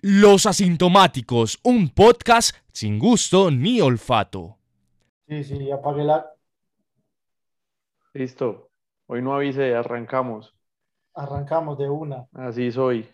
Los 0.00 0.46
Asintomáticos, 0.46 1.58
un 1.64 1.88
podcast 1.88 2.54
sin 2.72 3.00
gusto 3.00 3.50
ni 3.50 3.80
olfato. 3.80 4.56
Sí, 5.26 5.42
sí, 5.42 5.72
apague 5.72 6.04
la. 6.04 6.24
Listo. 8.14 8.70
Hoy 9.08 9.22
no 9.22 9.34
avise, 9.34 9.74
arrancamos. 9.74 10.54
Arrancamos 11.14 11.78
de 11.78 11.88
una. 11.90 12.28
Así 12.32 12.70
soy. 12.70 13.08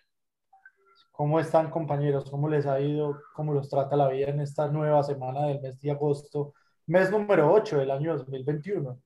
¿Cómo 1.10 1.40
están, 1.40 1.70
compañeros? 1.70 2.30
¿Cómo 2.30 2.50
les 2.50 2.66
ha 2.66 2.78
ido? 2.78 3.18
¿Cómo 3.32 3.54
los 3.54 3.70
trata 3.70 3.96
la 3.96 4.08
vida 4.08 4.28
en 4.28 4.40
esta 4.40 4.68
nueva 4.68 5.02
semana 5.02 5.46
del 5.46 5.62
mes 5.62 5.80
de 5.80 5.90
agosto? 5.90 6.52
Mes 6.84 7.10
número 7.10 7.50
8 7.50 7.78
del 7.78 7.92
año 7.92 8.14
2021. 8.18 9.00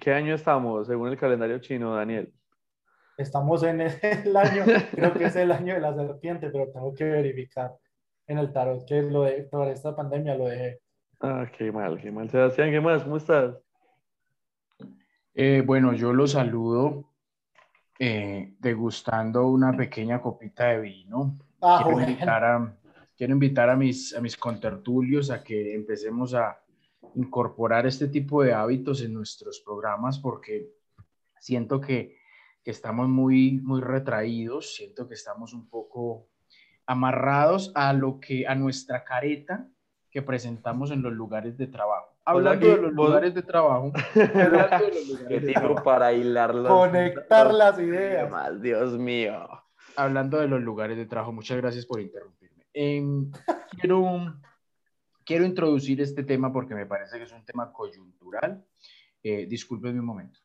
¿Qué 0.00 0.12
año 0.12 0.34
estamos 0.34 0.88
según 0.88 1.10
el 1.10 1.16
calendario 1.16 1.60
chino, 1.60 1.94
Daniel? 1.94 2.32
Estamos 3.16 3.62
en 3.62 3.80
el 4.02 4.36
año, 4.36 4.64
creo 4.90 5.14
que 5.14 5.24
es 5.24 5.36
el 5.36 5.52
año 5.52 5.74
de 5.74 5.80
la 5.80 5.94
serpiente, 5.94 6.50
pero 6.50 6.70
tengo 6.70 6.94
que 6.94 7.04
verificar 7.04 7.74
en 8.26 8.38
el 8.38 8.52
tarot 8.52 8.84
que 8.86 9.02
lo 9.02 9.22
de 9.22 9.44
toda 9.44 9.70
esta 9.70 9.94
pandemia 9.94 10.34
lo 10.34 10.46
dejé. 10.46 10.80
Ah, 11.20 11.46
qué 11.56 11.72
mal, 11.72 11.98
qué 12.00 12.10
mal. 12.10 12.28
Sebastián, 12.28 12.70
¿qué 12.70 12.80
más? 12.80 13.02
¿Cómo 13.04 13.16
estás? 13.16 13.56
Eh, 15.34 15.62
bueno, 15.64 15.94
yo 15.94 16.12
los 16.12 16.32
saludo 16.32 17.10
eh, 17.98 18.54
degustando 18.58 19.46
una 19.46 19.74
pequeña 19.74 20.20
copita 20.20 20.68
de 20.68 20.80
vino. 20.80 21.38
Ah, 21.62 21.80
quiero, 21.82 21.96
bueno. 21.96 22.10
invitar 22.10 22.44
a, 22.44 22.76
quiero 23.16 23.32
invitar 23.32 23.70
a 23.70 23.76
mis, 23.76 24.14
a 24.14 24.20
mis 24.20 24.36
contertulios 24.36 25.30
a 25.30 25.42
que 25.42 25.74
empecemos 25.74 26.34
a 26.34 26.60
incorporar 27.14 27.86
este 27.86 28.08
tipo 28.08 28.42
de 28.42 28.52
hábitos 28.52 29.02
en 29.02 29.14
nuestros 29.14 29.60
programas 29.60 30.18
porque 30.18 30.68
siento 31.38 31.80
que, 31.80 32.18
que 32.66 32.72
estamos 32.72 33.08
muy, 33.08 33.60
muy 33.62 33.80
retraídos, 33.80 34.74
siento 34.74 35.06
que 35.06 35.14
estamos 35.14 35.52
un 35.52 35.70
poco 35.70 36.26
amarrados 36.84 37.70
a 37.76 37.92
lo 37.92 38.18
que, 38.18 38.44
a 38.48 38.56
nuestra 38.56 39.04
careta 39.04 39.68
que 40.10 40.20
presentamos 40.20 40.90
en 40.90 41.00
los 41.00 41.12
lugares 41.12 41.56
de 41.56 41.68
trabajo. 41.68 42.16
Hablando 42.24 42.66
de 42.66 42.76
los 42.82 42.92
vos- 42.92 43.06
lugares 43.06 43.34
de 43.36 43.42
trabajo, 43.44 43.92
hablando 44.16 44.84
de 44.84 44.94
los 44.94 45.08
lugares 45.08 45.24
¿Qué 45.28 45.40
de 45.40 45.46
tipo 45.46 45.60
trabajo. 45.60 45.84
para 45.84 46.12
hilar 46.12 46.54
las... 46.56 46.72
Conectar 46.72 47.54
las 47.54 47.78
ideas. 47.78 48.60
Dios 48.60 48.98
mío. 48.98 49.46
hablando 49.94 50.40
de 50.40 50.48
los 50.48 50.60
lugares 50.60 50.96
de 50.96 51.06
trabajo, 51.06 51.30
muchas 51.32 51.58
gracias 51.58 51.86
por 51.86 52.00
interrumpirme. 52.00 52.66
Em, 52.74 53.30
quiero, 53.80 54.40
quiero 55.24 55.44
introducir 55.44 56.00
este 56.00 56.24
tema 56.24 56.52
porque 56.52 56.74
me 56.74 56.86
parece 56.86 57.16
que 57.16 57.22
es 57.22 57.32
un 57.32 57.44
tema 57.44 57.72
coyuntural. 57.72 58.66
Eh, 59.22 59.46
discúlpenme 59.46 60.00
un 60.00 60.06
momento. 60.06 60.40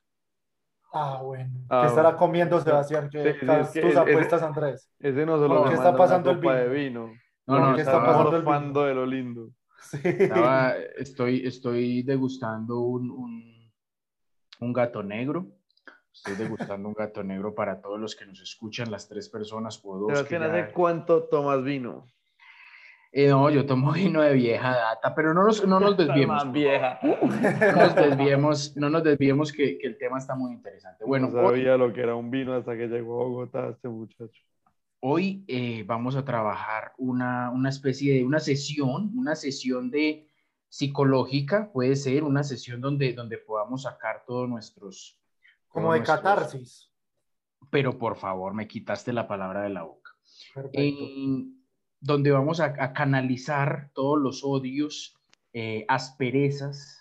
Ah, 0.94 1.22
bueno. 1.23 1.52
Ah, 1.70 1.81
¿Qué 1.81 1.88
estará 1.88 2.09
bueno. 2.09 2.17
comiendo 2.20 2.59
Sebastián? 2.59 3.09
¿Qué, 3.09 3.23
Sí, 3.34 3.39
sí, 3.39 3.45
es 3.52 3.70
que 3.72 3.81
tus 3.81 3.92
es- 3.92 3.97
apuestas, 3.97 4.44
Andrés? 4.44 4.92
Ese 5.00 5.25
no 5.25 5.38
solo 5.38 5.56
¿Por 5.56 5.64
me 5.64 5.70
qué 5.70 5.75
está 5.75 5.95
pasando 5.95 6.31
el 6.31 6.38
vino? 6.38 6.53
de 6.53 6.67
vino. 6.70 7.14
No, 7.48 7.59
no, 7.70 7.75
¿Qué 7.75 7.81
está 7.81 8.03
pasando 8.06 8.36
el 8.38 8.44
morfando 8.44 8.83
de 8.83 8.94
lo 8.95 9.06
lindo. 9.06 9.50
Sí. 9.81 10.00
estaba- 10.03 10.75
estoy, 10.98 11.45
estoy 11.48 12.03
degustando 12.03 12.80
un, 12.81 13.09
un, 13.09 13.72
un 14.59 14.73
gato 14.73 15.02
negro. 15.02 15.48
Estoy 16.14 16.36
degustando 16.36 16.88
un 16.89 16.94
gato 16.94 17.23
negro 17.23 17.55
para 17.55 17.80
todos 17.81 18.00
los 18.00 18.16
que 18.16 18.26
nos 18.26 18.42
escuchan, 18.42 18.92
las 18.92 19.08
tres 19.08 19.30
personas 19.30 19.80
o 19.83 19.98
dos. 19.98 20.09
que 20.09 20.16
Sebastián, 20.17 20.42
ya- 20.42 20.64
¿hace 20.66 20.73
cuánto 20.73 21.23
tomas 21.23 21.64
vino? 21.64 22.05
Eh, 23.14 23.28
no, 23.28 23.50
yo 23.50 23.66
tomo 23.66 23.92
vino 23.92 24.22
de 24.22 24.34
vieja 24.34 24.70
data, 24.73 25.14
pero 25.14 25.34
no 25.34 25.44
nos, 25.44 25.66
no 25.67 25.80
nos 25.81 25.98
desviemos. 25.98 26.45
Más 26.45 26.52
vieja. 26.54 26.98
No 27.04 27.76
nos 27.76 27.95
desviemos, 27.95 28.78
no 28.78 28.90
nos 28.90 29.04
desviemos 29.04 29.52
que, 29.52 29.78
que 29.78 29.88
el 29.88 29.98
tema 29.98 30.17
está 30.17 30.34
muy 30.36 30.54
interesante. 30.54 31.04
Bueno, 31.06 31.28
no 31.30 31.48
sabía 31.50 31.76
lo 31.78 31.92
que 31.92 32.02
era 32.02 32.16
un 32.16 32.32
vino 32.32 32.54
hasta 32.54 32.76
que 32.78 32.88
llegó 32.88 33.22
a 33.22 33.26
Bogotá 33.26 33.70
este 33.70 33.89
muchacho. 33.89 34.42
Hoy 35.02 35.44
eh, 35.48 35.84
vamos 35.86 36.16
a 36.16 36.23
trabajar 36.23 36.94
una, 36.98 37.50
una 37.50 37.70
especie 37.70 38.14
de 38.14 38.23
una 38.23 38.39
sesión, 38.39 39.12
una 39.17 39.36
sesión 39.36 39.89
de 39.92 40.28
psicológica, 40.70 41.70
puede 41.73 41.95
ser 41.98 42.23
una 42.23 42.44
sesión 42.44 42.80
donde, 42.80 43.12
donde 43.14 43.38
podamos 43.38 43.82
sacar 43.83 44.23
todos 44.26 44.48
nuestros... 44.48 45.20
Como 45.67 45.88
todos 45.88 45.93
de 45.93 45.99
nuestros- 45.99 46.20
catarsis. 46.22 46.92
Pero 47.70 47.98
por 47.98 48.16
favor, 48.16 48.54
me 48.54 48.67
quitaste 48.67 49.11
la 49.11 49.28
palabra 49.28 49.61
de 49.64 49.70
la 49.70 49.83
boca. 49.83 50.11
Perfecto. 50.54 50.80
En- 50.80 51.61
donde 52.02 52.32
vamos 52.32 52.60
a, 52.60 52.73
a 52.78 52.94
canalizar 52.94 53.89
todos 53.94 54.20
los 54.20 54.44
odios, 54.44 55.16
eh, 55.54 55.86
asperezas 55.88 56.98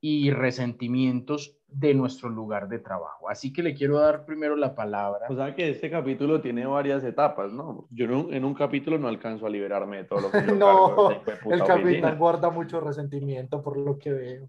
y 0.00 0.30
resentimientos 0.30 1.56
de 1.68 1.94
nuestro 1.94 2.28
lugar 2.30 2.68
de 2.68 2.78
trabajo. 2.78 3.28
Así 3.28 3.52
que 3.52 3.62
le 3.62 3.74
quiero 3.74 3.98
dar 3.98 4.24
primero 4.24 4.56
la 4.56 4.74
palabra. 4.74 5.26
O 5.28 5.36
sea 5.36 5.54
que 5.54 5.70
este 5.70 5.90
capítulo 5.90 6.40
tiene 6.40 6.66
varias 6.66 7.04
etapas, 7.04 7.52
¿no? 7.52 7.86
Yo 7.90 8.06
en 8.06 8.14
un, 8.14 8.34
en 8.34 8.44
un 8.44 8.54
capítulo 8.54 8.98
no 8.98 9.08
alcanzo 9.08 9.46
a 9.46 9.50
liberarme 9.50 9.98
de 9.98 10.04
todo 10.04 10.20
lo 10.22 10.30
que 10.30 10.40
yo 10.46 10.54
No, 10.54 11.22
cargo 11.24 11.52
El 11.52 11.64
capitán 11.64 12.18
guarda 12.18 12.50
mucho 12.50 12.80
resentimiento 12.80 13.62
por 13.62 13.76
lo 13.78 13.98
que 13.98 14.12
veo. 14.12 14.48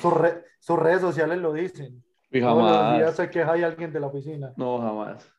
Sus, 0.00 0.12
re- 0.12 0.44
sus 0.60 0.78
redes 0.78 1.00
sociales 1.00 1.38
lo 1.38 1.52
dicen. 1.52 2.02
Y 2.30 2.40
Todos 2.40 2.62
los 2.64 2.94
días 2.96 3.00
jamás. 3.00 3.16
se 3.16 3.30
queja 3.30 3.52
hay 3.52 3.62
alguien 3.62 3.92
de 3.92 4.00
la 4.00 4.08
oficina. 4.08 4.52
No, 4.56 4.78
jamás. 4.80 5.32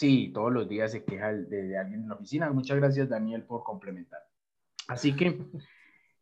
Sí, 0.00 0.30
todos 0.32 0.50
los 0.50 0.66
días 0.66 0.92
se 0.92 1.04
queja 1.04 1.30
de, 1.30 1.44
de 1.64 1.76
alguien 1.76 2.00
en 2.04 2.08
la 2.08 2.14
oficina. 2.14 2.50
Muchas 2.50 2.78
gracias, 2.78 3.10
Daniel, 3.10 3.44
por 3.44 3.62
complementar. 3.62 4.20
Así 4.88 5.14
que 5.14 5.38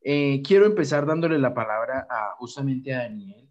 eh, 0.01 0.43
quiero 0.43 0.67
empezar 0.67 1.07
dándole 1.07 1.39
la 1.39 1.55
palabra 1.55 2.05
a, 2.11 2.33
justamente 2.39 2.93
a 2.93 3.03
Daniel, 3.03 3.49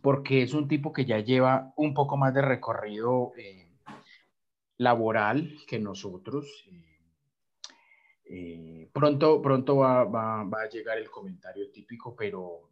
porque 0.00 0.42
es 0.42 0.54
un 0.54 0.66
tipo 0.66 0.94
que 0.94 1.04
ya 1.04 1.18
lleva 1.18 1.74
un 1.76 1.92
poco 1.92 2.16
más 2.16 2.32
de 2.32 2.40
recorrido 2.40 3.32
eh, 3.36 3.68
laboral 4.78 5.54
que 5.68 5.78
nosotros. 5.78 6.46
Eh, 6.72 7.00
eh, 8.24 8.90
pronto 8.94 9.42
pronto 9.42 9.76
va, 9.76 10.04
va- 10.04 10.44
va 10.44 10.62
a 10.62 10.68
llegar 10.70 10.96
el 10.96 11.10
comentario 11.10 11.70
típico, 11.70 12.16
pero, 12.16 12.70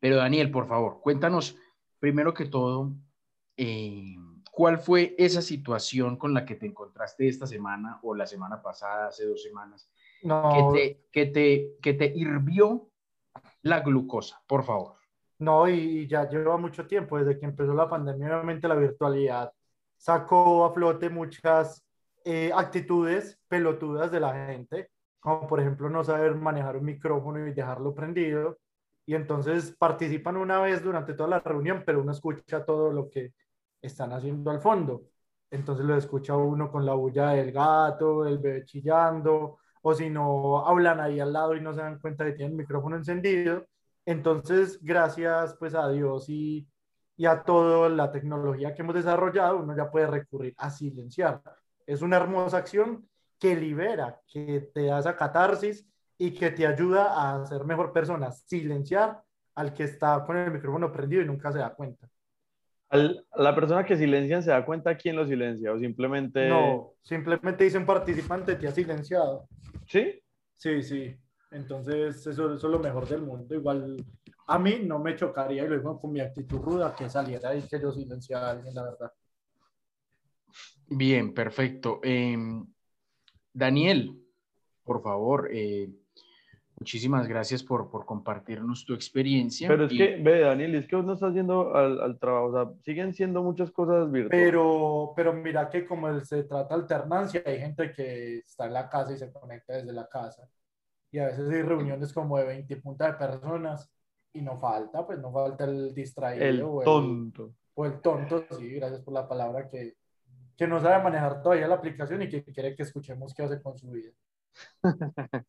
pero 0.00 0.16
Daniel, 0.16 0.50
por 0.50 0.66
favor, 0.66 1.00
cuéntanos 1.02 1.58
primero 1.98 2.32
que 2.32 2.46
todo. 2.46 2.94
¿Cuál 4.50 4.78
fue 4.78 5.14
esa 5.18 5.42
situación 5.42 6.16
con 6.16 6.34
la 6.34 6.44
que 6.44 6.56
te 6.56 6.66
encontraste 6.66 7.28
esta 7.28 7.46
semana 7.46 7.98
o 8.02 8.14
la 8.14 8.26
semana 8.26 8.60
pasada, 8.62 9.08
hace 9.08 9.26
dos 9.26 9.42
semanas, 9.42 9.90
No, 10.22 10.70
que 10.72 10.78
te, 10.78 11.00
que 11.12 11.26
te, 11.32 11.76
que 11.80 11.94
te 11.94 12.12
hirvió 12.14 12.90
la 13.62 13.80
glucosa? 13.80 14.42
Por 14.46 14.64
favor. 14.64 14.96
no, 15.38 15.68
y, 15.68 15.74
y 16.00 16.06
ya 16.06 16.28
lleva 16.28 16.56
mucho 16.58 16.86
tiempo, 16.86 17.18
desde 17.18 17.38
que 17.38 17.46
empezó 17.46 17.72
la 17.74 17.88
pandemia, 17.88 18.26
obviamente 18.28 18.68
la 18.68 18.74
virtualidad 18.74 19.52
sacó 19.96 20.64
a 20.64 20.72
flote 20.72 21.08
muchas 21.10 21.84
eh, 22.24 22.50
actitudes 22.54 23.38
pelotudas 23.48 24.10
de 24.10 24.20
la 24.20 24.46
gente, 24.46 24.90
como 25.18 25.46
por 25.46 25.60
ejemplo 25.60 25.88
no 25.88 26.04
saber 26.04 26.34
manejar 26.34 26.76
un 26.76 26.84
micrófono 26.84 27.46
y 27.46 27.52
dejarlo 27.52 27.94
prendido, 27.94 28.58
y 29.06 29.14
entonces 29.14 29.74
participan 29.78 30.36
una 30.36 30.60
vez 30.60 30.82
durante 30.82 31.14
toda 31.14 31.28
la 31.30 31.40
reunión, 31.40 31.82
pero 31.86 32.00
uno 32.02 32.12
escucha 32.12 32.64
todo 32.64 32.92
lo 32.92 33.08
que 33.10 33.32
están 33.82 34.12
haciendo 34.12 34.50
al 34.50 34.60
fondo. 34.60 35.04
Entonces 35.50 35.84
lo 35.84 35.96
escucha 35.96 36.36
uno 36.36 36.70
con 36.70 36.86
la 36.86 36.94
bulla 36.94 37.30
del 37.30 37.52
gato, 37.52 38.26
el 38.26 38.38
bebé 38.38 38.64
chillando, 38.64 39.58
o 39.82 39.94
si 39.94 40.10
no, 40.10 40.66
hablan 40.66 41.00
ahí 41.00 41.20
al 41.20 41.32
lado 41.32 41.56
y 41.56 41.60
no 41.60 41.74
se 41.74 41.80
dan 41.80 41.98
cuenta 41.98 42.24
que 42.24 42.32
tienen 42.32 42.52
el 42.52 42.58
micrófono 42.58 42.96
encendido. 42.96 43.66
Entonces, 44.04 44.78
gracias 44.82 45.56
pues 45.58 45.74
a 45.74 45.88
Dios 45.90 46.28
y, 46.28 46.68
y 47.16 47.26
a 47.26 47.42
toda 47.42 47.88
la 47.88 48.10
tecnología 48.12 48.74
que 48.74 48.82
hemos 48.82 48.94
desarrollado, 48.94 49.58
uno 49.58 49.76
ya 49.76 49.90
puede 49.90 50.06
recurrir 50.06 50.54
a 50.58 50.70
silenciar. 50.70 51.42
Es 51.86 52.02
una 52.02 52.16
hermosa 52.16 52.58
acción 52.58 53.08
que 53.38 53.56
libera, 53.56 54.20
que 54.26 54.70
te 54.74 54.86
da 54.86 55.00
esa 55.00 55.16
catarsis 55.16 55.86
y 56.18 56.32
que 56.32 56.50
te 56.50 56.66
ayuda 56.66 57.32
a 57.32 57.46
ser 57.46 57.64
mejor 57.64 57.92
persona. 57.92 58.30
Silenciar 58.30 59.22
al 59.54 59.72
que 59.74 59.84
está 59.84 60.24
con 60.26 60.36
el 60.36 60.50
micrófono 60.52 60.92
prendido 60.92 61.22
y 61.22 61.26
nunca 61.26 61.50
se 61.52 61.58
da 61.58 61.74
cuenta. 61.74 62.09
Al- 62.90 63.24
la 63.36 63.54
persona 63.54 63.84
que 63.84 63.96
silencian 63.96 64.42
se 64.42 64.50
da 64.50 64.64
cuenta 64.64 64.96
quién 64.96 65.16
lo 65.16 65.26
silencia 65.26 65.72
o 65.72 65.78
simplemente. 65.78 66.48
No, 66.48 66.94
simplemente 67.02 67.64
dice 67.64 67.78
un 67.78 67.86
participante, 67.86 68.56
te 68.56 68.66
ha 68.66 68.72
silenciado. 68.72 69.48
¿Sí? 69.86 70.20
Sí, 70.56 70.82
sí. 70.82 71.16
Entonces, 71.52 72.26
eso, 72.26 72.54
eso 72.54 72.66
es 72.66 72.72
lo 72.72 72.78
mejor 72.78 73.08
del 73.08 73.22
mundo. 73.22 73.54
Igual 73.54 74.04
a 74.46 74.58
mí 74.58 74.80
no 74.84 74.98
me 74.98 75.16
chocaría, 75.16 75.64
y 75.64 75.68
lo 75.68 75.76
digo 75.78 76.00
con 76.00 76.12
mi 76.12 76.20
actitud 76.20 76.58
ruda, 76.58 76.94
que 76.94 77.08
saliera 77.08 77.54
y 77.54 77.62
que 77.62 77.80
yo 77.80 77.92
silenciara 77.92 78.48
a 78.48 78.50
alguien, 78.50 78.74
la 78.74 78.82
verdad. 78.82 79.12
Bien, 80.88 81.32
perfecto. 81.32 82.00
Em, 82.02 82.66
Daniel, 83.52 84.20
por 84.84 85.02
favor, 85.02 85.48
eh, 85.52 85.88
muchísimas 86.80 87.28
gracias 87.28 87.62
por, 87.62 87.90
por 87.90 88.06
compartirnos 88.06 88.84
tu 88.86 88.94
experiencia. 88.94 89.68
Pero 89.68 89.84
es 89.84 89.92
y- 89.92 89.98
que, 89.98 90.16
ve, 90.16 90.40
Daniel, 90.40 90.74
es 90.74 90.88
que 90.88 90.96
vos 90.96 91.04
no 91.04 91.12
estás 91.12 91.34
yendo 91.34 91.74
al, 91.74 92.00
al 92.00 92.18
trabajo, 92.18 92.46
o 92.46 92.52
sea, 92.52 92.72
siguen 92.82 93.12
siendo 93.12 93.42
muchas 93.42 93.70
cosas 93.70 94.10
virtuales. 94.10 94.46
Pero, 94.46 95.12
pero 95.14 95.32
mira 95.34 95.68
que 95.68 95.84
como 95.86 96.08
el- 96.08 96.24
se 96.24 96.44
trata 96.44 96.74
de 96.74 96.82
alternancia, 96.82 97.42
hay 97.44 97.58
gente 97.60 97.92
que 97.92 98.38
está 98.38 98.66
en 98.66 98.72
la 98.72 98.88
casa 98.88 99.12
y 99.12 99.18
se 99.18 99.30
conecta 99.30 99.74
desde 99.74 99.92
la 99.92 100.08
casa. 100.08 100.48
Y 101.12 101.18
a 101.18 101.26
veces 101.26 101.50
hay 101.50 101.62
reuniones 101.62 102.12
como 102.12 102.38
de 102.38 102.46
20 102.46 102.76
puntas 102.76 103.12
de 103.12 103.26
personas 103.26 103.90
y 104.32 104.40
no 104.42 104.58
falta, 104.58 105.04
pues 105.06 105.18
no 105.18 105.32
falta 105.32 105.64
el 105.64 105.92
distraído 105.92 106.44
el 106.44 106.62
o, 106.62 106.80
el, 106.80 106.84
tonto. 106.84 107.52
o 107.74 107.84
el 107.84 108.00
tonto, 108.00 108.44
sí, 108.56 108.70
gracias 108.74 109.02
por 109.02 109.12
la 109.12 109.28
palabra 109.28 109.68
que, 109.68 109.96
que 110.56 110.66
no 110.68 110.80
sabe 110.80 111.02
manejar 111.02 111.42
todavía 111.42 111.66
la 111.66 111.74
aplicación 111.74 112.22
y 112.22 112.28
que 112.28 112.44
quiere 112.44 112.74
que 112.76 112.84
escuchemos 112.84 113.34
qué 113.34 113.42
hace 113.42 113.60
con 113.60 113.76
su 113.76 113.90
vida. 113.90 114.12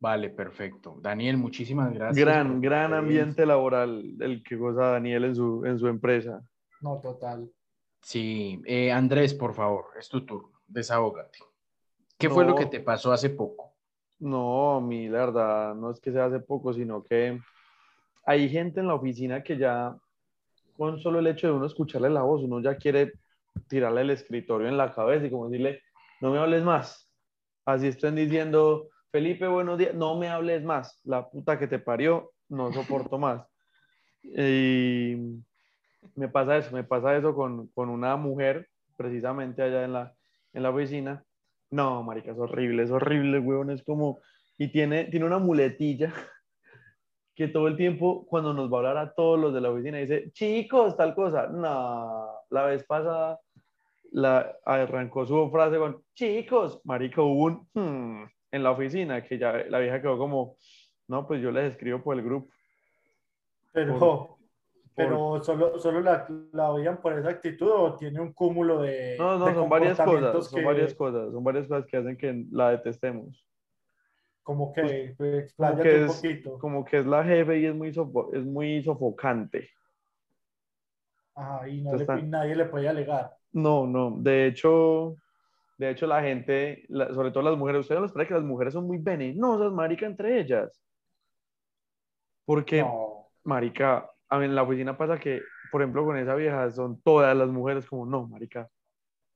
Vale, 0.00 0.30
perfecto. 0.30 0.98
Daniel, 1.00 1.36
muchísimas 1.36 1.92
gracias. 1.92 2.24
Gran, 2.24 2.60
gran 2.60 2.94
ambiente 2.94 3.44
laboral 3.44 4.14
el 4.20 4.42
que 4.44 4.56
goza 4.56 4.92
Daniel 4.92 5.24
en 5.24 5.34
su, 5.34 5.64
en 5.64 5.78
su 5.78 5.88
empresa. 5.88 6.40
No, 6.80 7.00
total. 7.00 7.50
Sí, 8.00 8.62
eh, 8.64 8.92
Andrés, 8.92 9.34
por 9.34 9.54
favor, 9.54 9.86
es 9.98 10.08
tu 10.08 10.24
turno. 10.24 10.60
Desahógate. 10.66 11.38
¿Qué 12.16 12.30
fue 12.30 12.44
lo 12.44 12.54
que 12.54 12.66
te 12.66 12.80
pasó 12.80 13.12
hace 13.12 13.30
poco? 13.30 13.76
No, 14.20 14.76
a 14.76 14.80
mí 14.80 15.08
la 15.08 15.18
verdad 15.20 15.74
no 15.74 15.90
es 15.90 16.00
que 16.00 16.12
sea 16.12 16.26
hace 16.26 16.40
poco, 16.40 16.72
sino 16.72 17.02
que 17.04 17.40
hay 18.24 18.48
gente 18.48 18.80
en 18.80 18.88
la 18.88 18.94
oficina 18.94 19.42
que 19.42 19.56
ya 19.56 19.96
con 20.76 20.98
solo 21.00 21.18
el 21.18 21.26
hecho 21.26 21.48
de 21.48 21.52
uno 21.52 21.66
escucharle 21.66 22.10
la 22.10 22.22
voz, 22.22 22.42
uno 22.42 22.60
ya 22.60 22.76
quiere 22.76 23.14
tirarle 23.68 24.02
el 24.02 24.10
escritorio 24.10 24.68
en 24.68 24.76
la 24.76 24.92
cabeza 24.92 25.26
y 25.26 25.30
como 25.30 25.48
decirle, 25.48 25.82
no 26.20 26.30
me 26.30 26.38
hables 26.38 26.62
más. 26.62 27.12
Así 27.64 27.88
estén 27.88 28.14
diciendo, 28.14 28.88
Felipe, 29.10 29.46
buenos 29.46 29.78
días, 29.78 29.94
no 29.94 30.16
me 30.16 30.28
hables 30.28 30.62
más. 30.62 31.00
La 31.04 31.30
puta 31.30 31.58
que 31.58 31.66
te 31.66 31.78
parió, 31.78 32.32
no 32.48 32.72
soporto 32.72 33.18
más. 33.18 33.46
Y 34.22 35.16
me 36.14 36.28
pasa 36.28 36.58
eso, 36.58 36.74
me 36.74 36.84
pasa 36.84 37.16
eso 37.16 37.34
con, 37.34 37.68
con 37.68 37.88
una 37.88 38.16
mujer, 38.16 38.68
precisamente 38.96 39.62
allá 39.62 39.84
en 39.84 39.92
la, 39.94 40.14
en 40.52 40.62
la 40.62 40.70
oficina. 40.70 41.24
No, 41.70 42.02
marica, 42.02 42.32
es 42.32 42.38
horrible, 42.38 42.82
es 42.82 42.90
horrible, 42.90 43.38
weón, 43.38 43.70
es 43.70 43.82
como... 43.82 44.20
Y 44.58 44.68
tiene, 44.68 45.04
tiene 45.04 45.24
una 45.24 45.38
muletilla 45.38 46.12
que 47.34 47.48
todo 47.48 47.68
el 47.68 47.76
tiempo, 47.76 48.26
cuando 48.26 48.52
nos 48.52 48.70
va 48.70 48.76
a 48.76 48.78
hablar 48.78 48.98
a 48.98 49.14
todos 49.14 49.38
los 49.38 49.54
de 49.54 49.60
la 49.60 49.70
oficina, 49.70 49.98
dice, 49.98 50.32
chicos, 50.32 50.96
tal 50.96 51.14
cosa. 51.14 51.46
No, 51.46 52.28
la 52.50 52.64
vez 52.64 52.84
pasada 52.84 53.38
la, 54.10 54.54
arrancó 54.66 55.24
su 55.24 55.48
frase 55.50 55.78
con, 55.78 56.02
chicos, 56.14 56.80
marica, 56.84 57.22
hubo 57.22 57.44
un 57.44 57.68
"Hmm", 57.72 58.24
en 58.50 58.62
la 58.62 58.70
oficina, 58.70 59.22
que 59.22 59.38
ya 59.38 59.52
la 59.68 59.78
vieja 59.78 60.00
quedó 60.00 60.16
como, 60.18 60.56
no, 61.08 61.26
pues 61.26 61.40
yo 61.42 61.50
les 61.50 61.72
escribo 61.72 62.02
por 62.02 62.16
el 62.16 62.24
grupo. 62.24 62.48
Pero, 63.72 63.98
Por- 63.98 64.28
pero 64.94 65.42
solo, 65.44 65.78
solo 65.78 66.00
la, 66.00 66.26
la 66.52 66.70
odian 66.72 67.00
por 67.00 67.12
esa 67.18 67.28
actitud 67.30 67.70
o 67.70 67.94
tiene 67.96 68.20
un 68.20 68.32
cúmulo 68.32 68.80
de. 68.82 69.16
No, 69.18 69.38
no, 69.38 69.46
de 69.46 69.54
son 69.54 69.68
varias 69.68 69.98
cosas, 70.00 70.46
son 70.48 70.60
que- 70.60 70.66
varias 70.66 70.94
cosas, 70.94 71.30
son 71.32 71.44
varias 71.44 71.66
cosas 71.68 71.86
que 71.86 71.96
hacen 71.96 72.16
que 72.16 72.44
la 72.50 72.70
detestemos. 72.70 73.46
Como 74.42 74.72
que, 74.72 75.14
pues, 75.18 75.54
Como 75.54 75.76
que, 75.82 75.94
un 76.00 76.04
es, 76.06 76.16
poquito. 76.16 76.58
como 76.58 76.84
que 76.84 76.98
es 77.00 77.06
la 77.06 77.22
jefe 77.22 77.60
y 77.60 77.66
es 77.66 77.74
muy, 77.74 77.92
sofo- 77.92 78.30
es 78.34 78.44
muy 78.44 78.82
sofocante. 78.82 79.68
Ajá, 81.34 81.68
y, 81.68 81.82
no 81.82 81.92
Entonces 81.92 82.24
le- 82.24 82.28
nadie 82.28 82.56
le 82.56 82.64
puede 82.64 82.88
alegar. 82.88 83.36
No, 83.52 83.86
no, 83.86 84.10
de 84.18 84.46
hecho, 84.46 85.16
de 85.78 85.90
hecho 85.90 86.06
la 86.06 86.20
gente, 86.22 86.84
la- 86.88 87.12
sobre 87.14 87.30
todo 87.30 87.42
las 87.44 87.56
mujeres, 87.56 87.80
ustedes 87.82 88.00
no 88.00 88.04
les 88.06 88.12
parece 88.12 88.28
que 88.28 88.34
las 88.34 88.42
mujeres 88.44 88.74
son 88.74 88.86
muy 88.86 88.98
venenosas, 88.98 89.72
marica, 89.72 90.06
entre 90.06 90.40
ellas. 90.40 90.70
Porque, 92.44 92.80
No. 92.82 93.28
marica, 93.44 94.10
a 94.28 94.38
mí 94.38 94.44
en 94.46 94.54
la 94.54 94.62
oficina 94.62 94.96
pasa 94.96 95.18
que, 95.18 95.40
por 95.70 95.82
ejemplo, 95.82 96.04
con 96.04 96.18
esa 96.18 96.34
vieja 96.34 96.70
son 96.70 97.00
todas 97.02 97.36
las 97.36 97.48
mujeres 97.48 97.86
como, 97.86 98.06
no, 98.06 98.26
marica, 98.28 98.68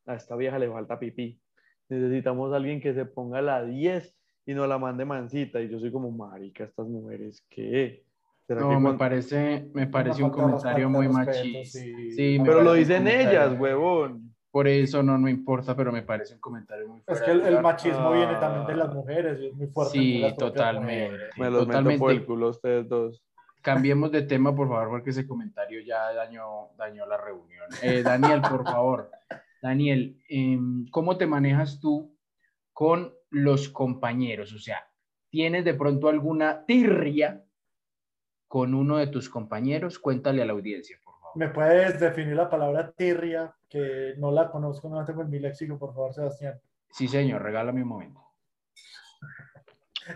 a 0.06 0.15
esta 0.15 0.35
vieja 0.37 0.59
le 0.59 0.71
falta 0.71 0.99
pipí. 0.99 1.41
Necesitamos 1.89 2.53
a 2.53 2.56
alguien 2.56 2.81
que 2.81 2.94
se 2.94 3.05
ponga 3.05 3.39
a 3.39 3.43
la 3.43 3.65
10 3.65 4.15
y 4.47 4.55
no 4.55 4.67
la 4.67 4.79
mande 4.79 5.05
mansita. 5.05 5.61
Y 5.61 5.69
yo 5.69 5.79
soy 5.79 5.93
como, 5.93 6.11
marica, 6.11 6.65
estas 6.65 6.87
mujeres, 6.89 7.44
¿qué? 7.50 8.03
¿Será 8.47 8.61
que 8.61 8.65
No, 8.67 8.71
me 8.81 8.83
cuando- 8.83 8.99
parece, 8.99 9.71
me 9.75 9.87
parece 9.87 10.23
un 10.25 10.31
comentario 10.31 10.89
muy 10.91 11.09
machista. 11.09 11.65
sí. 11.79 12.11
Sí, 12.12 12.39
Pero 12.44 12.62
lo 12.62 12.73
dicen 12.73 13.06
ellas, 13.06 13.59
huevón. 13.59 14.31
Por 14.53 14.69
eso 14.69 15.03
no, 15.03 15.17
no 15.17 15.31
importa, 15.31 15.75
pero 15.75 15.91
me 15.91 16.03
parece 16.03 16.35
un 16.35 16.41
comentario 16.41 16.87
muy 16.87 16.99
Es 17.07 17.19
fuera 17.19 17.43
que 17.43 17.49
el, 17.49 17.63
machismo 17.63 18.09
Ah. 18.09 18.13
viene 18.13 18.35
también 18.35 18.67
de 18.67 18.77
las 18.77 18.95
mujeres 18.95 19.41
y 19.41 19.47
es 19.47 19.55
muy 19.55 19.67
fuerte. 19.69 19.99
Sí, 19.99 20.23
totalmente. 20.39 21.31
Me 21.39 21.51
meto 21.51 21.65
totalmente. 21.65 21.99
por 21.99 22.13
el 22.13 22.27
culo 22.27 22.51
ustedes 22.51 22.87
dos. 22.87 23.25
Cambiemos 23.63 24.13
de 24.13 24.23
tema, 24.23 24.55
por 24.55 24.69
favor, 24.69 24.91
porque 24.91 25.11
ese 25.11 25.27
comentario 25.27 25.81
ya 25.81 26.13
dañó, 26.13 26.69
dañó 26.77 27.07
la 27.07 27.17
reunión. 27.17 27.65
Eh, 27.81 28.03
Daniel, 28.03 28.43
por 28.43 28.65
favor. 28.65 29.11
Daniel, 29.63 30.21
em, 30.29 30.87
¿cómo 30.91 31.17
te 31.17 31.27
manejas 31.27 31.81
tú 31.81 32.15
con 32.75 33.15
los 33.31 33.71
compañeros? 33.71 34.53
O 34.53 34.59
sea, 34.59 34.87
¿tienes 35.31 35.65
de 35.65 35.73
pronto 35.73 36.09
alguna 36.09 36.67
tirria 36.67 37.43
con 38.49 38.75
uno 38.75 38.99
de 38.99 39.07
tus 39.07 39.31
compañeros? 39.31 39.99
Cuéntale 39.99 40.43
a 40.43 40.45
la 40.45 40.53
audiencia. 40.53 40.99
¿Me 41.34 41.49
puedes 41.49 41.99
definir 41.99 42.37
la 42.37 42.49
palabra 42.50 42.93
tirria? 42.93 43.55
Que 43.69 44.14
no 44.19 44.31
la 44.31 44.50
conozco, 44.50 44.88
no 44.88 44.96
la 44.96 45.05
tengo 45.05 45.23
en 45.23 45.31
mi 45.31 45.38
léxico, 45.38 45.79
por 45.79 45.94
favor, 45.94 46.12
Sebastián. 46.12 46.61
Sí, 46.90 47.08
señor, 47.08 47.43
regálame 47.43 47.82
un 47.82 47.88
momento. 47.88 48.20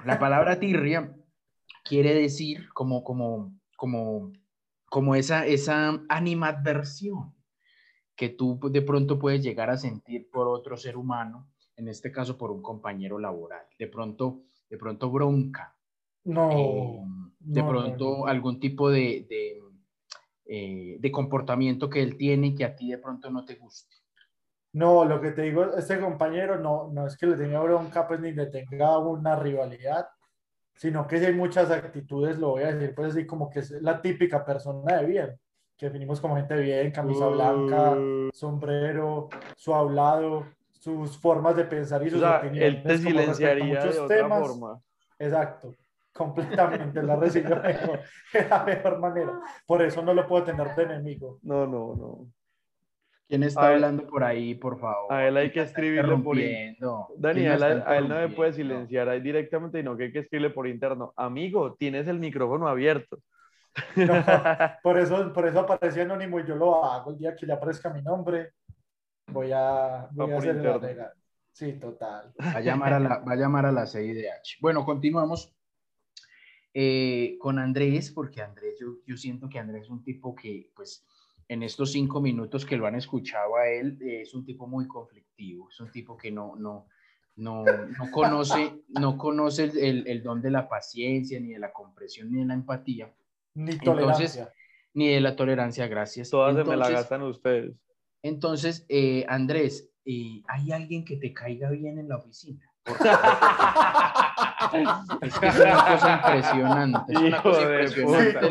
La 0.04 0.18
palabra 0.18 0.58
tirria 0.58 1.14
quiere 1.84 2.12
decir 2.14 2.68
como, 2.74 3.02
como, 3.02 3.52
como, 3.76 4.32
como 4.90 5.14
esa, 5.14 5.46
esa 5.46 6.02
animadversión 6.08 7.34
que 8.16 8.28
tú 8.28 8.58
de 8.70 8.82
pronto 8.82 9.18
puedes 9.18 9.42
llegar 9.42 9.70
a 9.70 9.76
sentir 9.76 10.28
por 10.30 10.48
otro 10.48 10.76
ser 10.76 10.96
humano, 10.96 11.48
en 11.76 11.88
este 11.88 12.10
caso 12.10 12.36
por 12.36 12.50
un 12.50 12.62
compañero 12.62 13.18
laboral. 13.18 13.64
De 13.78 13.86
pronto, 13.86 14.42
de 14.68 14.76
pronto 14.78 15.10
bronca, 15.10 15.76
No. 16.24 16.50
eh, 16.50 17.00
de 17.38 17.62
no, 17.62 17.68
pronto 17.68 18.18
no. 18.18 18.26
algún 18.26 18.58
tipo 18.58 18.90
de, 18.90 19.26
de, 19.28 19.60
eh, 20.48 20.96
de 20.98 21.10
comportamiento 21.10 21.88
que 21.90 22.02
él 22.02 22.16
tiene 22.16 22.48
y 22.48 22.54
que 22.54 22.64
a 22.64 22.74
ti 22.76 22.90
de 22.90 22.98
pronto 22.98 23.30
no 23.30 23.44
te 23.44 23.56
guste. 23.56 23.96
No, 24.72 25.04
lo 25.04 25.20
que 25.20 25.30
te 25.32 25.42
digo, 25.42 25.74
este 25.76 25.98
compañero 25.98 26.58
no, 26.58 26.90
no 26.92 27.06
es 27.06 27.16
que 27.16 27.26
le 27.26 27.36
tenga 27.36 27.60
bronca, 27.60 28.06
pues 28.06 28.20
ni 28.20 28.32
le 28.32 28.46
tenga 28.46 28.98
una 28.98 29.34
rivalidad, 29.36 30.06
sino 30.74 31.06
que 31.06 31.18
si 31.18 31.24
hay 31.24 31.32
muchas 31.34 31.70
actitudes, 31.70 32.38
lo 32.38 32.50
voy 32.50 32.64
a 32.64 32.72
decir, 32.74 32.94
pues 32.94 33.12
así 33.12 33.24
como 33.26 33.48
que 33.48 33.60
es 33.60 33.70
la 33.80 34.02
típica 34.02 34.44
persona 34.44 34.98
de 34.98 35.06
bien, 35.06 35.40
que 35.78 35.86
definimos 35.86 36.20
como 36.20 36.36
gente 36.36 36.56
bien, 36.56 36.90
camisa 36.90 37.26
blanca, 37.28 37.92
Uh, 37.92 38.28
sombrero, 38.34 39.28
su 39.56 39.74
hablado, 39.74 40.46
sus 40.72 41.16
formas 41.18 41.56
de 41.56 41.64
pensar 41.64 42.02
y 42.02 42.08
o 42.08 42.10
sus 42.10 42.20
sea, 42.20 42.38
opiniones. 42.38 42.62
él 42.62 42.82
te 42.82 42.98
silenciaría 42.98 43.64
de 43.80 43.86
muchos 43.86 43.98
otra 43.98 44.16
temas. 44.16 44.46
forma. 44.46 44.80
Exacto, 45.18 45.74
completamente, 46.16 47.02
la 47.02 47.16
recibió 47.16 47.56
mejor, 47.62 48.00
de 48.32 48.48
la 48.48 48.64
mejor 48.64 48.98
manera. 48.98 49.40
Por 49.66 49.82
eso 49.82 50.02
no 50.02 50.14
lo 50.14 50.26
puedo 50.26 50.44
tener 50.44 50.74
de 50.74 50.82
enemigo. 50.84 51.38
No, 51.42 51.66
no, 51.66 51.94
no. 51.96 52.26
¿Quién 53.28 53.42
está 53.42 53.62
A 53.62 53.68
él- 53.70 53.74
hablando 53.84 54.06
por 54.06 54.22
ahí, 54.22 54.54
por 54.54 54.78
favor? 54.78 55.12
a 55.12 55.26
él 55.26 55.36
hay 55.36 55.50
¿Quién 55.50 55.64
que 55.64 55.68
escribirle 55.70 56.16
por 56.18 56.36
in- 56.38 56.42
interrumpiendo? 56.44 57.08
Dani, 57.18 57.40
¿Quién 57.40 57.50
a 57.50 57.54
él, 57.54 57.62
está 57.78 57.90
a 57.90 57.98
él 57.98 58.08
no 58.08 58.14
me 58.14 58.28
puede 58.28 58.52
silenciar 58.52 59.08
ahí 59.08 59.20
directamente, 59.20 59.78
sino 59.78 59.96
que 59.96 60.04
hay 60.04 60.12
que 60.12 60.20
escribirle 60.20 60.50
por 60.54 60.68
interno. 60.68 61.12
Amigo, 61.16 61.74
tienes 61.74 62.06
el 62.06 62.20
micrófono 62.20 62.68
abierto. 62.68 63.18
No, 63.96 64.14
por 64.82 64.96
eso, 64.98 65.32
por 65.32 65.46
eso 65.48 65.60
aparecía 65.60 66.04
anónimo 66.04 66.38
y 66.38 66.46
yo 66.46 66.54
lo 66.54 66.84
hago. 66.84 67.10
El 67.10 67.18
día 67.18 67.34
que 67.34 67.46
le 67.46 67.52
aparezca 67.54 67.90
mi 67.92 68.00
nombre, 68.00 68.52
voy 69.32 69.50
a, 69.52 70.06
voy 70.12 70.30
Va 70.30 70.36
a 70.36 70.38
hacer 70.38 70.54
la 70.56 70.74
interno. 70.76 71.04
Sí, 71.52 71.72
total. 71.80 72.32
Va 72.38 72.50
a 72.58 72.60
llamar 72.60 72.92
a 72.92 73.00
la, 73.00 73.18
va 73.18 73.32
a 73.32 73.36
llamar 73.36 73.66
a 73.66 73.72
la 73.72 73.86
CIDH. 73.86 74.58
Bueno, 74.60 74.84
continuamos 74.84 75.55
eh, 76.78 77.36
con 77.40 77.58
Andrés, 77.58 78.10
porque 78.10 78.42
Andrés, 78.42 78.74
yo, 78.78 78.98
yo 79.06 79.16
siento 79.16 79.48
que 79.48 79.58
Andrés 79.58 79.84
es 79.84 79.88
un 79.90 80.02
tipo 80.04 80.34
que, 80.34 80.70
pues, 80.76 81.06
en 81.48 81.62
estos 81.62 81.92
cinco 81.92 82.20
minutos 82.20 82.66
que 82.66 82.76
lo 82.76 82.86
han 82.86 82.96
escuchado 82.96 83.56
a 83.56 83.66
él, 83.66 83.96
eh, 84.02 84.20
es 84.20 84.34
un 84.34 84.44
tipo 84.44 84.66
muy 84.66 84.86
conflictivo, 84.86 85.70
es 85.70 85.80
un 85.80 85.90
tipo 85.90 86.18
que 86.18 86.30
no, 86.30 86.54
no, 86.56 86.86
no, 87.36 87.64
no 87.64 88.10
conoce, 88.10 88.82
no 88.90 89.16
conoce 89.16 89.64
el, 89.64 89.78
el- 89.78 90.06
el 90.06 90.22
don 90.22 90.42
de 90.42 90.50
la 90.50 90.68
paciencia, 90.68 91.40
ni 91.40 91.52
de 91.54 91.58
la 91.60 91.72
comprensión, 91.72 92.30
ni 92.30 92.40
de 92.40 92.44
la 92.46 92.52
empatía, 92.54 93.10
Ni 93.54 93.70
Entonces, 93.72 93.84
tolerancia. 93.84 94.52
ni 94.92 95.08
de 95.08 95.20
la 95.22 95.34
tolerancia, 95.34 95.86
gracias. 95.86 96.28
Todas 96.28 96.56
se 96.56 96.58
me 96.64 96.70
la 96.70 96.74
Entonces, 96.74 96.94
gastan 96.96 97.22
ustedes. 97.22 97.74
Entonces, 98.22 98.84
eh, 98.90 99.24
Andrés, 99.28 99.88
eh, 100.04 100.42
¿hay 100.48 100.72
alguien 100.72 101.06
que 101.06 101.16
te 101.16 101.32
caiga 101.32 101.70
bien 101.70 101.98
en 101.98 102.08
la 102.08 102.16
oficina? 102.18 102.70
Es 105.22 105.38
que 105.38 105.46
es 105.46 105.58
una 105.60 105.84
cosa 105.86 106.12
impresionante. 106.24 107.12
Es 107.12 107.18
una 107.20 107.42
cosa 107.42 107.62
impresionante. 107.62 108.50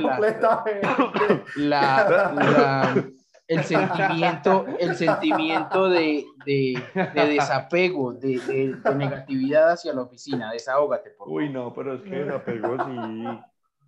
la- 1.56 2.32
la- 2.36 2.52
la- 2.52 3.06
el 3.48 3.64
sentimiento, 3.64 4.66
el 4.80 4.96
sentimiento 4.96 5.88
de, 5.90 6.26
de- 6.46 6.82
de 7.14 7.28
desapego, 7.28 8.14
de, 8.14 8.40
de- 8.40 8.96
negatividad 8.96 9.72
hacia 9.72 9.94
la 9.94 10.02
oficina. 10.02 10.52
Desahógate, 10.52 11.12
por 11.12 11.28
favor. 11.28 11.42
Uy, 11.44 11.50
no, 11.50 11.74
pero 11.74 11.94
es 11.96 12.02
que 12.02 12.28
apegó 12.30 12.76
sí. 12.86 13.40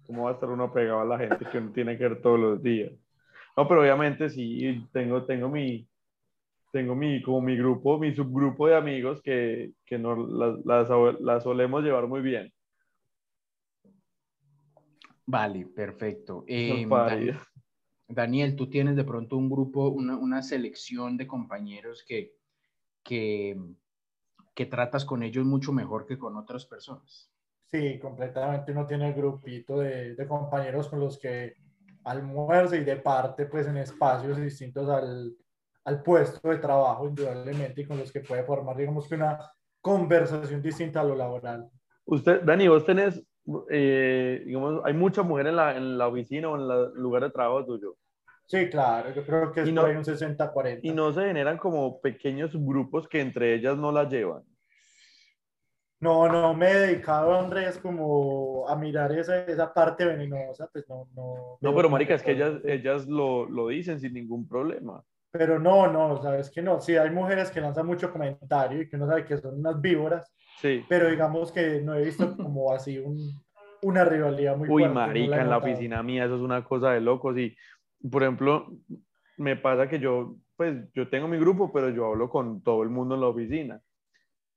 ¿Cómo 0.06 0.24
va 0.24 0.30
a 0.30 0.34
estar 0.34 0.50
uno 0.50 0.66
apegado 0.66 1.02
a 1.02 1.06
la 1.06 1.18
gente 1.18 1.44
que 1.52 1.58
uno 1.58 1.72
tiene 1.72 1.98
que 1.98 2.08
ver 2.08 2.22
todos 2.22 2.40
los 2.40 2.62
días? 2.64 2.92
No, 3.58 3.68
pero 3.68 3.82
obviamente 3.82 4.30
sí, 4.30 4.88
tengo, 4.94 5.24
tengo 5.26 5.50
mi, 5.50 5.88
tengo 6.72 6.96
mi, 6.96 7.22
como 7.22 7.42
mi 7.42 7.56
grupo, 7.58 7.98
mi 7.98 8.14
subgrupo 8.14 8.68
de 8.68 8.76
amigos 8.76 9.22
que, 9.22 9.74
que 9.86 9.98
nos, 9.98 10.18
las, 10.30 10.66
las, 10.66 11.20
las 11.22 11.44
solemos 11.44 11.84
llevar 11.84 12.08
muy 12.08 12.22
bien. 12.22 12.52
Vale, 15.26 15.66
perfecto. 15.66 16.36
Nos 16.36 16.48
Eh, 16.48 16.86
pare. 16.90 17.16
Dani- 17.26 17.40
Daniel, 18.10 18.56
tú 18.56 18.70
tienes 18.70 18.96
de 18.96 19.04
pronto 19.04 19.36
un 19.36 19.50
grupo, 19.50 19.90
una, 19.90 20.18
una 20.18 20.42
selección 20.42 21.18
de 21.18 21.28
compañeros 21.28 22.06
que, 22.08 22.34
que, 23.04 23.60
que 24.56 24.66
tratas 24.66 25.04
con 25.04 25.24
ellos 25.24 25.46
mucho 25.46 25.74
mejor 25.74 26.06
que 26.06 26.18
con 26.18 26.38
otras 26.38 26.66
personas. 26.66 27.30
Sí, 27.70 28.00
completamente 28.00 28.72
uno 28.72 28.88
tiene 28.88 29.10
el 29.10 29.14
grupito 29.14 29.80
de, 29.80 30.16
de 30.16 30.28
compañeros 30.28 30.88
con 30.88 31.02
los 31.02 31.20
que 31.20 31.56
almuerza 32.06 32.78
y 32.78 32.86
de 32.86 32.96
parte 32.96 33.46
pues 33.46 33.68
en 33.68 33.76
espacios 33.76 34.38
distintos 34.38 34.88
al, 34.88 35.36
al 35.88 36.04
puesto 36.04 36.50
de 36.50 36.58
trabajo 36.58 37.08
indudablemente 37.08 37.82
y 37.82 37.86
con 37.86 37.98
los 37.98 38.12
que 38.12 38.20
puede 38.20 38.44
formar 38.44 38.76
digamos 38.76 39.08
que 39.08 39.16
una 39.16 39.40
conversación 39.80 40.62
distinta 40.62 41.00
a 41.00 41.04
lo 41.06 41.16
laboral. 41.16 41.70
Usted, 42.04 42.42
Dani, 42.44 42.68
vos 42.68 42.86
tenés, 42.86 43.24
eh, 43.70 44.44
digamos, 44.46 44.82
hay 44.84 44.94
mucha 44.94 45.24
mujer 45.24 45.48
en 45.48 45.56
la, 45.56 45.78
en 45.78 45.98
la 45.98 46.08
oficina 46.10 46.50
o 46.50 46.56
en 46.56 46.62
el 46.70 46.94
lugar 47.02 47.24
de 47.24 47.30
trabajo 47.32 47.66
tuyo. 47.66 47.96
Sí, 48.46 48.70
claro, 48.70 49.14
yo 49.14 49.26
creo 49.26 49.52
que 49.54 49.62
es 49.62 49.72
no- 49.72 49.82
por 49.82 49.90
ahí 49.92 49.96
un 49.96 50.04
60-40. 50.04 50.80
Y 50.84 50.92
no 50.92 51.14
se 51.14 51.22
generan 51.26 51.58
como 51.58 52.02
pequeños 52.02 52.52
grupos 52.54 53.08
que 53.08 53.22
entre 53.22 53.54
ellas 53.56 53.78
no 53.78 53.92
la 53.92 54.08
llevan. 54.10 54.44
No, 56.00 56.28
no 56.28 56.54
me 56.54 56.70
he 56.70 56.74
dedicado, 56.80 57.34
Andrés, 57.40 57.78
como 57.80 58.68
a 58.70 58.76
mirar 58.76 59.12
esa, 59.14 59.46
esa 59.46 59.74
parte 59.74 60.06
venenosa, 60.06 60.70
pues 60.72 60.88
no, 60.90 61.08
no. 61.16 61.58
No, 61.62 61.76
pero 61.76 61.90
marica, 61.90 62.14
es 62.14 62.22
que 62.24 62.34
ellas, 62.34 62.60
ellas 62.66 63.08
lo, 63.08 63.48
lo 63.50 63.70
dicen 63.70 64.00
sin 64.00 64.14
ningún 64.14 64.48
problema. 64.48 65.02
Pero 65.32 65.60
no, 65.60 65.92
no, 65.92 66.22
sabes 66.22 66.50
que 66.50 66.62
no. 66.62 66.80
Sí, 66.80 66.96
hay 66.96 67.10
mujeres 67.10 67.52
que 67.52 67.62
lanzan 67.62 67.86
mucho 67.86 68.12
comentario 68.12 68.82
y 68.82 68.90
que 68.90 68.96
uno 68.96 69.08
sabe 69.08 69.26
que 69.26 69.38
son 69.38 69.60
unas 69.60 69.80
víboras, 69.82 70.34
Sí. 70.60 70.84
pero 70.90 71.10
digamos 71.10 71.52
que 71.52 71.82
no 71.82 71.94
he 71.96 72.04
visto 72.06 72.36
como 72.38 72.72
así 72.74 72.98
un, 72.98 73.20
una 73.84 74.04
rivalidad 74.06 74.58
muy 74.58 74.68
Uy, 74.70 74.84
fuerte. 74.84 74.94
no 74.94 75.00
la 75.00 75.06
he 75.06 75.08
marica, 75.08 75.42
en 75.42 75.50
la 75.50 75.58
oficina 75.58 76.02
mía 76.04 76.26
eso 76.26 76.36
es 76.36 76.42
una 76.42 76.64
cosa 76.64 76.92
de 76.92 77.02
locos. 77.02 77.38
Y, 77.38 77.56
por 78.10 78.24
ejemplo, 78.24 78.68
me 79.38 79.56
pasa 79.56 79.88
que 79.88 80.00
yo, 80.00 80.38
pues, 80.56 80.76
yo 80.94 81.10
tengo 81.10 81.28
mi 81.28 81.38
grupo, 81.38 81.72
pero 81.72 81.90
yo 81.90 82.06
hablo 82.08 82.30
con 82.30 82.62
todo 82.64 82.82
el 82.84 82.90
mundo 82.90 83.16
en 83.16 83.22
la 83.22 83.28
oficina. 83.28 83.82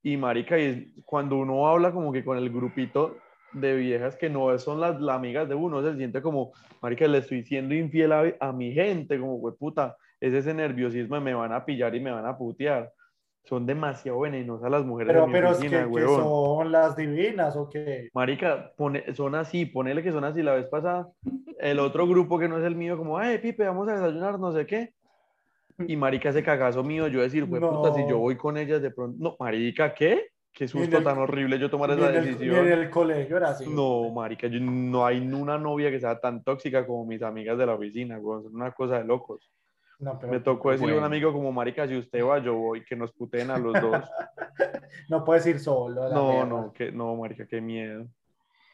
Y, 0.02 0.16
marica, 0.16 0.58
y 0.58 0.94
cuando 1.04 1.36
uno 1.36 1.66
habla 1.68 1.92
como 1.92 2.12
que 2.12 2.24
con 2.24 2.38
el 2.38 2.48
grupito 2.50 3.18
de 3.52 3.76
viejas 3.76 4.16
que 4.16 4.30
no 4.30 4.56
son 4.58 4.80
las, 4.80 4.98
las 5.00 5.16
amigas 5.16 5.48
de 5.48 5.54
uno, 5.56 5.82
se 5.82 5.96
siente 5.96 6.22
como, 6.22 6.52
marica, 6.80 7.06
le 7.06 7.18
estoy 7.18 7.44
siendo 7.44 7.74
infiel 7.74 8.12
a, 8.12 8.22
a 8.40 8.52
mi 8.52 8.72
gente, 8.72 9.18
como, 9.18 9.34
güey, 9.36 9.54
puta, 9.56 9.96
es 10.20 10.32
ese 10.34 10.54
nerviosismo 10.54 11.20
me 11.20 11.34
van 11.34 11.52
a 11.52 11.64
pillar 11.64 11.94
y 11.94 12.00
me 12.00 12.10
van 12.12 12.26
a 12.26 12.36
putear. 12.36 12.92
Son 13.44 13.64
demasiado 13.64 14.20
venenosas 14.20 14.70
las 14.70 14.84
mujeres 14.84 15.12
Pero, 15.14 15.22
de 15.22 15.26
mi 15.28 15.32
pero 15.32 15.46
es 15.50 15.52
que, 15.58 15.66
oficina, 15.66 15.80
que 15.82 15.86
huevón. 15.88 16.22
son 16.22 16.72
las 16.72 16.94
divinas 16.94 17.56
o 17.56 17.68
que. 17.70 18.10
Marica, 18.12 18.72
pone, 18.76 19.14
son 19.14 19.34
así, 19.34 19.64
ponele 19.64 20.02
que 20.02 20.12
son 20.12 20.24
así. 20.24 20.42
La 20.42 20.52
vez 20.54 20.66
pasada, 20.68 21.08
el 21.58 21.78
otro 21.78 22.06
grupo 22.06 22.38
que 22.38 22.48
no 22.48 22.58
es 22.58 22.64
el 22.64 22.76
mío, 22.76 22.98
como, 22.98 23.16
ay, 23.18 23.38
Pipe, 23.38 23.64
vamos 23.64 23.88
a 23.88 23.94
desayunar, 23.94 24.38
no 24.38 24.52
sé 24.52 24.66
qué. 24.66 24.92
Y 25.78 25.96
marica, 25.96 26.28
ese 26.28 26.42
cagazo 26.42 26.84
mío, 26.84 27.08
yo 27.08 27.22
decir, 27.22 27.46
güey, 27.46 27.62
puta, 27.62 27.94
si 27.94 28.02
yo 28.02 28.10
No. 28.10 28.18
voy 28.18 28.36
con 28.36 28.58
ellas 28.58 28.82
de 28.82 28.90
pronto. 28.90 29.16
No, 29.18 29.36
marica, 29.40 29.94
¿qué? 29.94 30.26
Qué 30.52 30.68
susto 30.68 30.98
el- 30.98 31.04
tan 31.04 31.16
horrible 31.16 31.58
yo 31.58 31.70
tomar 31.70 31.90
esa 31.92 32.08
el, 32.10 32.24
decisión. 32.26 32.66
en 32.66 32.72
el 32.72 32.90
colegio 32.90 33.38
era 33.38 33.50
así. 33.50 33.64
No, 33.66 34.10
marica, 34.10 34.48
yo, 34.48 34.60
no 34.60 35.06
hay 35.06 35.18
una 35.20 35.56
novia 35.56 35.90
que 35.90 35.98
sea 35.98 36.20
tan 36.20 36.42
tóxica 36.44 36.86
como 36.86 37.06
mis 37.06 37.22
amigas 37.22 37.56
de 37.56 37.64
la 37.64 37.74
oficina, 37.74 38.18
güey. 38.18 38.42
Son 38.42 38.54
una 38.54 38.72
cosa 38.72 38.98
de 38.98 39.04
locos. 39.04 39.50
No, 40.00 40.18
pero 40.18 40.32
Me 40.32 40.40
tocó 40.40 40.70
decirle 40.70 40.92
a 40.92 40.94
un 40.96 41.00
bueno. 41.02 41.14
amigo 41.14 41.32
como, 41.32 41.52
marica, 41.52 41.86
si 41.86 41.96
usted 41.96 42.24
va, 42.24 42.38
yo 42.38 42.54
voy, 42.56 42.82
que 42.84 42.96
nos 42.96 43.12
puteen 43.12 43.50
a 43.50 43.58
los 43.58 43.74
dos. 43.74 44.02
no 45.10 45.24
puedes 45.24 45.46
ir 45.46 45.60
solo. 45.60 46.08
No, 46.08 46.30
mierda. 46.32 46.46
no, 46.46 46.72
que, 46.72 46.90
no, 46.90 47.14
marica, 47.16 47.46
qué 47.46 47.60
miedo. 47.60 48.06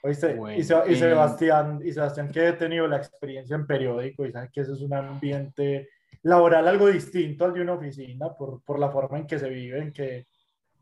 ¿Oíste? 0.03 0.35
Bueno, 0.35 0.57
y, 0.57 0.63
Se- 0.63 0.83
y 0.89 0.95
Sebastián, 0.95 1.81
y 1.85 1.93
Sebastián, 1.93 2.31
que 2.31 2.47
ha 2.47 2.57
tenido 2.57 2.87
la 2.87 2.99
experiencia 2.99 3.57
en 3.57 3.67
periódico 3.67 4.25
y 4.25 4.31
sabe 4.33 4.51
que 4.53 4.61
eso 4.61 4.75
es 4.75 4.81
un 4.83 4.95
ambiente 4.95 5.89
laboral 6.23 6.69
algo 6.69 6.87
distinto 6.89 7.45
al 7.45 7.53
de 7.55 7.63
una 7.63 7.73
oficina 7.75 8.33
por, 8.35 8.63
por 8.63 8.79
la 8.79 8.91
forma 8.91 9.19
en 9.19 9.27
que 9.27 9.39
se 9.39 9.49
vive, 9.49 9.79
en 9.81 9.93
que 9.93 10.27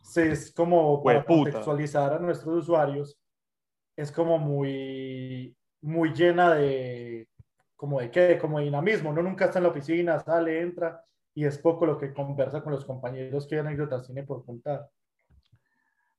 se 0.02 0.32
es 0.32 0.52
como 0.52 1.02
para 1.02 1.20
Hueputa. 1.20 1.42
contextualizar 1.52 2.12
a 2.12 2.18
nuestros 2.18 2.54
usuarios, 2.64 3.18
es 3.96 4.12
como 4.12 4.38
muy, 4.38 5.56
muy 5.80 6.12
llena 6.12 6.52
de, 6.54 7.26
como 7.84 8.00
de 8.00 8.10
qué, 8.10 8.38
como 8.40 8.58
de 8.58 8.64
dinamismo. 8.64 9.10
Uno 9.10 9.22
nunca 9.22 9.44
está 9.44 9.58
en 9.58 9.64
la 9.64 9.68
oficina, 9.68 10.18
sale, 10.20 10.62
entra 10.62 11.04
y 11.34 11.44
es 11.44 11.58
poco 11.58 11.84
lo 11.84 11.98
que 11.98 12.14
conversa 12.14 12.62
con 12.62 12.72
los 12.72 12.86
compañeros, 12.86 13.46
qué 13.46 13.58
anécdotas 13.58 14.06
tiene 14.06 14.22
por 14.22 14.42
contar. 14.42 14.88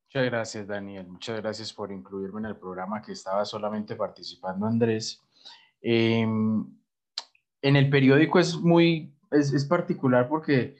Muchas 0.03 0.25
gracias, 0.25 0.67
Daniel. 0.67 1.07
Muchas 1.07 1.41
gracias 1.41 1.74
por 1.74 1.91
incluirme 1.91 2.41
en 2.41 2.45
el 2.45 2.55
programa 2.57 3.01
que 3.01 3.13
estaba 3.13 3.43
solamente 3.45 3.95
participando 3.95 4.67
Andrés. 4.67 5.19
Eh, 5.81 6.22
en 6.22 7.75
el 7.75 7.89
periódico 7.89 8.38
es 8.38 8.55
muy, 8.57 9.12
es, 9.31 9.51
es 9.51 9.65
particular 9.65 10.29
porque 10.29 10.75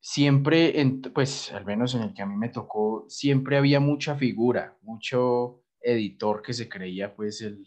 siempre, 0.00 0.82
en- 0.82 1.00
pues 1.00 1.50
al 1.50 1.64
menos 1.64 1.94
en 1.94 2.02
el 2.02 2.12
que 2.12 2.20
a 2.20 2.26
mí 2.26 2.36
me 2.36 2.50
tocó, 2.50 3.06
siempre 3.08 3.56
había 3.56 3.80
mucha 3.80 4.16
figura, 4.16 4.76
mucho 4.82 5.62
editor 5.80 6.42
que 6.42 6.52
se 6.52 6.68
creía 6.68 7.16
pues 7.16 7.40
el, 7.40 7.64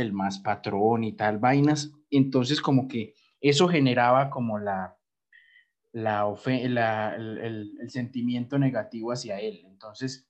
el 0.00 0.12
más 0.12 0.38
patrón 0.40 1.04
y 1.04 1.12
tal, 1.14 1.38
vainas. 1.38 1.92
Entonces 2.10 2.60
como 2.60 2.88
que 2.88 3.14
eso 3.40 3.68
generaba 3.68 4.30
como 4.30 4.58
la, 4.58 4.96
la, 5.92 6.24
la- 6.68 7.16
el, 7.16 7.38
el- 7.38 7.72
el 7.80 7.90
sentimiento 7.90 8.58
negativo 8.58 9.12
hacia 9.12 9.40
él. 9.40 9.62
Entonces, 9.66 10.28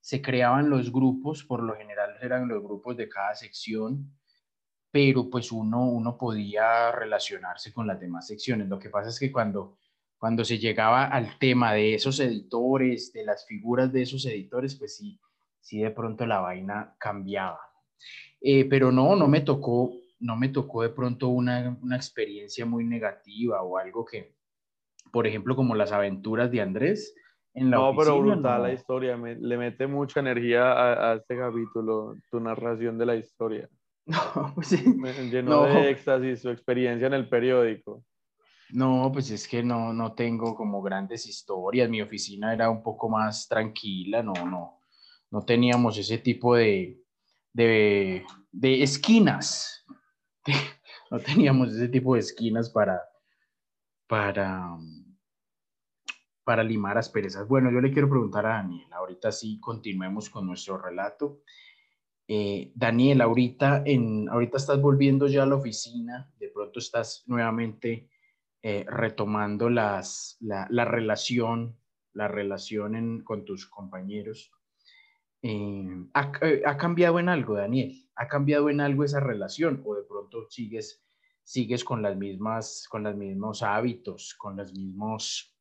se 0.00 0.22
creaban 0.22 0.70
los 0.70 0.92
grupos, 0.92 1.44
por 1.44 1.62
lo 1.62 1.74
general 1.76 2.16
eran 2.20 2.48
los 2.48 2.62
grupos 2.62 2.96
de 2.96 3.08
cada 3.08 3.34
sección, 3.34 4.12
pero 4.90 5.30
pues 5.30 5.52
uno, 5.52 5.84
uno 5.90 6.18
podía 6.18 6.92
relacionarse 6.92 7.72
con 7.72 7.86
las 7.86 8.00
demás 8.00 8.26
secciones. 8.26 8.68
Lo 8.68 8.78
que 8.78 8.90
pasa 8.90 9.10
es 9.10 9.18
que 9.20 9.32
cuando, 9.32 9.78
cuando 10.18 10.44
se 10.44 10.58
llegaba 10.58 11.06
al 11.06 11.38
tema 11.38 11.74
de 11.74 11.94
esos 11.94 12.20
editores, 12.20 13.12
de 13.12 13.24
las 13.24 13.46
figuras 13.46 13.92
de 13.92 14.02
esos 14.02 14.26
editores, 14.26 14.76
pues 14.76 14.96
sí, 14.96 15.20
sí 15.60 15.80
de 15.80 15.90
pronto 15.90 16.26
la 16.26 16.40
vaina 16.40 16.96
cambiaba. 16.98 17.60
Eh, 18.40 18.64
pero 18.66 18.90
no, 18.90 19.16
no 19.16 19.28
me 19.28 19.40
tocó, 19.42 19.92
no 20.20 20.36
me 20.36 20.48
tocó 20.48 20.82
de 20.82 20.90
pronto 20.90 21.28
una, 21.28 21.76
una 21.82 21.96
experiencia 21.96 22.64
muy 22.66 22.84
negativa 22.84 23.62
o 23.62 23.76
algo 23.78 24.04
que, 24.04 24.34
por 25.12 25.26
ejemplo, 25.26 25.54
como 25.56 25.74
las 25.74 25.92
aventuras 25.92 26.50
de 26.50 26.60
Andrés 26.60 27.14
en 27.52 27.70
la 27.70 27.78
No, 27.78 27.90
pero 27.96 28.14
oficina, 28.16 28.34
brutal 28.36 28.58
no. 28.62 28.66
la 28.68 28.72
historia, 28.72 29.16
me- 29.16 29.34
le 29.36 29.56
mete 29.58 29.86
mucha 29.86 30.20
energía 30.20 30.72
a, 30.72 31.12
a 31.12 31.14
este 31.16 31.36
capítulo, 31.36 32.14
tu 32.30 32.40
narración 32.40 32.96
de 32.98 33.06
la 33.06 33.16
historia. 33.16 33.68
No, 34.06 34.52
pues 34.54 34.68
sí. 34.68 34.82
Me 34.96 35.12
llenó 35.30 35.62
No. 35.62 35.64
de 35.66 35.90
éxtasis 35.90 36.40
su 36.40 36.50
experiencia 36.50 37.06
en 37.06 37.14
el 37.14 37.28
periódico. 37.28 38.04
No, 38.72 39.10
pues 39.12 39.30
es 39.30 39.46
que 39.48 39.62
no, 39.62 39.92
no 39.92 40.14
tengo 40.14 40.54
como 40.54 40.80
grandes 40.80 41.26
historias. 41.26 41.90
Mi 41.90 42.00
oficina 42.02 42.52
era 42.54 42.70
un 42.70 42.82
poco 42.82 43.08
más 43.08 43.46
tranquila, 43.48 44.22
no, 44.22 44.32
no, 44.46 44.80
no 45.30 45.44
teníamos 45.44 45.98
ese 45.98 46.18
tipo 46.18 46.54
de, 46.56 46.99
de, 47.52 48.24
de 48.52 48.82
esquinas. 48.82 49.84
No 51.12 51.18
teníamos 51.18 51.72
ese 51.74 51.88
tipo 51.88 52.14
de 52.14 52.20
esquinas 52.20 52.70
para, 52.70 53.00
para, 54.06 54.76
para 56.44 56.62
limar 56.64 56.98
asperezas. 56.98 57.46
Bueno, 57.48 57.70
yo 57.72 57.80
le 57.80 57.92
quiero 57.92 58.08
preguntar 58.08 58.46
a 58.46 58.50
Daniel, 58.58 58.86
ahorita 58.92 59.32
sí 59.32 59.58
continuemos 59.60 60.30
con 60.30 60.46
nuestro 60.46 60.78
relato. 60.78 61.42
Eh, 62.28 62.70
Daniel, 62.76 63.22
ahorita, 63.22 63.82
en, 63.86 64.28
ahorita 64.28 64.56
estás 64.56 64.80
volviendo 64.80 65.26
ya 65.26 65.42
a 65.42 65.46
la 65.46 65.56
oficina, 65.56 66.32
de 66.38 66.48
pronto 66.50 66.78
estás 66.78 67.24
nuevamente 67.26 68.08
eh, 68.62 68.84
retomando 68.88 69.68
las, 69.68 70.36
la, 70.40 70.68
la 70.70 70.84
relación, 70.84 71.76
la 72.12 72.28
relación 72.28 72.94
en- 72.94 73.24
con 73.24 73.44
tus 73.44 73.66
compañeros. 73.66 74.52
Eh, 75.42 76.04
¿ha, 76.14 76.32
eh, 76.42 76.62
ha 76.66 76.76
cambiado 76.76 77.18
en 77.18 77.28
algo, 77.28 77.54
Daniel? 77.54 77.94
¿Ha 78.16 78.28
cambiado 78.28 78.68
en 78.68 78.80
algo 78.80 79.04
esa 79.04 79.20
relación? 79.20 79.82
¿O 79.84 79.94
de 79.94 80.02
pronto 80.02 80.46
sigues, 80.50 81.02
sigues 81.42 81.84
con 81.84 82.02
las 82.02 82.16
mismas, 82.16 82.86
con 82.90 83.04
los 83.04 83.16
mismos 83.16 83.62
hábitos, 83.62 84.34
con 84.34 84.56
las 84.56 84.72
mismos, 84.72 85.56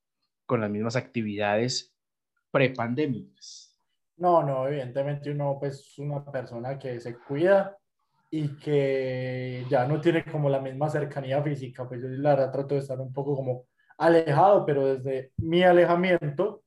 con 0.45 0.61
las 0.61 0.69
mismas 0.69 0.95
actividades 0.95 1.95
prepandémicas? 2.51 3.77
No, 4.17 4.43
no, 4.43 4.67
evidentemente 4.67 5.31
uno 5.31 5.57
pues 5.59 5.79
es 5.79 5.99
una 5.99 6.25
persona 6.29 6.77
que 6.77 6.99
se 6.99 7.15
cuida 7.17 7.77
y 8.29 8.57
que 8.57 9.65
ya 9.69 9.87
no 9.87 10.01
tiene 10.01 10.25
como 10.25 10.49
la 10.49 10.59
misma 10.59 10.89
cercanía 10.89 11.41
física, 11.41 11.87
pues 11.87 12.01
yo 12.01 12.09
la 12.09 12.31
verdad 12.31 12.51
trato 12.51 12.75
de 12.75 12.81
estar 12.81 12.99
un 12.99 13.13
poco 13.13 13.35
como 13.35 13.65
alejado, 13.97 14.65
pero 14.65 14.95
desde 14.95 15.31
mi 15.37 15.63
alejamiento 15.63 16.58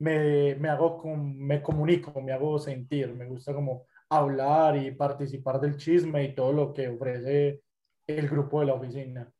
me, 0.00 0.54
me 0.56 0.68
hago, 0.68 0.98
com- 0.98 1.36
me 1.36 1.62
comunico, 1.62 2.20
me 2.20 2.32
hago 2.32 2.58
sentir, 2.58 3.14
me 3.14 3.26
gusta 3.26 3.54
como 3.54 3.86
hablar 4.08 4.76
y 4.76 4.90
participar 4.90 5.60
del 5.60 5.76
chisme 5.76 6.24
y 6.24 6.34
todo 6.34 6.52
lo 6.52 6.74
que 6.74 6.88
ofrece 6.88 7.62
el 8.06 8.28
grupo 8.28 8.60
de 8.60 8.66
la 8.66 8.74
oficina. 8.74 9.32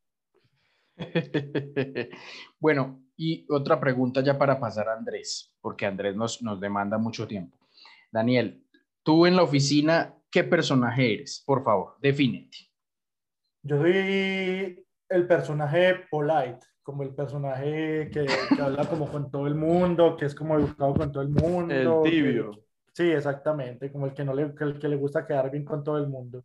Bueno, 2.59 3.03
y 3.17 3.45
otra 3.49 3.79
pregunta 3.79 4.21
ya 4.21 4.37
para 4.37 4.59
pasar 4.59 4.87
a 4.87 4.93
Andrés, 4.93 5.53
porque 5.61 5.85
Andrés 5.85 6.15
nos, 6.15 6.41
nos 6.43 6.59
demanda 6.59 6.97
mucho 6.97 7.27
tiempo. 7.27 7.57
Daniel, 8.11 8.63
tú 9.03 9.25
en 9.25 9.35
la 9.35 9.43
oficina, 9.43 10.15
¿qué 10.29 10.43
personaje 10.43 11.15
eres? 11.15 11.43
Por 11.45 11.63
favor, 11.63 11.97
defínete. 11.99 12.57
Yo 13.63 13.77
soy 13.77 14.85
el 15.09 15.27
personaje 15.27 15.95
polite, 16.09 16.65
como 16.83 17.03
el 17.03 17.13
personaje 17.15 18.09
que, 18.11 18.51
que 18.53 18.61
habla 18.61 18.87
como 18.89 19.09
con 19.09 19.31
todo 19.31 19.47
el 19.47 19.55
mundo, 19.55 20.17
que 20.17 20.25
es 20.25 20.35
como 20.35 20.55
educado 20.57 20.95
con 20.97 21.11
todo 21.11 21.23
el 21.23 21.29
mundo. 21.29 22.11
El 22.15 22.21
que- 22.21 22.49
tibio. 22.49 22.63
sí, 22.93 23.11
exactamente, 23.11 23.91
como 23.91 24.05
el 24.07 24.13
que 24.13 24.25
no 24.25 24.33
le, 24.33 24.53
que 24.55 24.63
el 24.65 24.79
que 24.79 24.87
le 24.89 24.95
gusta 24.97 25.25
quedar 25.27 25.51
bien 25.51 25.65
con 25.65 25.83
todo 25.83 25.97
el 25.97 26.07
mundo. 26.07 26.43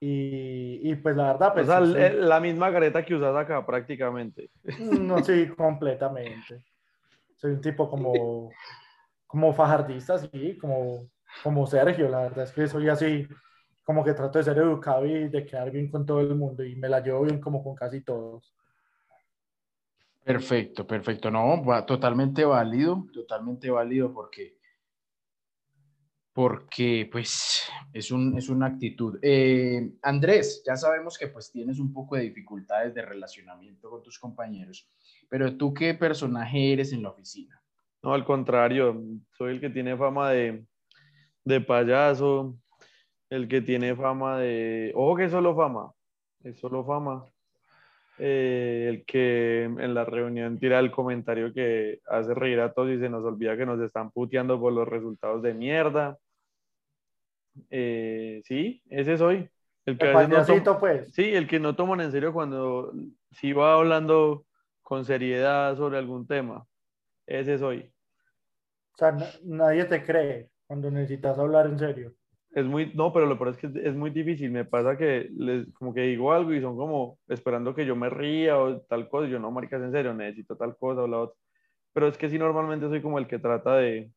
Y, 0.00 0.80
y 0.90 0.94
pues 0.96 1.16
la 1.16 1.32
verdad, 1.32 1.54
O 1.56 1.64
pues 1.64 1.66
sea, 1.66 1.80
sí, 1.84 1.98
la 2.30 2.40
misma 2.40 2.72
careta 2.72 3.04
que 3.04 3.14
usas 3.14 3.34
acá 3.36 3.64
prácticamente. 3.64 4.50
no, 4.76 5.22
sí, 5.22 5.48
completamente. 5.56 6.62
Soy 7.36 7.52
un 7.52 7.60
tipo 7.60 7.90
como, 7.90 8.58
como 9.26 9.52
fajardista, 9.54 10.18
sí, 10.18 10.58
como, 10.58 11.08
como 11.42 11.66
Sergio, 11.66 12.08
la 12.10 12.22
verdad 12.22 12.44
es 12.44 12.52
que 12.52 12.68
soy 12.68 12.88
así, 12.90 13.28
como 13.84 14.04
que 14.04 14.14
trato 14.14 14.38
de 14.38 14.44
ser 14.44 14.58
educado 14.58 15.06
y 15.06 15.28
de 15.30 15.46
quedar 15.46 15.70
bien 15.70 15.90
con 15.90 16.06
todo 16.06 16.20
el 16.20 16.34
mundo 16.36 16.64
y 16.64 16.76
me 16.76 16.88
la 16.90 17.00
llevo 17.02 17.22
bien 17.24 17.40
como 17.40 17.62
con 17.64 17.74
casi 17.76 18.02
todos. 18.02 18.54
Perfecto, 20.24 20.86
perfecto. 20.86 21.30
No, 21.30 21.62
va- 21.62 21.84
totalmente 21.84 22.44
válido, 22.44 23.06
totalmente 23.12 23.70
válido 23.70 24.12
porque, 24.12 24.56
porque 26.32 27.08
pues 27.12 27.62
es, 27.92 28.10
un, 28.10 28.36
es 28.38 28.48
una 28.48 28.66
actitud. 28.66 29.18
Eh, 29.22 29.92
Andrés, 30.02 30.62
ya 30.66 30.76
sabemos 30.76 31.18
que 31.18 31.28
pues 31.28 31.52
tienes 31.52 31.78
un 31.78 31.92
poco 31.92 32.16
de 32.16 32.22
dificultades 32.22 32.94
de 32.94 33.02
relacionamiento 33.02 33.90
con 33.90 34.02
tus 34.02 34.18
compañeros, 34.18 34.88
pero 35.28 35.56
tú 35.56 35.74
qué 35.74 35.92
personaje 35.94 36.72
eres 36.72 36.92
en 36.92 37.02
la 37.02 37.10
oficina? 37.10 37.60
No, 38.02 38.14
al 38.14 38.24
contrario, 38.24 39.00
soy 39.36 39.52
el 39.54 39.60
que 39.60 39.70
tiene 39.70 39.96
fama 39.96 40.30
de, 40.30 40.66
de 41.44 41.60
payaso, 41.60 42.56
el 43.30 43.46
que 43.48 43.60
tiene 43.60 43.94
fama 43.94 44.38
de... 44.38 44.92
Ojo 44.94 45.16
que 45.16 45.24
es 45.24 45.30
solo 45.32 45.54
fama, 45.54 45.92
es 46.42 46.58
solo 46.58 46.84
fama. 46.84 47.24
Eh, 48.18 48.86
el 48.90 49.04
que 49.06 49.64
en 49.64 49.92
la 49.94 50.04
reunión 50.04 50.58
tira 50.58 50.78
el 50.78 50.92
comentario 50.92 51.52
que 51.52 52.00
hace 52.06 52.32
reír 52.32 52.60
a 52.60 52.72
todos 52.72 52.90
y 52.90 52.98
se 53.00 53.08
nos 53.08 53.24
olvida 53.24 53.56
que 53.56 53.66
nos 53.66 53.80
están 53.80 54.12
puteando 54.12 54.60
por 54.60 54.72
los 54.72 54.86
resultados 54.86 55.42
de 55.42 55.52
mierda. 55.54 56.16
Eh, 57.70 58.40
sí, 58.44 58.82
ese 58.88 59.16
soy. 59.18 59.48
El 59.86 59.98
que 59.98 60.06
El 60.06 60.28
no 60.30 60.44
toma- 60.46 60.78
pues. 60.80 61.12
Sí, 61.14 61.34
el 61.34 61.46
que 61.46 61.60
no 61.60 61.76
toman 61.76 62.00
en 62.00 62.10
serio 62.12 62.32
cuando 62.32 62.92
si 63.32 63.52
va 63.52 63.74
hablando 63.74 64.46
con 64.82 65.04
seriedad 65.04 65.76
sobre 65.76 65.98
algún 65.98 66.26
tema. 66.26 66.66
Ese 67.26 67.58
soy. 67.58 67.90
O 68.94 68.96
sea, 68.96 69.12
na- 69.12 69.26
nadie 69.42 69.84
te 69.84 70.02
cree 70.04 70.50
cuando 70.66 70.90
necesitas 70.90 71.38
hablar 71.38 71.66
en 71.66 71.78
serio. 71.78 72.14
Es 72.54 72.64
muy, 72.64 72.92
no, 72.94 73.12
pero 73.12 73.26
lo 73.26 73.36
peor 73.36 73.50
es 73.50 73.56
que 73.58 73.66
es, 73.66 73.74
es 73.76 73.94
muy 73.96 74.10
difícil. 74.10 74.50
Me 74.50 74.64
pasa 74.64 74.96
que 74.96 75.28
les, 75.36 75.72
como 75.74 75.92
que 75.92 76.02
digo 76.02 76.32
algo 76.32 76.52
y 76.54 76.60
son 76.60 76.76
como 76.76 77.18
esperando 77.28 77.74
que 77.74 77.84
yo 77.84 77.96
me 77.96 78.08
ría 78.10 78.56
o 78.58 78.80
tal 78.82 79.08
cosa. 79.08 79.26
Yo 79.28 79.38
no, 79.40 79.50
maricas, 79.50 79.82
en 79.82 79.90
serio, 79.92 80.14
necesito 80.14 80.56
tal 80.56 80.76
cosa 80.76 81.02
o 81.02 81.08
la 81.08 81.18
otra. 81.18 81.36
Pero 81.92 82.06
es 82.08 82.16
que 82.16 82.30
sí, 82.30 82.38
normalmente 82.38 82.88
soy 82.88 83.02
como 83.02 83.18
el 83.18 83.26
que 83.26 83.38
trata 83.38 83.76
de. 83.76 84.10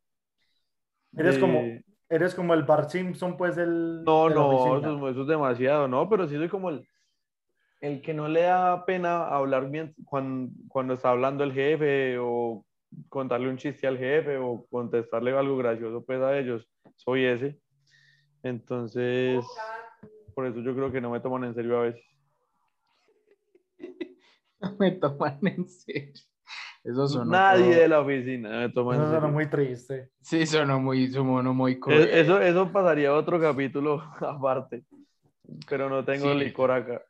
Eres 1.16 1.34
de- 1.34 1.40
como, 1.40 1.64
eres 2.08 2.34
como 2.34 2.54
el 2.54 2.62
Bart 2.62 2.90
Simpson, 2.90 3.36
pues, 3.36 3.56
del. 3.56 4.04
No, 4.04 4.30
no, 4.30 4.78
eso, 4.78 5.08
es- 5.08 5.12
eso 5.12 5.22
es 5.22 5.28
demasiado, 5.28 5.88
¿no? 5.88 6.08
Pero 6.08 6.28
sí 6.28 6.36
soy 6.36 6.48
como 6.48 6.70
el, 6.70 6.86
el 7.80 8.02
que 8.02 8.14
no 8.14 8.28
le 8.28 8.42
da 8.42 8.84
pena 8.84 9.26
hablar 9.28 9.68
bien 9.70 9.94
cuando, 10.04 10.52
cuando 10.68 10.94
está 10.94 11.10
hablando 11.10 11.42
el 11.44 11.52
jefe 11.52 12.18
o 12.20 12.64
contarle 13.08 13.48
un 13.48 13.56
chiste 13.56 13.86
al 13.86 13.98
jefe 13.98 14.36
o 14.38 14.64
contestarle 14.70 15.36
algo 15.36 15.56
gracioso 15.56 16.04
pues 16.04 16.20
a 16.20 16.38
ellos. 16.38 16.68
Soy 16.96 17.24
ese. 17.24 17.58
Entonces, 18.48 19.44
por 20.34 20.46
eso 20.46 20.60
yo 20.60 20.74
creo 20.74 20.90
que 20.92 21.00
no 21.00 21.10
me 21.10 21.20
toman 21.20 21.44
en 21.44 21.54
serio 21.54 21.78
a 21.78 21.82
veces. 21.82 22.02
No 24.60 24.74
me 24.78 24.90
toman 24.90 25.38
en 25.42 25.68
serio. 25.68 26.12
Eso 26.82 27.06
sonó 27.06 27.30
Nadie 27.30 27.70
todo- 27.72 27.80
de 27.80 27.88
la 27.88 28.00
oficina 28.00 28.48
me 28.60 28.68
toma 28.70 28.94
en 28.96 29.00
Eso 29.02 29.08
suena 29.10 29.20
serio. 29.26 29.34
muy 29.34 29.46
triste. 29.48 30.10
Sí, 30.20 30.46
sonó 30.46 30.80
muy, 30.80 31.08
sonó 31.10 31.54
muy 31.54 31.78
cruel. 31.78 32.08
Eh, 32.08 32.20
Eso, 32.20 32.40
eso 32.40 32.72
pasaría 32.72 33.10
a 33.10 33.14
otro 33.14 33.40
capítulo 33.40 34.02
aparte, 34.20 34.84
pero 35.68 35.88
no 35.88 36.04
tengo 36.04 36.32
Sí. 36.32 36.38
licor 36.38 36.70
acá. 36.72 37.02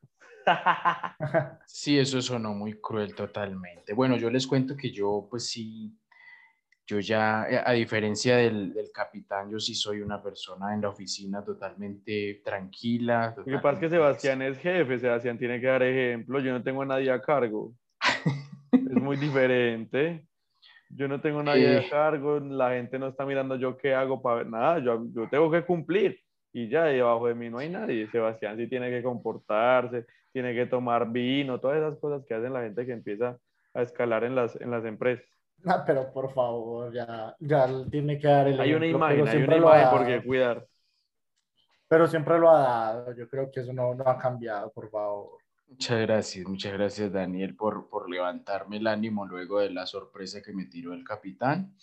Sí, 1.66 1.98
eso 1.98 2.20
sonó 2.22 2.54
muy 2.54 2.80
cruel 2.80 3.14
totalmente. 3.14 3.92
Bueno, 3.94 4.16
yo 4.16 4.30
les 4.30 4.46
cuento 4.46 4.76
que 4.76 4.90
yo, 4.90 5.26
pues 5.30 5.46
sí, 5.48 5.94
yo 6.88 7.00
ya, 7.00 7.46
eh, 7.50 7.60
a 7.62 7.72
diferencia 7.72 8.38
del, 8.38 8.72
del 8.72 8.90
capitán, 8.90 9.50
yo 9.50 9.60
sí 9.60 9.74
soy 9.74 10.00
una 10.00 10.22
persona 10.22 10.72
en 10.72 10.80
la 10.80 10.88
oficina 10.88 11.44
totalmente 11.44 12.40
tranquila. 12.42 13.34
Lo 13.36 13.44
que 13.44 13.58
pasa 13.58 13.74
es 13.74 13.78
que 13.80 13.90
Sebastián 13.90 14.40
es 14.40 14.56
jefe, 14.58 14.98
Sebastián 14.98 15.38
tiene 15.38 15.60
que 15.60 15.66
dar 15.66 15.82
ejemplo, 15.82 16.40
yo 16.40 16.50
no 16.50 16.62
tengo 16.62 16.80
a 16.80 16.86
nadie 16.86 17.10
a 17.10 17.20
cargo. 17.20 17.74
Es 18.72 19.02
muy 19.02 19.16
diferente. 19.28 20.24
Yo 20.88 21.06
no 21.06 21.20
tengo 21.20 21.40
a 21.40 21.42
nadie 21.42 21.76
Eh. 21.76 21.86
a 21.86 21.90
cargo, 21.90 22.40
la 22.40 22.70
gente 22.70 22.98
no 22.98 23.08
está 23.08 23.26
mirando 23.26 23.56
yo 23.56 23.76
qué 23.76 23.92
hago 23.94 24.22
para 24.22 24.36
ver 24.36 24.46
nada, 24.46 24.78
yo, 24.78 25.04
yo 25.14 25.28
tengo 25.28 25.50
que 25.50 25.62
cumplir. 25.64 26.18
Y 26.54 26.70
ya, 26.70 26.84
debajo 26.84 27.28
de 27.28 27.34
mí 27.34 27.50
no 27.50 27.58
hay 27.58 27.68
nadie. 27.68 28.08
Sebastián 28.10 28.56
sí 28.56 28.66
tiene 28.66 28.88
que 28.88 29.02
comportarse, 29.02 30.06
tiene 30.32 30.54
que 30.54 30.64
tomar 30.64 31.12
vino, 31.12 31.60
todas 31.60 31.76
esas 31.76 31.98
cosas 31.98 32.24
que 32.26 32.32
hacen 32.32 32.54
la 32.54 32.62
gente 32.62 32.86
que 32.86 32.92
empieza 32.92 33.36
a 33.74 33.82
escalar 33.82 34.24
en 34.24 34.34
las, 34.34 34.58
en 34.58 34.70
las 34.70 34.82
empresas. 34.86 35.26
Ah, 35.64 35.82
pero 35.84 36.12
por 36.12 36.32
favor, 36.32 36.92
ya, 36.92 37.34
ya 37.40 37.66
tiene 37.90 38.18
que 38.18 38.28
dar 38.28 38.48
el 38.48 38.60
Hay 38.60 38.74
una 38.74 38.86
ejemplo, 38.86 39.06
imagen, 39.06 39.16
pero 39.16 39.24
hay 39.30 39.36
siempre 39.36 39.56
una 39.56 39.66
lo 39.66 39.72
ha 39.72 39.78
imagen 39.78 39.90
por 39.98 40.06
dado. 40.06 40.20
qué 40.20 40.26
cuidar. 40.26 40.68
Pero 41.88 42.06
siempre 42.06 42.38
lo 42.38 42.50
ha 42.50 42.60
dado. 42.60 43.14
Yo 43.14 43.28
creo 43.28 43.50
que 43.50 43.60
eso 43.60 43.72
no, 43.72 43.94
no 43.94 44.04
ha 44.04 44.18
cambiado, 44.18 44.70
por 44.72 44.90
favor. 44.90 45.38
Muchas 45.68 46.00
gracias, 46.00 46.46
muchas 46.46 46.72
gracias 46.72 47.12
Daniel 47.12 47.54
por, 47.54 47.88
por 47.90 48.08
levantarme 48.08 48.78
el 48.78 48.86
ánimo 48.86 49.26
luego 49.26 49.58
de 49.60 49.70
la 49.70 49.84
sorpresa 49.86 50.40
que 50.40 50.52
me 50.54 50.64
tiró 50.64 50.94
el 50.94 51.04
capitán. 51.04 51.74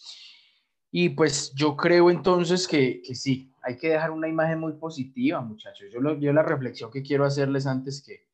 Y 0.89 1.09
pues 1.09 1.53
yo 1.53 1.75
creo 1.75 2.09
entonces 2.09 2.67
que, 2.67 3.01
que 3.03 3.13
sí, 3.13 3.51
hay 3.61 3.77
que 3.77 3.89
dejar 3.89 4.11
una 4.11 4.27
imagen 4.27 4.59
muy 4.59 4.73
positiva, 4.73 5.41
muchachos. 5.41 5.87
Yo, 5.93 5.99
lo- 5.99 6.17
yo 6.17 6.31
la 6.33 6.41
reflexión 6.41 6.89
que 6.89 7.03
quiero 7.03 7.25
hacerles 7.25 7.67
antes 7.67 8.01
que, 8.01 8.27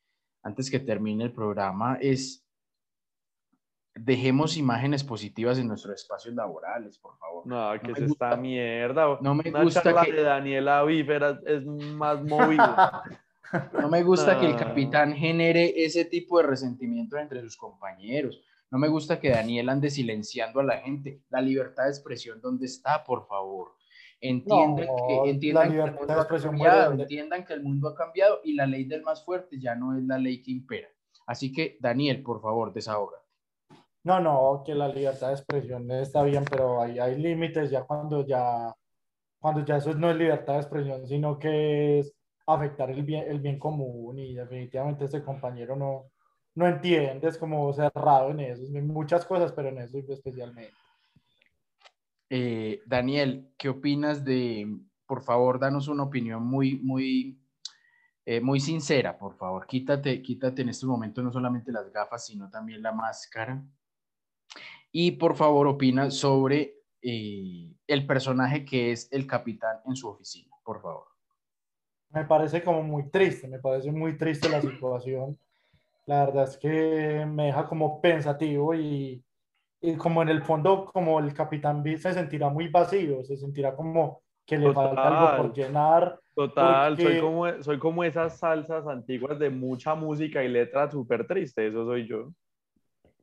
antes 0.43 0.69
que 0.71 0.79
termine 0.79 1.23
el 1.25 1.33
programa 1.33 1.97
es 1.99 2.45
dejemos 3.95 4.57
imágenes 4.57 5.03
positivas 5.03 5.57
en 5.59 5.67
nuestros 5.67 5.95
espacios 6.01 6.33
laborales, 6.35 6.97
por 6.97 7.17
favor. 7.17 7.45
No, 7.45 7.71
que 7.79 7.87
me 7.87 7.93
es 7.93 7.99
esta 8.11 8.35
mierda. 8.37 9.17
no 9.21 9.35
me 9.35 9.49
Una 9.49 9.63
gusta 9.63 9.81
charla 9.83 10.05
que- 10.05 10.13
de 10.13 10.23
Daniela 10.23 10.83
Vífera 10.83 11.39
es 11.45 11.65
más 11.65 12.21
movido. 12.23 12.63
No 13.73 13.89
me 13.89 14.01
gusta 14.01 14.39
que 14.39 14.45
el 14.45 14.53
No. 14.53 14.57
capitán 14.59 15.13
genere 15.13 15.73
ese 15.83 16.05
tipo 16.05 16.37
de 16.37 16.47
resentimiento 16.47 17.17
entre 17.17 17.41
sus 17.41 17.57
compañeros. 17.57 18.41
No 18.69 18.79
me 18.79 18.87
gusta 18.87 19.19
que 19.19 19.29
Daniel 19.29 19.67
ande 19.67 19.89
silenciando 19.89 20.61
a 20.61 20.63
la 20.63 20.77
gente. 20.77 21.19
La 21.29 21.41
libertad 21.41 21.83
de 21.83 21.89
expresión, 21.89 22.39
¿dónde 22.39 22.67
está, 22.67 23.03
por 23.03 23.27
favor? 23.27 23.73
Entiendan, 24.21 24.85
No, 24.87 25.23
que, 25.25 25.29
entiendan 25.31 25.77
la 25.77 26.25
que 26.27 26.41
cambiado, 26.41 26.93
entiendan 26.93 27.43
que 27.43 27.51
el 27.53 27.61
mundo 27.61 27.89
ha 27.89 27.95
cambiado 27.95 28.39
y 28.45 28.53
la 28.53 28.65
ley 28.65 28.85
del 28.85 29.01
más 29.01 29.25
fuerte 29.25 29.59
ya 29.59 29.75
no 29.75 29.97
es 29.97 30.03
la 30.05 30.17
ley 30.17 30.41
que 30.41 30.51
impera. 30.51 30.87
Así 31.25 31.51
que, 31.51 31.77
Daniel, 31.81 32.23
por 32.23 32.41
favor, 32.41 32.71
desahoga. 32.71 33.17
No, 34.03 34.19
no, 34.19 34.63
que 34.65 34.73
la 34.73 34.87
libertad 34.87 35.27
de 35.27 35.33
expresión 35.33 35.89
está 35.91 36.23
bien, 36.23 36.43
pero 36.49 36.81
hay, 36.81 36.97
hay 36.97 37.17
límites 37.17 37.69
ya 37.69 37.83
cuando 37.83 38.25
ya, 38.25 38.73
cuando 39.39 39.63
ya 39.63 39.77
eso 39.77 39.93
no 39.93 40.09
es 40.09 40.17
libertad 40.17 40.53
de 40.53 40.59
expresión, 40.59 41.07
sino 41.07 41.37
que 41.37 41.99
es 41.99 42.13
afectar 42.47 42.89
el 42.89 43.03
bien, 43.03 43.25
el 43.29 43.39
bien 43.39 43.59
común 43.59 44.17
y 44.17 44.33
definitivamente 44.33 45.05
ese 45.05 45.23
compañero 45.23 45.75
no, 45.75 46.11
no 46.55 46.67
entiende, 46.67 47.27
es 47.27 47.37
como 47.37 47.71
cerrado 47.73 48.31
en 48.31 48.39
eso, 48.39 48.63
en 48.63 48.87
muchas 48.87 49.25
cosas, 49.25 49.51
pero 49.51 49.69
en 49.69 49.77
eso 49.77 49.99
especialmente. 50.09 50.73
Eh, 52.29 52.81
Daniel, 52.85 53.53
¿qué 53.57 53.69
opinas 53.69 54.23
de, 54.23 54.67
por 55.05 55.21
favor, 55.21 55.59
danos 55.59 55.87
una 55.87 56.03
opinión 56.03 56.43
muy, 56.43 56.79
muy, 56.79 57.39
eh, 58.25 58.39
muy 58.39 58.59
sincera, 58.59 59.17
por 59.17 59.35
favor. 59.35 59.67
Quítate, 59.67 60.21
quítate 60.21 60.61
en 60.61 60.69
estos 60.69 60.89
momentos 60.89 61.23
no 61.23 61.31
solamente 61.31 61.71
las 61.71 61.91
gafas, 61.91 62.25
sino 62.25 62.49
también 62.49 62.81
la 62.81 62.93
máscara. 62.93 63.61
Y 64.91 65.11
por 65.11 65.35
favor, 65.35 65.67
opina 65.67 66.11
sobre 66.11 66.75
eh, 67.01 67.73
el 67.87 68.05
personaje 68.05 68.65
que 68.65 68.91
es 68.91 69.11
el 69.11 69.25
capitán 69.25 69.77
en 69.85 69.95
su 69.95 70.07
oficina, 70.09 70.53
por 70.63 70.81
favor. 70.81 71.05
Me 72.09 72.25
parece 72.25 72.61
como 72.61 72.83
muy 72.83 73.09
triste, 73.09 73.47
me 73.47 73.59
parece 73.59 73.91
muy 73.91 74.17
triste 74.17 74.49
la 74.49 74.61
situación. 74.61 75.37
La 76.05 76.25
verdad 76.25 76.43
es 76.43 76.57
que 76.57 77.25
me 77.25 77.45
deja 77.45 77.65
como 77.67 78.01
pensativo 78.01 78.75
y, 78.75 79.23
y 79.81 79.95
como 79.95 80.21
en 80.21 80.29
el 80.29 80.41
fondo, 80.41 80.85
como 80.85 81.19
el 81.19 81.33
capitán 81.33 81.81
Bill 81.83 81.99
se 81.99 82.13
sentirá 82.13 82.49
muy 82.49 82.67
vacío, 82.67 83.23
se 83.23 83.37
sentirá 83.37 83.73
como 83.75 84.21
que 84.45 84.57
le 84.57 84.73
falta 84.73 85.03
algo 85.07 85.37
por 85.37 85.47
Total. 85.53 85.65
llenar. 85.65 86.19
Total, 86.35 86.95
soy 86.97 87.05
Porque- 87.05 87.19
como, 87.21 87.63
soy 87.63 87.79
como 87.79 88.03
esas 88.03 88.39
salsas 88.39 88.85
antiguas 88.87 89.39
de 89.39 89.49
mucha 89.49 89.95
música 89.95 90.43
y 90.43 90.49
letra 90.49 90.91
súper 90.91 91.25
triste, 91.27 91.67
eso 91.67 91.85
soy 91.85 92.07
yo. 92.07 92.33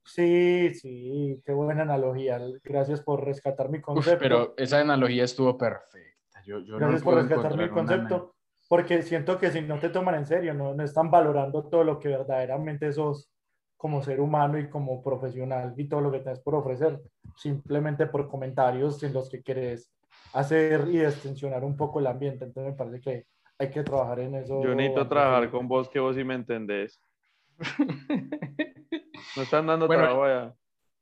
Sí, 0.08 0.74
sí, 0.74 1.42
qué 1.44 1.52
buena 1.52 1.82
analogía. 1.82 2.40
Gracias 2.64 3.02
por 3.02 3.24
rescatar 3.24 3.68
mi 3.68 3.78
Uf, 3.78 3.84
concepto. 3.84 4.18
pero 4.18 4.54
esa 4.56 4.80
analogía 4.80 5.24
estuvo 5.24 5.56
perfecta. 5.58 6.42
Yo, 6.46 6.60
yo 6.60 6.72
no 6.74 6.78
Gracias 6.78 7.02
por 7.02 7.14
puedo 7.14 7.26
rescatar 7.28 7.58
mi 7.58 7.64
encontrar 7.64 8.00
una 8.00 8.08
concepto. 8.08 8.34
porque 8.70 9.02
siento 9.02 9.38
que 9.38 9.50
si 9.50 9.60
no 9.60 9.78
te 9.78 9.90
toman 9.90 10.14
en 10.14 10.24
serio, 10.26 10.54
no, 10.54 10.74
no 10.74 10.82
están 10.82 11.10
valorando 11.10 11.68
todo 11.68 11.84
lo 11.84 11.98
que 12.00 12.08
verdaderamente 12.08 12.90
sos 12.92 13.30
como 13.76 14.02
ser 14.02 14.20
humano 14.20 14.58
y 14.58 14.68
como 14.70 15.02
profesional 15.02 15.74
y 15.76 15.86
todo 15.88 16.00
lo 16.00 16.10
que 16.10 16.20
tienes 16.20 16.40
por 16.40 16.54
ofrecer, 16.54 17.00
simplemente 17.36 18.06
por 18.06 18.28
comentarios 18.28 19.02
en 19.02 19.12
los 19.12 19.28
que 19.28 19.42
quieres 19.42 19.92
hacer 20.32 20.88
y 20.90 21.00
extensionar 21.00 21.64
un 21.64 21.76
poco 21.76 22.00
el 22.00 22.06
ambiente. 22.06 22.46
Entonces 22.46 22.72
me 22.72 22.76
parece 22.78 23.00
que 23.00 23.26
hay 23.58 23.70
que 23.70 23.82
trabajar 23.82 24.20
en 24.20 24.36
eso. 24.36 24.62
Yo 24.64 24.74
necesito 24.74 25.06
trabajar 25.06 25.50
con 25.50 25.68
vos 25.68 25.88
que 25.90 26.00
vos 26.00 26.16
sí 26.16 26.24
me 26.24 26.34
entendés. 26.34 26.98
Están 29.42 29.66
dando 29.66 29.86
Bueno, 29.86 30.02
trabajo. 30.02 30.56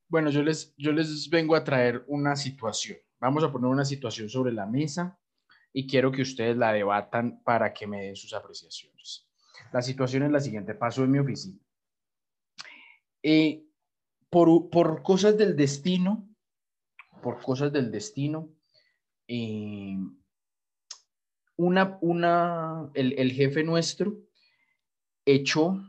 Bueno, 0.09 0.31
yo 0.31 0.43
les, 0.43 0.75
yo 0.77 0.93
les 0.93 1.29
vengo 1.31 1.57
a 1.57 1.65
traer 1.65 2.05
una 2.07 2.37
situación. 2.37 2.99
Vamos 3.19 3.43
a 3.43 3.51
poner 3.51 3.69
una 3.69 3.85
situación 3.85 4.29
sobre 4.29 4.53
la 4.53 4.67
mesa 4.67 5.19
y 5.73 5.87
quiero 5.87 6.13
que 6.13 6.23
ustedes 6.23 6.57
la 6.57 6.73
debatan 6.73 7.43
para 7.43 7.73
que 7.73 7.87
me 7.87 8.03
den 8.03 8.17
sus 8.17 8.33
apreciaciones. 8.35 9.29
La 9.73 9.83
situación 9.83 10.23
es 10.23 10.31
la 10.31 10.41
siguiente. 10.41 10.75
Pasó 10.75 11.03
en 11.05 11.11
mi 11.11 11.19
oficina. 11.19 11.59
Eh, 13.23 13.65
por, 14.31 14.71
por 14.71 15.03
cosas 15.03 15.37
del 15.37 15.57
destino, 15.57 16.29
por 17.23 17.41
cosas 17.41 17.73
del 17.73 17.91
destino, 17.91 18.49
eh, 19.29 19.99
una, 21.57 21.99
una, 22.01 22.91
el, 22.95 23.19
el 23.19 23.33
jefe 23.33 23.65
nuestro 23.65 24.17
echó, 25.25 25.81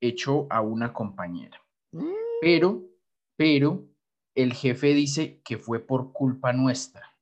echó 0.00 0.46
a 0.50 0.60
una 0.60 0.92
compañera. 0.92 1.60
Pero, 2.40 2.82
pero 3.36 3.84
el 4.34 4.52
jefe 4.52 4.94
dice 4.94 5.40
que 5.44 5.58
fue 5.58 5.80
por 5.80 6.12
culpa 6.12 6.52
nuestra. 6.52 7.14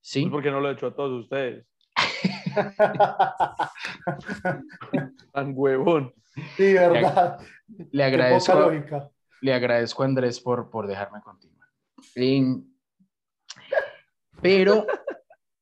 ¿Sí? 0.00 0.26
¿Por 0.26 0.42
qué 0.42 0.50
no 0.50 0.60
lo 0.60 0.70
he 0.70 0.72
hecho 0.72 0.88
a 0.88 0.94
todos 0.94 1.24
ustedes? 1.24 1.66
Tan 5.32 5.52
huevón. 5.54 6.12
Sí, 6.56 6.72
verdad. 6.72 7.38
Le 7.90 8.04
agradezco, 8.04 8.54
lógica. 8.54 9.10
le 9.40 9.54
agradezco 9.54 10.02
a 10.02 10.06
Andrés 10.06 10.40
por, 10.40 10.70
por 10.70 10.86
dejarme 10.86 11.20
continuar. 11.22 11.68
Pero 14.40 14.86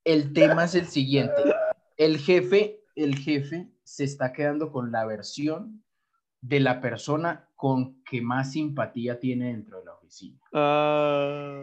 el 0.04 0.32
tema 0.32 0.64
es 0.64 0.74
el 0.74 0.86
siguiente. 0.86 1.34
El 1.96 2.18
jefe, 2.18 2.80
el 2.94 3.16
jefe 3.16 3.68
se 3.82 4.04
está 4.04 4.32
quedando 4.32 4.72
con 4.72 4.90
la 4.90 5.04
versión 5.04 5.84
de 6.40 6.60
la 6.60 6.80
persona 6.80 7.48
con 7.54 8.02
que 8.02 8.22
más 8.22 8.52
simpatía 8.52 9.18
tiene 9.20 9.48
dentro 9.48 9.78
de 9.78 9.84
la 9.84 9.94
oficina. 9.94 10.40
Ah, 10.52 11.60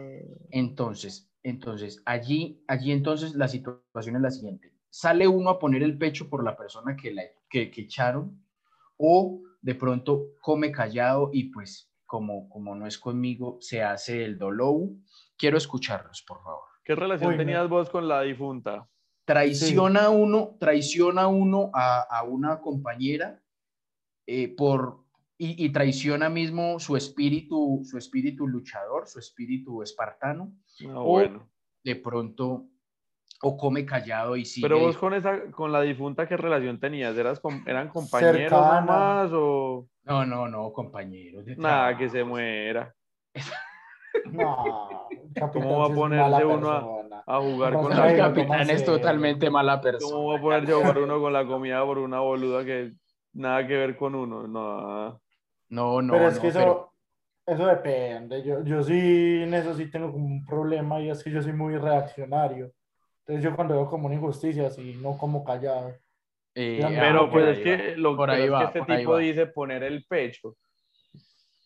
Entonces, 0.50 1.30
entonces, 1.42 2.02
allí, 2.04 2.62
allí 2.68 2.92
entonces 2.92 3.34
la 3.34 3.48
situación 3.48 4.16
es 4.16 4.22
la 4.22 4.30
siguiente. 4.30 4.72
Sale 4.90 5.26
uno 5.26 5.50
a 5.50 5.58
poner 5.58 5.82
el 5.82 5.98
pecho 5.98 6.28
por 6.28 6.44
la 6.44 6.56
persona 6.56 6.96
que, 6.96 7.12
la, 7.12 7.22
que, 7.48 7.70
que 7.70 7.82
echaron 7.82 8.42
o 8.96 9.42
de 9.60 9.74
pronto 9.74 10.26
come 10.40 10.70
callado 10.72 11.30
y 11.32 11.44
pues 11.44 11.90
como, 12.06 12.48
como 12.48 12.74
no 12.74 12.86
es 12.86 12.98
conmigo, 12.98 13.58
se 13.60 13.82
hace 13.82 14.24
el 14.24 14.38
dolor. 14.38 14.88
Quiero 15.36 15.58
escucharlos, 15.58 16.22
por 16.22 16.42
favor. 16.42 16.64
¿Qué 16.84 16.94
relación 16.94 17.36
tenías 17.36 17.68
vos 17.68 17.90
con 17.90 18.08
la 18.08 18.22
difunta? 18.22 18.88
Traiciona 19.26 20.08
uno, 20.08 20.56
traiciona 20.58 21.28
uno 21.28 21.70
a, 21.74 22.00
a 22.00 22.22
una 22.22 22.60
compañera 22.60 23.42
eh, 24.30 24.54
por, 24.54 25.04
y, 25.38 25.64
y 25.64 25.70
traiciona 25.72 26.28
mismo 26.28 26.78
su 26.78 26.96
espíritu, 26.98 27.80
su 27.84 27.96
espíritu 27.96 28.46
luchador, 28.46 29.08
su 29.08 29.18
espíritu 29.18 29.82
espartano. 29.82 30.52
Ah, 30.86 31.00
O- 31.00 31.04
bueno. 31.04 31.48
de 31.82 31.96
pronto 31.96 32.66
o 33.40 33.56
come 33.56 33.86
callado 33.86 34.36
y 34.36 34.44
sigue. 34.44 34.66
Pero 34.68 34.80
vos 34.80 34.98
con 34.98 35.14
esa, 35.14 35.50
con 35.52 35.72
la 35.72 35.80
difunta, 35.80 36.26
¿qué 36.28 36.36
relación 36.36 36.78
tenías? 36.78 37.16
¿Eras 37.16 37.40
¿Eran 37.66 37.88
compañeros 37.98 38.36
Cercana. 38.50 38.80
nomás 38.80 39.30
o 39.32 39.88
No, 40.04 40.26
no, 40.26 40.46
no, 40.46 40.72
compañeros. 40.74 41.46
de 41.46 41.56
nada 41.56 41.96
que 41.96 42.08
se 42.10 42.22
muera? 42.22 42.94
No, 44.32 45.08
capitán, 45.34 45.50
¿Cómo 45.62 45.78
va 45.80 45.86
a 45.86 45.94
ponerse 45.94 46.44
uno 46.44 46.70
a-. 46.70 47.24
A 47.26 47.40
jugar 47.40 47.72
No, 47.74 47.82
con 47.82 47.90
no, 47.90 47.96
la 47.96 48.04
no, 48.04 48.10
El 48.10 48.16
no, 48.18 48.22
capitán 48.24 48.66
no 48.66 48.72
es 48.72 48.84
totalmente 48.84 49.50
mala 49.50 49.80
persona. 49.80 50.12
¿Cómo 50.12 50.28
va 50.32 50.38
a 50.38 50.40
ponerse 50.40 50.72
a 50.72 50.76
jugar 50.76 50.98
uno 50.98 51.20
con 51.20 51.32
la 51.32 51.46
comida 51.46 51.84
por 51.84 51.98
una 51.98 52.20
boluda 52.20 52.64
que 52.64 52.92
nada 53.32 53.66
que 53.66 53.76
ver 53.76 53.96
con 53.96 54.14
uno? 54.14 54.46
No. 54.46 55.20
No, 55.70 56.00
no, 56.02 56.12
pero 56.14 56.28
es 56.28 56.36
no, 56.36 56.40
que 56.42 56.48
eso, 56.48 56.58
pero- 56.58 56.92
eso 57.46 57.66
depende. 57.66 58.42
Yo, 58.42 58.62
yo 58.64 58.82
sí, 58.82 59.42
en 59.42 59.54
eso 59.54 59.74
sí 59.74 59.90
tengo 59.90 60.12
como 60.12 60.26
un 60.26 60.44
problema 60.44 61.00
y 61.00 61.10
es 61.10 61.22
que 61.22 61.30
yo 61.30 61.42
soy 61.42 61.52
muy 61.52 61.76
reaccionario. 61.76 62.70
Entonces 63.20 63.44
yo 63.44 63.54
cuando 63.54 63.74
veo 63.74 63.86
como 63.86 64.06
una 64.06 64.14
injusticia, 64.14 64.70
sí, 64.70 64.98
no 65.02 65.16
como 65.18 65.44
callado. 65.44 65.90
eh, 66.54 66.78
Pero 66.80 66.86
ah, 66.88 67.00
Pero 67.00 67.30
pues 67.30 67.58
es 67.58 67.64
que, 67.64 67.96
lo, 67.96 68.16
Por 68.16 68.30
pero 68.30 68.42
ahí 68.42 68.48
es 68.48 68.72
que 68.72 68.78
este 68.78 68.96
tipo 68.96 69.16
dice 69.18 69.46
poner 69.46 69.82
el 69.82 70.04
pecho. 70.06 70.56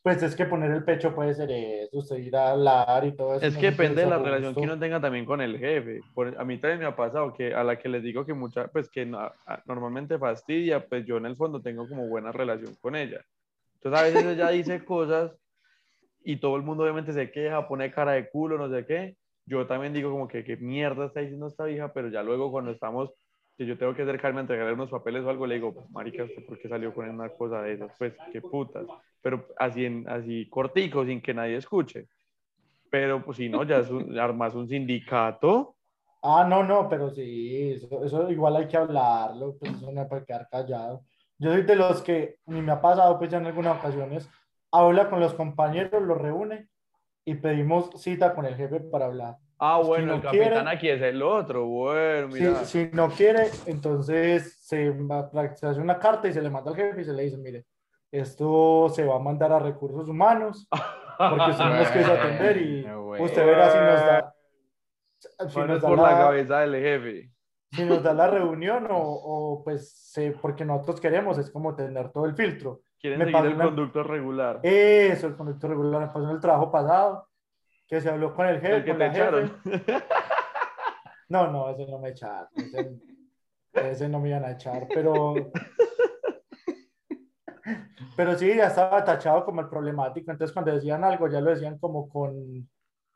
Pues 0.03 0.21
es 0.23 0.35
que 0.35 0.47
poner 0.47 0.73
el 0.73 0.85
pecho 0.85 1.15
puede 1.15 1.33
ser 1.35 1.49
eso, 1.51 2.19
ir 2.19 2.35
a 2.35 2.51
hablar 2.51 3.05
y 3.07 3.17
todo 3.17 3.37
eso. 3.37 3.47
Es 3.47 3.57
que 3.57 3.71
depende 3.71 4.03
de 4.03 4.09
la 4.09 4.19
relación 4.19 4.55
que 4.55 4.61
uno 4.63 4.79
tenga 4.79 5.01
también 5.01 5.25
con 5.25 5.41
el 5.41 5.59
jefe. 5.59 6.01
Por- 6.13 6.37
a 6.39 6.45
mí 6.45 6.59
también 6.59 6.81
me 6.81 6.87
ha 6.87 6.97
pasado 6.97 7.33
que 7.33 7.55
a 7.55 7.63
la 7.63 7.79
que 7.79 7.89
les 7.89 8.03
digo 8.03 8.27
que 8.27 8.35
mucha, 8.35 8.67
pues 8.69 8.91
que 8.91 9.07
no- 9.07 9.19
a- 9.21 9.63
normalmente 9.67 10.19
fastidia, 10.19 10.85
pues 10.89 11.07
yo 11.07 11.19
en 11.19 11.27
el 11.27 11.37
fondo 11.37 11.63
tengo 11.63 11.89
como 11.89 12.09
buena 12.09 12.33
relación 12.33 12.75
con 12.81 12.97
ella. 12.97 13.21
Entonces 13.77 14.01
a 14.01 14.03
veces 14.03 14.25
ella 14.37 14.49
dice 14.51 14.85
cosas 14.87 15.33
y 16.25 16.37
todo 16.39 16.57
el 16.57 16.63
mundo 16.63 16.85
obviamente 16.85 17.13
se 17.13 17.31
queja, 17.31 17.67
pone 17.69 17.91
cara 17.93 18.13
de 18.13 18.29
culo, 18.31 18.59
no 18.59 18.71
sé 18.71 18.87
qué. 18.87 19.17
Yo 19.47 19.67
también 19.67 19.93
digo 19.93 20.11
como 20.11 20.29
que 20.29 20.45
qué 20.45 20.57
mierda 20.57 21.07
está 21.07 21.21
diciendo 21.21 21.49
esta 21.49 21.65
vieja, 21.65 21.93
pero 21.93 22.09
ya 22.09 22.23
luego 22.23 22.51
cuando 22.53 22.71
estamos, 22.71 23.11
que 23.59 23.67
yo 23.67 23.77
tengo 23.79 23.95
que 23.95 24.03
acercarme 24.03 24.39
a 24.41 24.43
entregarle 24.43 24.75
unos 24.75 24.91
papeles 24.91 25.25
o 25.25 25.31
algo, 25.31 25.47
le 25.47 25.57
digo, 25.57 25.75
marica, 25.91 26.25
¿usted 26.25 26.45
por 26.47 26.59
qué 26.59 26.69
salió 26.69 26.95
con 26.95 27.09
una 27.09 27.31
cosa 27.31 27.63
de 27.63 27.75
esas? 27.75 27.93
Pues 27.99 28.15
qué 28.31 28.41
putas. 28.43 28.87
Pero 29.23 29.47
así, 29.59 29.85
en, 29.87 30.09
así 30.09 30.49
cortico, 30.51 31.05
sin 31.07 31.23
que 31.23 31.33
nadie 31.33 31.57
escuche. 31.57 32.09
Pero 32.91 33.25
pues 33.25 33.37
si 33.39 33.49
no, 33.49 33.65
ya 33.65 33.79
es 33.79 33.91
un, 33.91 34.19
armas 34.19 34.55
un 34.55 34.69
sindicato. 34.69 35.77
Ah, 36.23 36.45
no, 36.49 36.63
no, 36.63 36.89
pero 36.89 37.11
sí, 37.11 37.73
eso, 37.73 38.05
eso 38.05 38.31
igual 38.31 38.57
hay 38.57 38.69
que 38.69 38.77
hablarlo, 38.77 39.57
pues 39.59 39.73
eso 39.75 39.91
no 39.91 40.07
puede 40.09 40.25
quedar 40.25 40.49
callado. 40.51 41.03
Yo 41.39 41.51
soy 41.53 41.63
de 41.63 41.75
los 41.75 42.01
que, 42.03 42.37
ni 42.47 42.63
me 42.63 42.71
ha 42.73 42.81
pasado, 42.81 43.19
pues 43.19 43.31
ya 43.31 43.39
en 43.39 43.47
algunas 43.47 43.79
ocasiones, 43.79 44.29
habla 44.71 45.11
con 45.11 45.19
los 45.19 45.35
compañeros, 45.35 46.01
los 46.03 46.19
reúne 46.19 46.69
y 47.25 47.35
pedimos 47.35 47.91
cita 48.01 48.35
con 48.35 48.45
el 48.47 48.55
jefe 48.55 48.79
para 48.81 49.07
hablar. 49.07 49.37
Ah, 49.59 49.81
Si 49.83 49.89
bueno, 49.89 50.07
no 50.07 50.15
el 50.17 50.23
capitán 50.23 50.51
quiere- 50.51 50.69
aquí 50.71 50.89
es 50.89 51.03
el 51.03 51.23
otro. 51.23 51.67
Bueno, 51.67 52.31
Si, 52.31 52.41
mira. 52.43 52.65
si 52.65 52.91
no 52.93 53.09
quiere, 53.11 53.49
entonces 53.67 54.59
se, 54.65 54.91
va- 54.91 55.29
se 55.57 55.67
hace 55.67 55.81
una 55.81 55.99
carta 55.99 56.29
y 56.29 56.33
se 56.33 56.43
le 56.43 56.51
manda 56.51 56.71
al 56.71 56.77
jefe 56.77 57.01
y 57.01 57.05
se 57.05 57.13
le 57.13 57.25
dice, 57.25 57.37
mire, 57.39 57.65
esto 58.13 58.89
se 58.91 59.05
va 59.05 59.17
a 59.17 59.19
mandar 59.19 59.53
a 59.53 59.59
recursos 59.59 60.09
humanos 60.09 60.69
porque 60.71 61.53
tenemos 61.59 61.89
que 61.89 61.99
atender 62.05 62.57
y 62.59 62.83
Bueno, 62.83 63.03
bueno. 63.05 63.25
usted 63.25 63.47
verá 63.47 63.71
si 63.71 63.79
nos 63.79 64.01
da, 64.01 64.35
si 65.49 65.59
Manos 65.59 65.69
nos 65.75 65.83
da 65.83 65.89
por 65.89 65.99
la 65.99 66.13
la, 66.13 66.19
cabeza 66.19 66.61
del 66.61 66.75
jefe. 66.83 67.33
si 67.73 67.85
nos 67.85 68.03
da 68.03 68.13
la 68.15 68.27
reunión 68.31 68.87
o, 68.91 68.99
o, 69.01 69.65
pues 69.65 69.91
se- 69.97 70.33
porque 70.33 70.65
nosotros 70.65 71.01
queremos, 71.01 71.39
es 71.39 71.51
como 71.51 71.75
tener 71.75 72.11
todo 72.11 72.27
el 72.27 72.35
filtro. 72.37 72.83
Quieren 73.01 73.19
Me 73.19 73.25
seguir 73.25 73.47
el 73.47 73.55
una- 73.55 73.65
conducto 73.65 74.03
regular. 74.05 74.61
Eso, 74.63 75.27
el 75.27 75.37
conductor 75.37 75.71
regular 75.71 76.01
me 76.03 76.07
pasó 76.09 76.25
en 76.25 76.31
el 76.31 76.41
trabajo 76.41 76.71
pasado, 76.71 77.27
que 77.89 78.01
se 78.01 78.09
habló 78.11 78.35
con 78.35 78.47
el 78.47 78.61
jefe, 78.61 78.77
el 78.77 78.85
que 78.85 78.93
te 78.93 78.99
la 78.99 79.07
jefe. 79.11 79.21
echaron. 79.23 79.61
No, 81.29 81.51
no, 81.51 81.71
ese 81.71 81.87
no 81.91 81.99
me 81.99 82.11
echaron. 82.11 82.49
Ese, 82.57 82.93
ese 83.73 84.09
no 84.09 84.21
me 84.21 84.29
iban 84.29 84.45
a 84.45 84.53
echar, 84.53 84.87
pero. 84.93 85.35
Pero 88.17 88.37
sí, 88.37 88.55
ya 88.55 88.67
estaba 88.67 89.05
tachado 89.05 89.45
como 89.45 89.61
el 89.61 89.69
problemático. 89.69 90.31
Entonces, 90.31 90.53
cuando 90.53 90.73
decían 90.73 91.03
algo, 91.05 91.29
ya 91.29 91.41
lo 91.41 91.51
decían 91.51 91.79
como 91.79 92.09
con, 92.09 92.69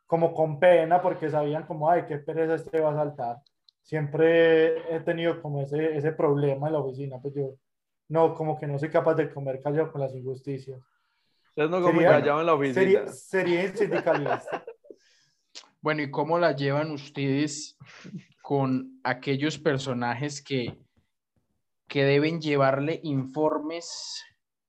como 0.06 0.32
con 0.32 0.58
pena, 0.58 1.02
porque 1.02 1.30
sabían 1.30 1.64
como, 1.66 1.90
ay, 1.90 2.04
qué 2.06 2.18
pereza 2.18 2.54
este 2.54 2.80
va 2.80 2.92
a 2.92 2.96
saltar. 2.96 3.36
Siempre 3.82 4.94
he 4.94 5.00
tenido 5.00 5.40
como 5.42 5.62
ese, 5.62 5.96
ese 5.96 6.12
problema 6.12 6.66
en 6.66 6.72
la 6.72 6.80
oficina. 6.80 7.18
Pues 7.20 7.34
yo, 7.34 7.54
no, 8.08 8.34
como 8.34 8.58
que 8.58 8.66
no 8.66 8.78
soy 8.78 8.90
capaz 8.90 9.14
de 9.14 9.32
comer 9.32 9.60
callado 9.60 9.92
con 9.92 10.00
las 10.00 10.14
injusticias. 10.14 10.80
Ustedes 11.48 11.70
no 11.70 11.82
comen 11.82 12.04
callado 12.04 12.40
en 12.40 12.46
la 12.46 12.54
oficina. 12.54 12.74
Sería, 12.74 13.08
sería 13.08 13.76
sindicalista. 13.76 14.64
Bueno, 15.82 16.02
¿y 16.02 16.10
cómo 16.10 16.36
la 16.40 16.50
llevan 16.50 16.90
ustedes 16.90 17.78
con 18.42 18.98
aquellos 19.04 19.56
personajes 19.56 20.42
que, 20.42 20.76
que 21.86 22.02
deben 22.02 22.40
llevarle 22.40 22.98
informes, 23.04 24.20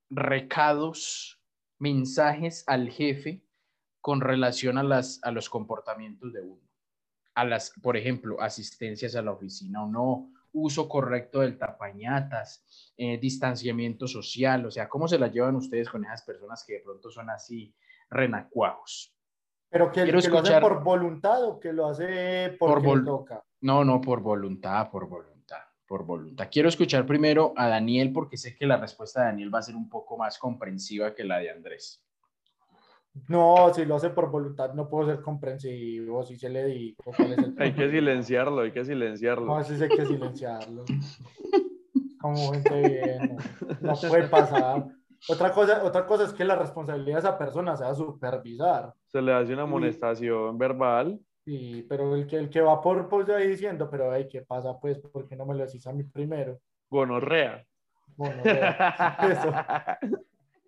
recados, 0.09 1.41
mensajes 1.79 2.63
al 2.67 2.89
jefe 2.89 3.43
con 4.01 4.21
relación 4.21 4.77
a, 4.77 4.83
las, 4.83 5.19
a 5.23 5.31
los 5.31 5.49
comportamientos 5.49 6.33
de 6.33 6.41
uno? 6.41 6.61
A 7.35 7.45
las, 7.45 7.71
por 7.81 7.97
ejemplo, 7.97 8.41
asistencias 8.41 9.15
a 9.15 9.21
la 9.21 9.31
oficina 9.31 9.83
o 9.83 9.87
no, 9.87 10.31
uso 10.53 10.89
correcto 10.89 11.41
del 11.41 11.57
tapañatas, 11.57 12.93
eh, 12.97 13.17
distanciamiento 13.19 14.07
social, 14.07 14.65
o 14.65 14.71
sea, 14.71 14.89
¿cómo 14.89 15.07
se 15.07 15.19
la 15.19 15.27
llevan 15.27 15.55
ustedes 15.55 15.89
con 15.89 16.03
esas 16.03 16.23
personas 16.23 16.63
que 16.65 16.73
de 16.73 16.79
pronto 16.79 17.11
son 17.11 17.29
así 17.29 17.75
renacuajos? 18.09 19.13
Pero 19.69 19.91
que, 19.91 20.03
Quiero 20.03 20.21
que 20.21 20.29
lo 20.29 20.39
hace 20.39 20.59
por 20.61 20.83
voluntad 20.83 21.43
o 21.43 21.59
que 21.59 21.73
lo 21.73 21.87
hace 21.87 22.55
porque 22.57 22.85
Por 22.87 22.97
vol- 22.97 23.05
toca. 23.05 23.43
No, 23.61 23.83
no, 23.83 23.99
por 24.01 24.21
voluntad, 24.21 24.89
por 24.89 25.07
voluntad. 25.07 25.36
Por 25.87 26.05
voluntad. 26.05 26.49
Quiero 26.51 26.69
escuchar 26.69 27.05
primero 27.05 27.53
a 27.55 27.67
Daniel 27.67 28.11
porque 28.11 28.37
sé 28.37 28.55
que 28.55 28.67
la 28.67 28.77
respuesta 28.77 29.21
de 29.21 29.27
Daniel 29.27 29.53
va 29.53 29.59
a 29.59 29.63
ser 29.63 29.75
un 29.75 29.89
poco 29.89 30.17
más 30.17 30.37
comprensiva 30.37 31.15
que 31.15 31.23
la 31.23 31.39
de 31.39 31.49
Andrés. 31.49 32.03
No, 33.27 33.73
si 33.73 33.83
lo 33.85 33.95
hace 33.95 34.11
por 34.11 34.29
voluntad 34.29 34.73
no 34.73 34.87
puedo 34.89 35.09
ser 35.09 35.21
comprensivo, 35.21 36.23
si 36.23 36.37
se 36.37 36.49
le 36.49 36.65
digo. 36.65 36.97
cuál 37.15 37.33
es 37.33 37.37
el 37.39 37.55
Hay 37.57 37.73
que 37.73 37.89
silenciarlo, 37.89 38.61
hay 38.61 38.71
que 38.71 38.85
silenciarlo. 38.85 39.45
No, 39.45 39.63
sí 39.63 39.73
hay 39.81 39.89
que 39.89 40.05
silenciarlo. 40.05 40.85
Como 42.19 42.51
gente 42.51 42.79
bien, 42.79 43.37
no, 43.81 43.93
no 43.93 44.09
puede 44.09 44.27
pasar. 44.27 44.85
Otra 45.29 45.51
cosa, 45.51 45.83
otra 45.83 46.05
cosa 46.05 46.25
es 46.25 46.33
que 46.33 46.45
la 46.45 46.55
responsabilidad 46.55 47.15
de 47.15 47.19
esa 47.19 47.37
persona 47.37 47.75
sea 47.75 47.93
supervisar. 47.95 48.93
Se 49.07 49.21
le 49.21 49.33
hace 49.33 49.53
una 49.53 49.63
amonestación 49.63 50.57
verbal. 50.57 51.19
Sí, 51.47 51.85
pero 51.87 52.13
el 52.13 52.27
que, 52.27 52.35
el 52.35 52.49
que 52.49 52.59
va 52.59 52.81
por 52.81 53.07
pues 53.07 53.29
ahí 53.29 53.47
diciendo, 53.47 53.89
pero 53.89 54.11
ay, 54.11 54.27
¿qué 54.27 54.41
pasa 54.41 54.77
pues? 54.81 54.97
¿Por 54.99 55.29
qué 55.29 55.37
no 55.37 55.45
me 55.45 55.55
lo 55.55 55.65
decís 55.65 55.87
a 55.87 55.93
mí 55.93 56.03
primero? 56.03 56.59
Gonorrea. 56.89 57.65
Bueno, 58.17 58.43
ya, 58.43 59.17
eso. 59.31 60.17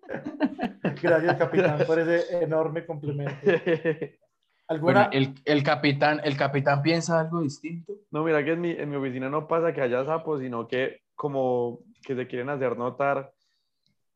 Gracias, 1.02 1.36
capitán, 1.36 1.86
por 1.86 1.98
ese 1.98 2.42
enorme 2.42 2.86
complemento. 2.86 3.34
¿Alguna? 4.68 5.08
Bueno, 5.08 5.10
el, 5.12 5.34
el 5.44 5.62
capitán, 5.62 6.22
el 6.24 6.38
capitán 6.38 6.80
piensa 6.80 7.20
algo 7.20 7.42
distinto. 7.42 7.92
No, 8.10 8.24
mira 8.24 8.42
que 8.42 8.52
en 8.52 8.62
mi, 8.62 8.70
en 8.70 8.88
mi 8.88 8.96
oficina 8.96 9.28
no 9.28 9.46
pasa 9.46 9.74
que 9.74 9.82
haya 9.82 10.02
sapos, 10.06 10.40
sino 10.40 10.66
que 10.66 11.02
como 11.14 11.80
que 12.02 12.16
se 12.16 12.26
quieren 12.26 12.48
hacer 12.48 12.78
notar 12.78 13.34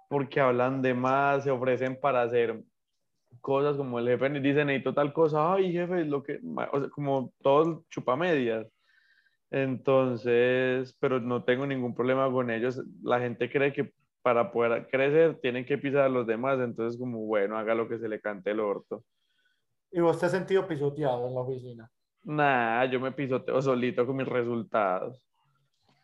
porque 0.08 0.40
hablan 0.40 0.80
de 0.80 0.94
más, 0.94 1.44
se 1.44 1.50
ofrecen 1.50 2.00
para 2.00 2.22
hacer 2.22 2.58
cosas 3.40 3.76
como 3.76 3.98
el 3.98 4.08
jefe 4.08 4.28
dice, 4.40 4.64
necesito 4.64 4.94
tal 4.94 5.12
cosa, 5.12 5.54
ay 5.54 5.72
jefe, 5.72 6.04
lo 6.04 6.22
que, 6.22 6.40
o 6.72 6.80
sea, 6.80 6.88
como 6.90 7.32
todo 7.42 7.84
chupamedias. 7.90 8.66
Entonces, 9.50 10.96
pero 10.98 11.20
no 11.20 11.44
tengo 11.44 11.66
ningún 11.66 11.94
problema 11.94 12.30
con 12.30 12.50
ellos. 12.50 12.82
La 13.02 13.20
gente 13.20 13.50
cree 13.50 13.72
que 13.72 13.92
para 14.22 14.50
poder 14.50 14.88
crecer 14.88 15.38
tienen 15.40 15.64
que 15.64 15.78
pisar 15.78 16.02
a 16.02 16.08
los 16.08 16.26
demás, 16.26 16.58
entonces 16.58 16.98
como, 16.98 17.20
bueno, 17.26 17.58
haga 17.58 17.74
lo 17.74 17.88
que 17.88 17.98
se 17.98 18.08
le 18.08 18.20
cante 18.20 18.50
el 18.50 18.60
orto. 18.60 19.04
¿Y 19.92 20.00
vos 20.00 20.18
te 20.18 20.26
has 20.26 20.32
sentido 20.32 20.66
pisoteado 20.66 21.28
en 21.28 21.34
la 21.34 21.40
oficina? 21.40 21.90
Nah, 22.24 22.84
yo 22.86 22.98
me 22.98 23.12
pisoteo 23.12 23.60
solito 23.60 24.06
con 24.06 24.16
mis 24.16 24.26
resultados. 24.26 25.22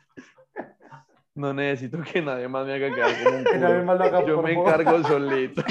No 1.35 1.53
necesito 1.53 1.99
que 2.01 2.21
nadie 2.21 2.47
más 2.47 2.65
me 2.65 2.73
haga 2.73 2.93
quedar 2.93 3.23
como 3.23 3.37
un 3.37 3.43
Que 3.51 3.57
nadie 3.57 3.73
culo. 3.75 3.85
más 3.85 3.97
lo 3.97 4.03
haga 4.03 4.25
Yo 4.25 4.35
por 4.35 4.43
me 4.43 4.53
encargo 4.53 5.03
solito. 5.07 5.61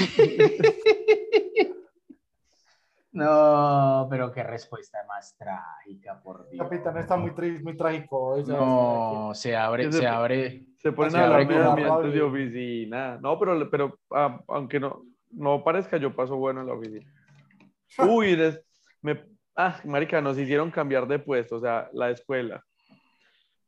No, 3.13 4.07
pero 4.09 4.31
qué 4.31 4.41
respuesta 4.41 4.99
más 5.07 5.35
trágica, 5.37 6.21
por 6.23 6.47
Dios. 6.49 6.63
Capitán 6.63 6.97
está 6.97 7.17
muy 7.17 7.31
triste, 7.35 7.61
muy 7.61 7.75
trágico. 7.75 8.17
hoy, 8.19 8.45
¿sabes? 8.45 8.59
No, 8.61 9.31
se 9.33 9.53
abre, 9.55 9.91
se 9.91 10.07
abre. 10.07 10.65
Se 10.77 10.93
ponen 10.93 11.15
a 11.17 11.25
hablar 11.25 11.41
abre 11.41 11.55
de 11.59 11.63
ambientes 11.65 12.13
de 12.13 12.19
rabia. 12.21 12.25
oficina. 12.25 13.17
No, 13.21 13.37
pero, 13.37 13.69
pero 13.69 13.99
ah, 14.11 14.39
aunque 14.47 14.79
no, 14.79 15.03
no 15.29 15.61
parezca, 15.61 15.97
yo 15.97 16.15
paso 16.15 16.37
bueno 16.37 16.61
en 16.61 16.67
la 16.67 16.73
oficina. 16.73 17.11
Uy, 18.09 18.37
les- 18.37 18.61
me, 19.01 19.21
ah, 19.57 19.77
marica, 19.83 20.21
nos 20.21 20.37
hicieron 20.37 20.71
cambiar 20.71 21.05
de 21.05 21.19
puesto, 21.19 21.57
o 21.57 21.59
sea, 21.59 21.89
la 21.91 22.11
escuela. 22.11 22.63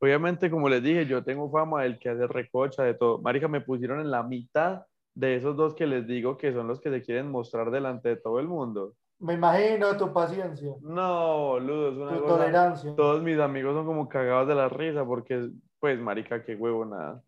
Obviamente, 0.04 0.52
como 0.52 0.68
les 0.68 0.84
dije, 0.84 1.06
yo 1.06 1.24
tengo 1.24 1.50
fama 1.50 1.84
del 1.84 1.98
que 1.98 2.10
hace 2.10 2.28
recocha, 2.28 2.84
de 2.84 2.94
todo. 2.94 3.20
Marica, 3.22 3.48
me 3.48 3.62
pusieron 3.62 4.02
en 4.02 4.12
la 4.12 4.22
mitad 4.22 4.82
de 5.16 5.38
esos 5.38 5.56
dos 5.56 5.76
que 5.76 5.88
les 5.88 6.06
digo 6.06 6.36
que 6.38 6.52
son 6.52 6.68
los 6.68 6.82
que 6.82 6.89
se 6.89 7.02
quieren 7.02 7.32
mostrar 7.32 7.72
delante 7.72 8.10
de 8.10 8.16
todo 8.18 8.38
el 8.42 8.50
mundo. 8.50 8.96
Me 9.20 9.36
imagino 9.36 9.96
tu 9.96 10.12
paciencia, 10.12 10.74
No, 10.82 11.52
boludo, 11.52 11.89
es 11.92 11.98
una 11.98 12.18
tu 12.18 12.22
cosa- 12.24 12.36
tolerancia. 12.36 12.96
Todos 12.98 13.24
mis 13.24 13.39
amigos 13.39 13.76
son 13.76 13.86
como 13.86 14.10
cagados 14.10 14.50
de 14.50 14.56
la 14.56 14.68
risa 14.68 15.06
porque, 15.06 15.50
pues, 15.80 15.98
marica, 15.98 16.44
qué 16.44 16.54
huevo, 16.56 16.84
nada. 16.84 17.24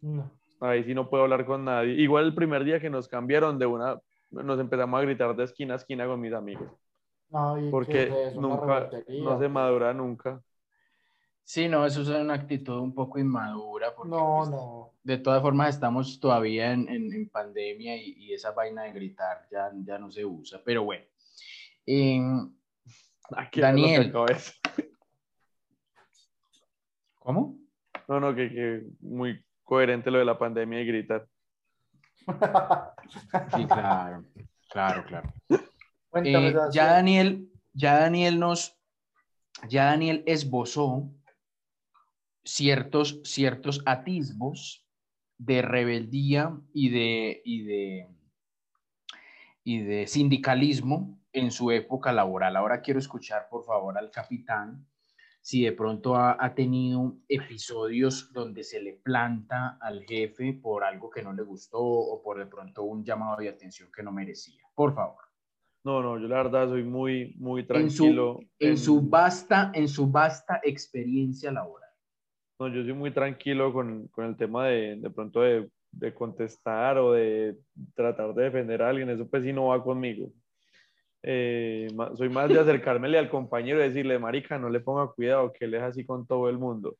No. 0.00 0.30
Ahí 0.60 0.84
sí 0.84 0.94
no 0.94 1.10
puedo 1.10 1.24
hablar 1.24 1.44
con 1.46 1.64
nadie. 1.64 1.94
Igual 1.94 2.26
el 2.26 2.34
primer 2.36 2.62
día 2.62 2.78
que 2.78 2.90
nos 2.90 3.08
cambiaron 3.08 3.58
de 3.58 3.66
una, 3.66 3.98
nos 4.30 4.60
empezamos 4.60 5.00
a 5.00 5.02
gritar 5.02 5.34
de 5.34 5.42
esquina 5.42 5.74
a 5.74 5.78
esquina 5.78 6.06
con 6.06 6.20
mis 6.20 6.32
amigos. 6.32 6.70
No, 7.30 7.58
¿y 7.58 7.70
Porque 7.72 8.04
es 8.04 8.14
eso? 8.32 8.40
Nunca, 8.40 8.88
no 9.20 9.36
se 9.40 9.48
madura 9.48 9.92
nunca. 9.92 10.40
Sí, 11.50 11.66
no, 11.66 11.86
eso 11.86 12.02
es 12.02 12.08
una 12.08 12.34
actitud 12.34 12.78
un 12.78 12.94
poco 12.94 13.18
inmadura. 13.18 13.94
Porque, 13.94 14.10
No, 14.10 14.36
pues, 14.40 14.50
no. 14.50 14.92
De 15.02 15.16
todas 15.16 15.40
formas, 15.40 15.70
estamos 15.74 16.20
todavía 16.20 16.72
en, 16.72 16.86
en- 16.90 17.10
en 17.10 17.26
pandemia 17.30 17.96
y, 17.96 18.16
y 18.18 18.34
esa 18.34 18.50
vaina 18.50 18.82
de 18.82 18.92
gritar 18.92 19.46
ya, 19.50 19.70
ya 19.82 19.98
no 19.98 20.10
se 20.10 20.26
usa. 20.26 20.60
Pero 20.62 20.84
bueno. 20.84 21.06
Em, 21.86 22.52
Aquí 23.34 23.62
Daniel. 23.62 24.12
No, 24.12 24.26
¿Cómo? 27.18 27.58
no, 28.08 28.20
no, 28.20 28.34
que, 28.34 28.50
que 28.50 28.82
muy 29.00 29.42
coherente 29.64 30.10
lo 30.10 30.18
de 30.18 30.26
la 30.26 30.38
pandemia 30.38 30.82
y 30.82 30.86
gritar. 30.86 31.26
Sí, 33.56 33.64
claro, 33.66 34.24
claro, 34.68 35.04
claro. 35.06 35.32
Cuéntame, 36.10 36.48
Eh, 36.48 36.54
ya 36.72 36.92
Daniel, 36.92 37.48
ya 37.72 38.00
Daniel 38.00 38.38
nos, 38.38 38.78
ya 39.66 39.86
Daniel 39.86 40.22
esbozó 40.26 41.10
ciertos, 42.48 43.20
ciertos 43.24 43.82
atisbos 43.86 44.86
de 45.36 45.62
rebeldía 45.62 46.58
y 46.72 46.88
de, 46.90 47.42
y 47.44 47.62
de, 47.62 48.08
y 49.64 49.78
de 49.82 50.06
sindicalismo 50.06 51.20
en 51.32 51.50
su 51.50 51.70
época 51.70 52.12
laboral. 52.12 52.56
Ahora 52.56 52.80
quiero 52.80 52.98
escuchar, 52.98 53.48
por 53.50 53.64
favor, 53.64 53.96
al 53.98 54.10
capitán 54.10 54.86
si 55.40 55.62
de 55.62 55.72
pronto 55.72 56.16
ha, 56.16 56.36
ha 56.44 56.54
tenido 56.54 57.16
episodios 57.28 58.32
donde 58.32 58.64
se 58.64 58.82
le 58.82 58.94
planta 58.94 59.78
al 59.80 60.02
jefe 60.04 60.52
por 60.52 60.84
algo 60.84 61.08
que 61.08 61.22
no 61.22 61.32
le 61.32 61.42
gustó 61.42 61.78
o 61.80 62.22
por 62.22 62.38
de 62.38 62.46
pronto 62.46 62.82
un 62.82 63.04
llamado 63.04 63.36
de 63.36 63.48
atención 63.48 63.88
que 63.94 64.02
no 64.02 64.10
merecía. 64.12 64.62
Por 64.74 64.94
favor. 64.94 65.22
No, 65.84 66.02
no, 66.02 66.18
yo 66.18 66.26
la 66.28 66.38
verdad 66.42 66.68
soy 66.68 66.82
muy, 66.82 67.34
muy 67.38 67.60
En 67.70 67.90
su- 67.90 68.04
tranquilo. 68.04 68.40
en 68.58 68.76
su 68.76 69.00
vasta, 69.00 69.70
en 69.74 69.88
su 69.88 70.10
vasta 70.10 70.60
experiencia 70.62 71.52
laboral. 71.52 71.87
No, 72.58 72.68
yo 72.68 72.82
soy 72.82 72.92
muy 72.92 73.10
tranquilo 73.12 73.72
con, 73.72 74.08
con 74.08 74.24
el 74.24 74.36
tema 74.36 74.66
de, 74.66 74.96
de 74.96 75.10
pronto 75.10 75.40
de, 75.42 75.68
de 75.92 76.12
contestar 76.12 76.98
o 76.98 77.12
de 77.12 77.56
tratar 77.94 78.34
de 78.34 78.44
defender 78.44 78.82
a 78.82 78.88
alguien. 78.88 79.08
Eso 79.10 79.28
pues 79.28 79.44
sí 79.44 79.52
no 79.52 79.66
va 79.66 79.82
conmigo. 79.82 80.30
Eh, 81.22 81.88
soy 82.14 82.28
más 82.28 82.48
de 82.48 82.58
acercármele 82.60 83.18
al 83.18 83.28
compañero 83.30 83.80
y 83.80 83.84
decirle, 83.88 84.18
marica, 84.18 84.58
no 84.58 84.68
le 84.70 84.80
ponga 84.80 85.08
cuidado, 85.08 85.52
que 85.52 85.64
él 85.66 85.74
es 85.74 85.82
así 85.82 86.04
con 86.04 86.26
todo 86.26 86.48
el 86.48 86.58
mundo. 86.58 86.96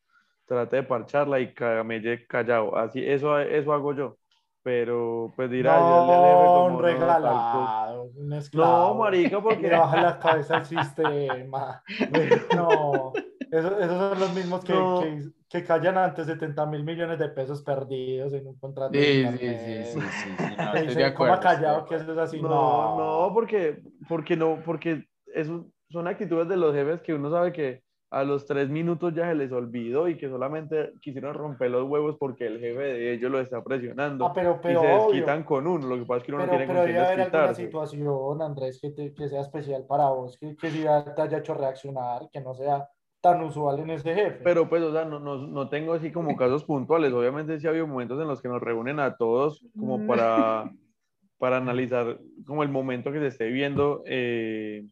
Trate 0.47 0.77
de 0.77 0.83
parcharla 0.85 1.41
y 1.41 1.53
camelle 1.53 2.27
callado. 2.27 2.77
Así, 2.77 3.05
eso, 3.05 3.39
eso 3.39 3.73
hago 3.73 3.95
yo. 3.95 4.17
Pero 4.63 5.33
pues 5.37 5.51
dirá, 5.51 5.79
no, 5.79 6.67
le 6.67 6.73
un 6.73 6.73
no, 6.75 6.83
regalado, 6.83 8.03
un 8.15 8.29
No, 8.29 8.37
esclavo. 8.37 8.95
marica, 8.97 9.37
Le 9.37 9.43
porque... 9.43 9.71
baja 9.71 10.03
la 10.03 10.19
cabeza 10.19 10.57
al 10.57 10.67
sistema. 10.67 11.83
No, 12.55 13.13
eso- 13.51 13.79
esos 13.79 13.99
son 14.11 14.21
los 14.21 14.35
mismos 14.35 14.65
que, 14.65 14.73
No. 14.73 15.01
que, 15.01 15.23
que 15.49 15.65
callan 15.65 15.99
ante 15.99 16.25
70 16.25 16.67
mil 16.67 16.85
millones 16.85 17.19
de 17.19 17.29
pesos 17.31 17.63
perdidos 17.63 18.33
en 18.35 18.47
un 18.47 18.59
contrato. 18.59 18.93
de 18.93 18.99
Sí, 19.03 19.09
sí, 19.13 19.19
internet. 19.25 19.61
sí, 19.61 19.85
sí, 19.85 20.01
sí, 20.01 20.29
sí, 20.39 20.45
no, 20.59 20.73
Que 20.73 20.79
estoy 20.79 20.81
de 20.81 20.87
dicen, 20.89 21.05
acuerdo. 21.05 21.17
"Coma 21.17 21.35
estoy 21.35 21.51
de 21.51 21.57
callado 21.57 21.85
que 21.87 21.95
eso 21.97 22.13
es 22.13 22.19
así. 22.19 22.43
No, 22.43 22.97
no, 23.29 23.35
porque, 23.35 23.83
porque 24.09 24.37
no, 24.37 24.59
porque 24.65 25.05
eso 25.35 25.67
son 25.91 26.07
actitudes 26.09 26.49
de 26.49 26.57
los 26.57 26.75
jefes 26.75 27.01
que 27.03 27.15
uno 27.15 27.31
sabe 27.31 27.53
que 27.53 27.83
a 28.11 28.25
los 28.25 28.47
tres 28.47 28.71
minutos 28.71 29.13
ya 29.15 29.29
se 29.29 29.35
les 29.35 29.53
olvidó 29.53 30.09
y 30.09 30.17
que 30.17 30.31
solamente 30.31 30.93
quisieron 31.03 31.35
romper 31.35 31.71
los 31.71 31.87
huevos 31.87 32.17
porque 32.19 32.47
el 32.47 32.59
jefe 32.59 32.81
de 32.81 33.13
ellos 33.13 33.31
lo 33.31 33.39
está 33.39 33.63
presionando 33.63 34.25
Ah, 34.27 34.33
pero, 34.35 34.55
y 34.55 34.59
pero 34.63 34.81
se 34.81 34.87
obvio. 34.87 35.05
desquitan 35.13 35.45
con 35.45 35.67
uno. 35.67 35.87
Lo 35.87 35.97
que 35.97 36.07
pasa 36.07 36.19
es 36.19 36.25
que 36.25 36.33
uno 36.33 36.41
Pero, 36.41 36.53
no 36.53 36.59
tiene 36.59 36.67
pero 36.67 36.79
con 36.79 36.89
haber 36.89 37.21
alguna 37.21 37.55
situación, 37.55 38.41
Andrés, 38.43 38.79
que, 38.81 38.91
te- 38.93 39.13
que 39.15 39.29
sea 39.29 39.43
especial 39.43 39.85
para 39.87 40.09
vos, 40.09 40.39
que, 40.39 40.57
que 40.57 40.71
sí 40.71 40.85
te 41.15 41.21
haya 41.23 41.39
hecho 41.39 41.53
reaccionar, 41.53 42.31
que 42.33 42.41
no 42.41 42.55
sea 42.55 42.89
tan 43.21 43.43
usual 43.43 43.81
en 43.81 43.91
ese 43.91 44.15
jefe. 44.15 44.41
Pero 44.45 44.69
pues, 44.69 44.83
o 44.83 44.93
sea, 44.93 45.05
no, 45.05 45.19
no, 45.19 45.37
no 45.37 45.69
tengo 45.69 45.93
así 45.93 46.13
como 46.13 46.37
casos 46.37 46.65
puntuales. 46.65 47.13
Obviamente 47.13 47.59
sí 47.59 47.67
ha 47.67 47.71
habido 47.71 47.87
momentos 47.87 48.21
en 48.21 48.29
los 48.29 48.41
que 48.41 48.49
nos 48.49 48.63
reúnen 48.63 49.01
a 49.01 49.17
todos 49.17 49.65
como 49.79 50.07
para, 50.07 50.71
para 51.39 51.57
analizar 51.57 52.19
como 52.47 52.63
el 52.63 52.69
momento 52.69 53.13
que 53.13 53.19
se 53.19 53.29
esté 53.29 53.49
viendo 53.49 54.03
eh, 54.07 54.85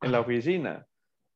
en 0.00 0.12
la 0.12 0.20
oficina. 0.20 0.86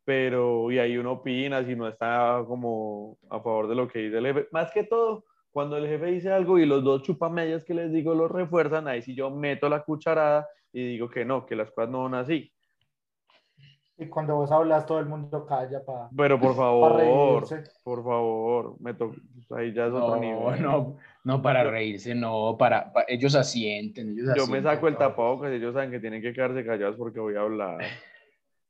Pero, 0.04 0.72
y 0.72 0.78
ahí 0.78 0.96
uno 0.96 1.12
opina 1.12 1.62
si 1.64 1.76
no 1.76 1.86
está 1.86 2.42
como 2.46 3.18
a 3.28 3.40
favor 3.40 3.68
de 3.68 3.74
lo 3.74 3.86
que 3.86 4.00
dice 4.00 4.18
el 4.18 4.26
jefe. 4.26 4.48
Más 4.50 4.72
que 4.72 4.84
todo, 4.84 5.24
cuando 5.52 5.76
el 5.76 5.86
jefe 5.86 6.06
dice 6.06 6.32
algo 6.32 6.58
y 6.58 6.66
los 6.66 6.82
dos 6.82 7.02
chupamedias 7.02 7.64
que 7.64 7.74
les 7.74 7.92
digo 7.92 8.14
lo 8.14 8.26
refuerzan, 8.26 8.88
ahí 8.88 9.02
sí 9.02 9.14
yo 9.14 9.30
meto 9.30 9.68
la 9.68 9.82
cucharada 9.82 10.48
y 10.72 10.84
digo 10.84 11.08
que 11.10 11.24
no, 11.24 11.44
que 11.44 11.54
las 11.54 11.70
cosas 11.70 11.90
no 11.90 12.04
van 12.04 12.14
así. 12.14 12.50
Y 14.00 14.06
cuando 14.06 14.34
vos 14.36 14.50
hablas, 14.50 14.86
todo 14.86 14.98
el 14.98 15.04
mundo 15.06 15.44
calla 15.46 15.84
para 15.84 16.08
Pero 16.16 16.40
por 16.40 16.56
favor, 16.56 17.46
reírse. 17.46 17.70
por 17.82 18.02
favor, 18.02 18.76
me 18.80 18.94
to- 18.94 19.14
ahí 19.54 19.74
ya 19.74 19.86
es 19.88 19.92
otro 19.92 20.16
No, 20.16 20.16
nivel. 20.16 20.62
no, 20.62 20.96
no 21.22 21.42
para 21.42 21.64
reírse, 21.64 22.14
no, 22.14 22.56
para, 22.58 22.90
pa- 22.94 23.04
ellos 23.06 23.34
asienten, 23.34 24.12
ellos 24.12 24.30
Yo 24.34 24.46
me 24.46 24.62
saco 24.62 24.88
el 24.88 24.96
tapabocas 24.96 25.52
y 25.52 25.56
ellos 25.56 25.74
saben 25.74 25.90
que 25.90 26.00
tienen 26.00 26.22
que 26.22 26.32
quedarse 26.32 26.64
callados 26.64 26.96
porque 26.96 27.20
voy 27.20 27.36
a 27.36 27.40
hablar. 27.42 27.78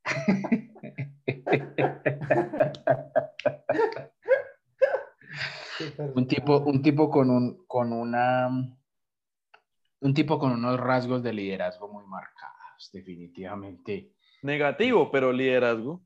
un 6.14 6.26
tipo, 6.26 6.58
un 6.60 6.82
tipo 6.82 7.10
con 7.10 7.30
un, 7.30 7.64
con 7.66 7.92
una, 7.92 8.48
un 10.00 10.14
tipo 10.14 10.38
con 10.38 10.52
unos 10.52 10.78
rasgos 10.78 11.22
de 11.22 11.32
liderazgo 11.32 11.88
muy 11.88 12.04
marcados, 12.06 12.90
definitivamente. 12.92 14.12
Negativo, 14.42 15.10
pero 15.10 15.32
liderazgo. 15.32 16.02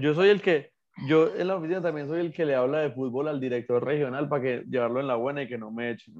Yo 0.00 0.14
soy 0.14 0.28
el 0.28 0.40
que, 0.40 0.72
yo 1.08 1.34
en 1.36 1.48
la 1.48 1.56
oficina 1.56 1.82
también 1.82 2.06
soy 2.08 2.20
el 2.20 2.32
que 2.32 2.44
le 2.46 2.54
habla 2.54 2.78
de 2.80 2.90
fútbol 2.92 3.28
al 3.28 3.40
director 3.40 3.84
regional 3.84 4.28
para 4.28 4.42
que 4.42 4.64
llevarlo 4.68 5.00
en 5.00 5.08
la 5.08 5.16
buena 5.16 5.42
y 5.42 5.48
que 5.48 5.58
no 5.58 5.70
me 5.70 5.90
echen. 5.90 6.14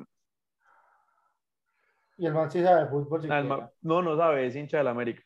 Y 2.18 2.26
el 2.26 2.32
man 2.34 2.50
sí 2.50 2.62
sabe 2.62 2.84
de 2.84 2.90
fútbol. 2.90 3.30
Ah, 3.30 3.70
no, 3.82 4.02
no 4.02 4.16
sabe, 4.16 4.46
es 4.46 4.56
hincha 4.56 4.78
del 4.78 4.88
América. 4.88 5.22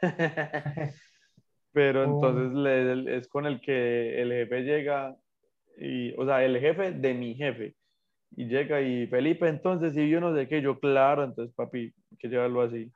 Pero 1.72 2.02
Oh. 2.02 2.04
entonces 2.04 2.52
le- 2.54 3.16
es 3.16 3.28
con 3.28 3.46
el 3.46 3.60
que 3.60 4.20
el 4.20 4.32
jefe 4.32 4.62
llega, 4.62 5.16
y, 5.76 6.12
o 6.18 6.24
sea, 6.24 6.44
el 6.44 6.58
jefe 6.58 6.92
de 6.92 7.14
mi 7.14 7.34
jefe. 7.34 7.76
Y 8.36 8.46
llega 8.46 8.80
y 8.80 9.06
Felipe, 9.06 9.48
entonces, 9.48 9.94
si 9.94 10.08
yo 10.08 10.20
no 10.20 10.34
sé 10.34 10.48
qué, 10.48 10.62
yo, 10.62 10.78
claro, 10.78 11.24
entonces, 11.24 11.54
papi, 11.54 11.92
hay 12.10 12.16
que 12.18 12.28
llevarlo 12.28 12.62
así. 12.62 12.92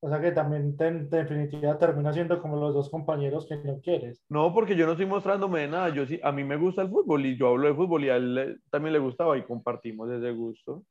O 0.00 0.08
sea 0.10 0.20
que 0.20 0.32
también 0.32 0.76
te- 0.76 0.88
en 0.88 1.08
definitiva 1.08 1.78
termina 1.78 2.12
siendo 2.12 2.40
como 2.40 2.56
los 2.56 2.74
dos 2.74 2.90
compañeros 2.90 3.46
que 3.46 3.56
no 3.56 3.80
quieres. 3.80 4.22
No, 4.28 4.54
porque 4.54 4.76
yo 4.76 4.86
no 4.86 4.92
estoy 4.92 5.06
mostrándome 5.06 5.60
de 5.60 5.68
nada. 5.68 5.88
Yo 5.94 6.06
sí, 6.06 6.20
a 6.22 6.32
mí 6.32 6.44
me 6.44 6.56
gusta 6.56 6.82
el 6.82 6.88
fútbol 6.88 7.26
y 7.26 7.36
yo 7.36 7.48
hablo 7.48 7.68
de 7.68 7.74
fútbol 7.74 8.04
y 8.04 8.08
a 8.10 8.16
él 8.16 8.34
le- 8.34 8.56
también 8.70 8.92
le 8.92 8.98
gustaba 9.00 9.36
y 9.36 9.44
compartimos 9.44 10.10
ese 10.10 10.30
gusto. 10.32 10.84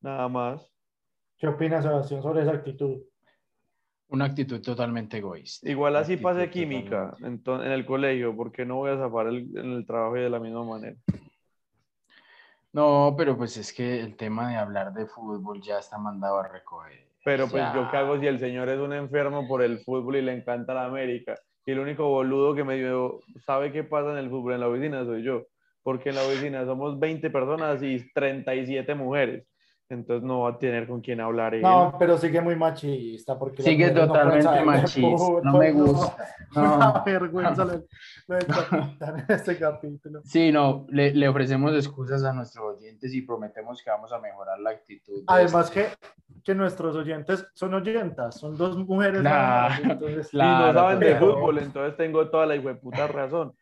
Nada 0.00 0.28
más. 0.30 0.72
¿Qué 1.38 1.46
opinas, 1.48 1.82
Sebastián, 1.84 2.22
sobre 2.22 2.42
esa 2.42 2.52
actitud? 2.52 2.98
Una 4.08 4.26
actitud 4.26 4.60
totalmente 4.62 5.18
egoísta. 5.18 5.68
Igual 5.68 5.96
así 5.96 6.16
pasé 6.16 6.48
química 6.48 7.10
totalmente. 7.10 7.50
en, 7.52 7.72
el 7.72 7.84
colegio, 7.84 8.36
porque 8.36 8.64
no 8.64 8.76
voy 8.76 8.92
a 8.92 8.96
zafar 8.98 9.26
el- 9.26 9.50
en 9.56 9.72
el 9.72 9.86
trabajo 9.86 10.14
de 10.14 10.30
la 10.30 10.38
misma 10.38 10.64
manera. 10.64 10.96
No, 12.72 13.14
pero 13.16 13.36
pues 13.36 13.56
es 13.56 13.72
que 13.72 14.00
el 14.00 14.16
tema 14.16 14.50
de 14.50 14.56
hablar 14.56 14.92
de 14.92 15.06
fútbol 15.06 15.60
ya 15.62 15.78
está 15.78 15.98
mandado 15.98 16.38
a 16.38 16.48
recoger. 16.48 17.06
Pero 17.24 17.48
pues 17.48 17.62
Ya. 17.64 17.74
yo 17.74 17.90
qué 17.90 17.96
hago 17.96 18.20
si 18.20 18.26
el 18.26 18.38
señor 18.38 18.68
es 18.68 18.78
un 18.78 18.92
enfermo 18.92 19.48
por 19.48 19.62
el 19.62 19.80
fútbol 19.80 20.16
y 20.16 20.22
le 20.22 20.32
encanta 20.32 20.74
la 20.74 20.84
América. 20.84 21.34
Y 21.64 21.72
el 21.72 21.80
único 21.80 22.08
boludo 22.08 22.54
que 22.54 22.62
medio 22.62 23.20
sabe 23.44 23.72
qué 23.72 23.82
pasa 23.82 24.12
en 24.12 24.18
el 24.18 24.30
fútbol 24.30 24.52
en 24.52 24.60
la 24.60 24.68
oficina 24.68 25.04
soy 25.04 25.22
yo. 25.22 25.46
Porque 25.82 26.10
en 26.10 26.16
la 26.16 26.22
oficina 26.22 26.64
somos 26.64 27.00
20 27.00 27.30
personas 27.30 27.82
y 27.82 28.12
37 28.12 28.94
mujeres. 28.94 29.44
Entonces 29.88 30.24
no 30.24 30.40
va 30.40 30.50
a 30.50 30.58
tener 30.58 30.88
con 30.88 31.00
quién 31.00 31.20
hablar 31.20 31.54
él. 31.54 31.62
No, 31.62 31.94
pero 31.96 32.18
sigue 32.18 32.40
muy 32.40 32.56
machista. 32.56 33.38
Porque 33.38 33.62
Sigue 33.62 33.92
no 33.92 34.06
totalmente 34.08 34.50
de 34.50 34.64
machista. 34.64 35.00
No 35.44 35.58
me 35.58 35.72
no. 35.72 35.84
gusta. 35.84 36.16
Una 36.56 36.76
No. 36.76 37.02
vergüenza 37.04 37.64
lo, 37.64 37.74
lo 38.26 38.38
capitán 38.70 39.20
en 39.20 39.26
este 39.36 39.56
capítulo. 39.56 40.22
Sí, 40.24 40.50
no, 40.50 40.86
le, 40.88 41.14
le 41.14 41.28
ofrecemos 41.28 41.72
excusas 41.72 42.24
a 42.24 42.32
nuestros 42.32 42.76
oyentes 42.76 43.14
y 43.14 43.22
prometemos 43.22 43.80
que 43.82 43.90
vamos 43.90 44.12
a 44.12 44.18
mejorar 44.18 44.58
la 44.58 44.70
actitud. 44.70 45.18
de 45.18 45.24
Además 45.28 45.70
que, 45.70 45.86
que 46.42 46.54
nuestros 46.56 46.96
oyentes 46.96 47.46
son 47.54 47.72
oyentas, 47.74 48.40
son 48.40 48.56
dos 48.56 48.76
mujeres. 48.76 49.22
más, 49.22 49.78
Claro, 49.78 49.92
entonces, 49.92 50.34
Y 50.34 50.36
no 50.38 50.72
saben 50.72 50.98
de 50.98 51.14
fútbol, 51.16 51.58
entonces 51.58 51.96
tengo 51.96 52.28
toda 52.28 52.46
la 52.46 52.60
puta 52.80 53.06
razón. 53.06 53.52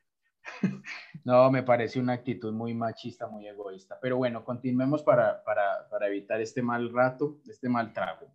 No, 1.24 1.50
me 1.50 1.62
parece 1.62 1.98
una 1.98 2.12
actitud 2.12 2.52
muy 2.52 2.74
machista, 2.74 3.26
muy 3.26 3.46
egoísta. 3.46 3.98
Pero 4.00 4.18
bueno, 4.18 4.44
continuemos 4.44 5.02
para, 5.02 5.42
para, 5.42 5.88
para 5.90 6.06
evitar 6.08 6.40
este 6.40 6.60
mal 6.62 6.92
rato, 6.92 7.38
este 7.48 7.68
mal 7.68 7.92
trago. 7.94 8.26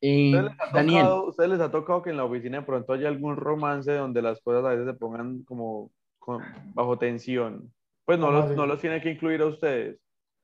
Eh, 0.00 0.30
¿Ustedes 0.32 0.44
les, 0.52 0.60
ha 0.60 0.72
Daniel, 0.72 1.02
tocado, 1.02 1.26
¿Ustedes 1.26 1.50
les 1.50 1.60
ha 1.60 1.70
tocado 1.70 2.02
que 2.02 2.10
en 2.10 2.16
la 2.16 2.24
oficina 2.24 2.60
de 2.60 2.66
pronto 2.66 2.92
haya 2.92 3.08
algún 3.08 3.36
romance 3.36 3.92
donde 3.92 4.22
las 4.22 4.40
cosas 4.40 4.64
a 4.64 4.68
veces 4.68 4.86
se 4.86 4.94
pongan 4.94 5.42
como 5.42 5.90
con- 6.20 6.44
bajo 6.74 6.96
tensión? 6.98 7.72
Pues 8.04 8.18
no 8.20 8.26
¿Cómo 8.26 8.38
los, 8.38 8.56
no 8.56 8.66
los 8.66 8.80
tiene 8.80 9.00
que 9.00 9.10
incluir 9.10 9.40
a 9.42 9.46
ustedes. 9.46 10.00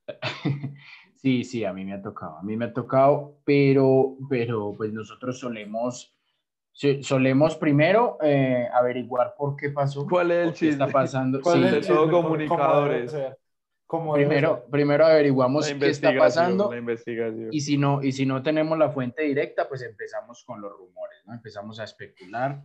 sí, 1.14 1.44
sí, 1.44 1.64
a 1.64 1.72
mí 1.72 1.84
me 1.84 1.94
ha 1.94 2.02
tocado, 2.02 2.36
a 2.38 2.42
mí 2.42 2.56
me 2.56 2.66
ha 2.66 2.72
tocado, 2.72 3.38
pero, 3.44 4.16
pero 4.28 4.74
pues 4.76 4.92
nosotros 4.92 5.38
solemos, 5.38 6.13
solemos 6.74 7.56
primero 7.56 8.18
eh, 8.22 8.68
averiguar 8.74 9.34
por 9.38 9.56
qué 9.56 9.70
pasó, 9.70 10.06
¿Cuál 10.06 10.30
es 10.32 10.48
el 10.48 10.54
qué 10.54 10.68
está 10.70 10.84
chisme? 10.86 10.92
pasando. 10.92 11.40
¿Cuál 11.40 11.58
Sí, 11.60 11.64
es 11.66 11.72
el 11.74 11.80
de 11.82 11.86
todo 11.86 11.96
chisme? 12.04 12.10
¿Cómo- 12.12 12.22
comunicadores. 12.28 13.10
cómo 13.12 13.22
debe? 13.22 13.36
¿Cómo 13.86 14.14
debe 14.16 14.26
primero, 14.26 14.64
primero 14.70 15.06
averiguamos 15.06 15.68
qué 15.72 15.88
está 15.88 16.12
pasando 16.16 16.70
la 16.72 16.78
investigación. 16.78 17.48
Y 17.52 17.60
si 17.60 17.78
no, 17.78 18.02
y 18.02 18.12
si 18.12 18.26
no 18.26 18.42
tenemos 18.42 18.76
la 18.78 18.90
fuente 18.90 19.22
directa, 19.22 19.68
pues 19.68 19.82
empezamos 19.82 20.42
con 20.44 20.60
los 20.60 20.72
rumores, 20.72 21.18
¿no? 21.26 21.34
Empezamos 21.34 21.78
a 21.78 21.84
especular, 21.84 22.62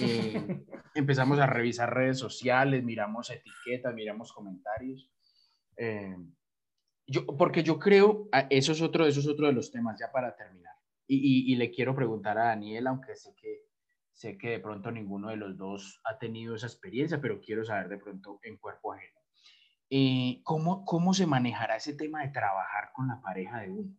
eh, 0.00 0.64
empezamos 0.94 1.38
a 1.38 1.46
revisar 1.46 1.94
redes 1.94 2.18
sociales, 2.18 2.82
miramos 2.84 3.30
etiquetas, 3.30 3.94
miramos 3.94 4.32
comentarios. 4.32 5.08
Eh, 5.78 6.16
yo, 7.06 7.24
porque 7.24 7.62
yo 7.62 7.78
creo, 7.78 8.28
ah, 8.32 8.46
eso 8.50 8.72
es 8.72 8.82
otro, 8.82 9.06
eso 9.06 9.20
es 9.20 9.28
otro 9.28 9.46
de 9.46 9.52
los 9.52 9.70
temas, 9.70 9.98
ya 10.00 10.10
para 10.10 10.34
terminar. 10.36 10.65
Y, 11.06 11.16
y- 11.50 11.52
y 11.52 11.56
le 11.56 11.70
quiero 11.70 11.94
preguntar 11.94 12.38
a 12.38 12.46
Daniel, 12.46 12.86
aunque 12.88 13.14
sé 13.16 13.34
que, 13.36 13.60
sé 14.12 14.36
que 14.38 14.50
de 14.50 14.58
pronto 14.60 14.90
ninguno 14.90 15.28
de 15.30 15.36
los 15.36 15.56
dos 15.56 16.00
ha 16.04 16.18
tenido 16.18 16.54
esa 16.56 16.66
experiencia, 16.66 17.20
pero 17.20 17.40
quiero 17.40 17.64
saber 17.64 17.88
de 17.88 17.98
pronto 17.98 18.40
en 18.42 18.56
cuerpo 18.56 18.92
ajeno. 18.92 19.20
Eh, 19.88 20.40
¿cómo, 20.42 20.84
¿Cómo 20.84 21.14
se 21.14 21.26
manejará 21.26 21.76
ese 21.76 21.94
tema 21.94 22.22
de 22.22 22.30
trabajar 22.32 22.90
con 22.92 23.06
la 23.08 23.20
pareja 23.20 23.60
de 23.60 23.70
uno? 23.70 23.94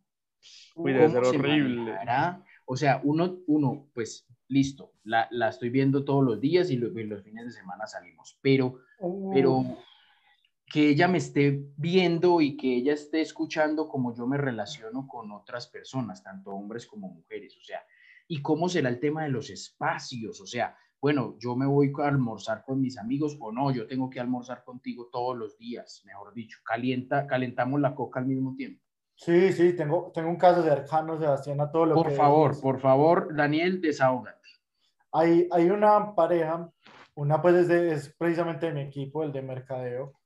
Uy, 0.76 0.92
debe 0.92 1.06
¿Cómo 1.08 1.24
ser 1.24 1.24
se 1.24 1.38
horrible. 1.38 1.76
manejará? 1.82 2.44
O 2.66 2.76
sea, 2.76 3.00
uno, 3.02 3.38
uno, 3.46 3.88
pues 3.94 4.26
listo, 4.48 4.92
la, 5.04 5.28
la 5.30 5.48
estoy 5.48 5.70
viendo 5.70 6.04
todos 6.04 6.22
los 6.24 6.40
días 6.40 6.70
y, 6.70 6.76
lo- 6.76 6.88
y 6.98 7.04
los 7.04 7.22
fines 7.22 7.46
de 7.46 7.52
semana 7.52 7.86
salimos, 7.86 8.38
pero, 8.42 8.80
Uh, 9.00 9.30
pero 9.32 9.62
que 10.70 10.88
ella 10.90 11.08
me 11.08 11.18
esté 11.18 11.62
viendo 11.76 12.40
y 12.40 12.56
que 12.56 12.76
ella 12.76 12.92
esté 12.92 13.20
escuchando 13.20 13.88
como 13.88 14.14
yo 14.14 14.26
me 14.26 14.36
relaciono 14.36 15.06
con 15.06 15.30
otras 15.32 15.66
personas, 15.68 16.22
tanto 16.22 16.50
hombres 16.50 16.86
como 16.86 17.08
mujeres, 17.08 17.56
o 17.56 17.64
sea, 17.64 17.80
y 18.26 18.42
cómo 18.42 18.68
será 18.68 18.88
el 18.88 19.00
tema 19.00 19.22
de 19.24 19.30
los 19.30 19.48
espacios, 19.50 20.40
o 20.40 20.46
sea, 20.46 20.76
bueno, 21.00 21.36
yo 21.38 21.54
me 21.56 21.64
voy 21.64 21.92
a 22.02 22.08
almorzar 22.08 22.64
con 22.64 22.80
mis 22.80 22.98
amigos 22.98 23.36
o 23.40 23.52
no, 23.52 23.70
yo 23.70 23.86
tengo 23.86 24.10
que 24.10 24.20
almorzar 24.20 24.64
contigo 24.64 25.08
todos 25.12 25.36
los 25.36 25.56
días, 25.56 26.02
mejor 26.04 26.34
dicho, 26.34 26.58
calienta, 26.64 27.26
calentamos 27.26 27.80
la 27.80 27.94
coca 27.94 28.20
al 28.20 28.26
mismo 28.26 28.54
tiempo. 28.56 28.82
Sí, 29.14 29.52
sí, 29.52 29.72
tengo, 29.74 30.10
tengo 30.12 30.28
un 30.28 30.36
caso 30.36 30.62
cercano, 30.62 31.18
Sebastián, 31.18 31.60
a 31.60 31.70
todo 31.70 31.86
lo 31.86 31.94
Por 31.94 32.08
que 32.08 32.14
favor, 32.14 32.50
dices. 32.50 32.62
por 32.62 32.80
favor, 32.80 33.34
Daniel, 33.34 33.80
desahógate. 33.80 34.48
Hay, 35.12 35.48
hay 35.50 35.70
una 35.70 36.14
pareja, 36.14 36.70
una 37.14 37.40
pues 37.40 37.54
es, 37.54 37.68
de- 37.68 37.92
es 37.94 38.14
precisamente 38.18 38.66
de 38.66 38.74
mi 38.74 38.80
equipo, 38.82 39.22
el 39.24 39.32
de 39.32 39.42
mercadeo, 39.42 40.17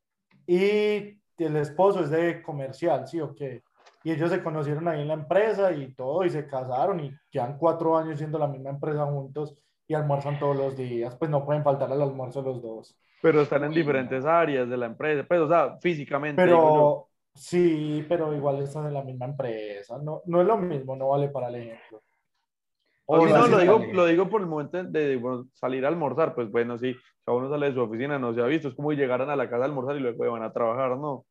y 0.46 1.18
el 1.38 1.56
esposo 1.56 2.00
es 2.00 2.10
de 2.10 2.42
comercial, 2.42 3.06
¿sí 3.06 3.20
o 3.20 3.34
qué? 3.34 3.62
Y 4.04 4.12
ellos 4.12 4.30
se 4.30 4.42
conocieron 4.42 4.88
ahí 4.88 5.02
en 5.02 5.08
la 5.08 5.14
empresa 5.14 5.72
y 5.72 5.94
todo, 5.94 6.24
y 6.24 6.30
se 6.30 6.46
casaron 6.46 7.00
y 7.00 7.12
llevan 7.30 7.56
cuatro 7.56 7.96
años 7.96 8.18
siendo 8.18 8.38
la 8.38 8.48
misma 8.48 8.70
empresa 8.70 9.06
juntos 9.06 9.54
y 9.86 9.94
almuerzan 9.94 10.38
todos 10.38 10.56
los 10.56 10.76
días, 10.76 11.14
pues 11.16 11.30
no 11.30 11.44
pueden 11.44 11.62
faltar 11.62 11.90
al 11.92 12.02
almuerzo 12.02 12.42
los 12.42 12.62
dos. 12.62 12.96
Pero 13.20 13.42
están 13.42 13.64
en 13.64 13.72
diferentes 13.72 14.24
áreas 14.24 14.68
de 14.68 14.76
la 14.76 14.86
empresa. 14.86 15.24
Pues, 15.26 15.40
o 15.40 15.48
sea, 15.48 15.78
físicamente. 15.80 16.42
Pero 16.42 17.08
sí, 17.32 18.04
pero 18.08 18.34
igual 18.34 18.60
están 18.60 18.86
en 18.86 18.94
la 18.94 19.04
misma 19.04 19.26
empresa, 19.26 19.98
no, 19.98 20.22
no 20.26 20.40
es 20.40 20.46
lo 20.46 20.58
mismo, 20.58 20.96
no 20.96 21.10
vale 21.10 21.28
para 21.28 21.48
el 21.48 21.56
ejemplo. 21.56 22.02
O 23.06 23.26
no, 23.26 23.48
lo 23.48 23.58
digo, 23.58 23.80
lo 23.92 24.06
digo 24.06 24.28
por 24.28 24.40
el 24.40 24.46
momento 24.46 24.82
de 24.84 25.16
bueno, 25.16 25.46
salir 25.52 25.84
a 25.84 25.88
almorzar, 25.88 26.34
pues 26.34 26.50
bueno, 26.50 26.78
sí, 26.78 26.94
cada 27.24 27.36
uno 27.36 27.50
sale 27.50 27.66
de 27.66 27.74
su 27.74 27.80
oficina, 27.80 28.18
no 28.18 28.32
se 28.32 28.40
ha 28.40 28.46
visto, 28.46 28.68
es 28.68 28.74
como 28.74 28.90
si 28.90 28.96
llegaran 28.96 29.28
a 29.28 29.36
la 29.36 29.50
casa 29.50 29.62
a 29.62 29.66
almorzar 29.66 29.96
y 29.96 30.00
luego 30.00 30.30
van 30.30 30.44
a 30.44 30.52
trabajar, 30.52 30.96
¿no? 30.96 31.26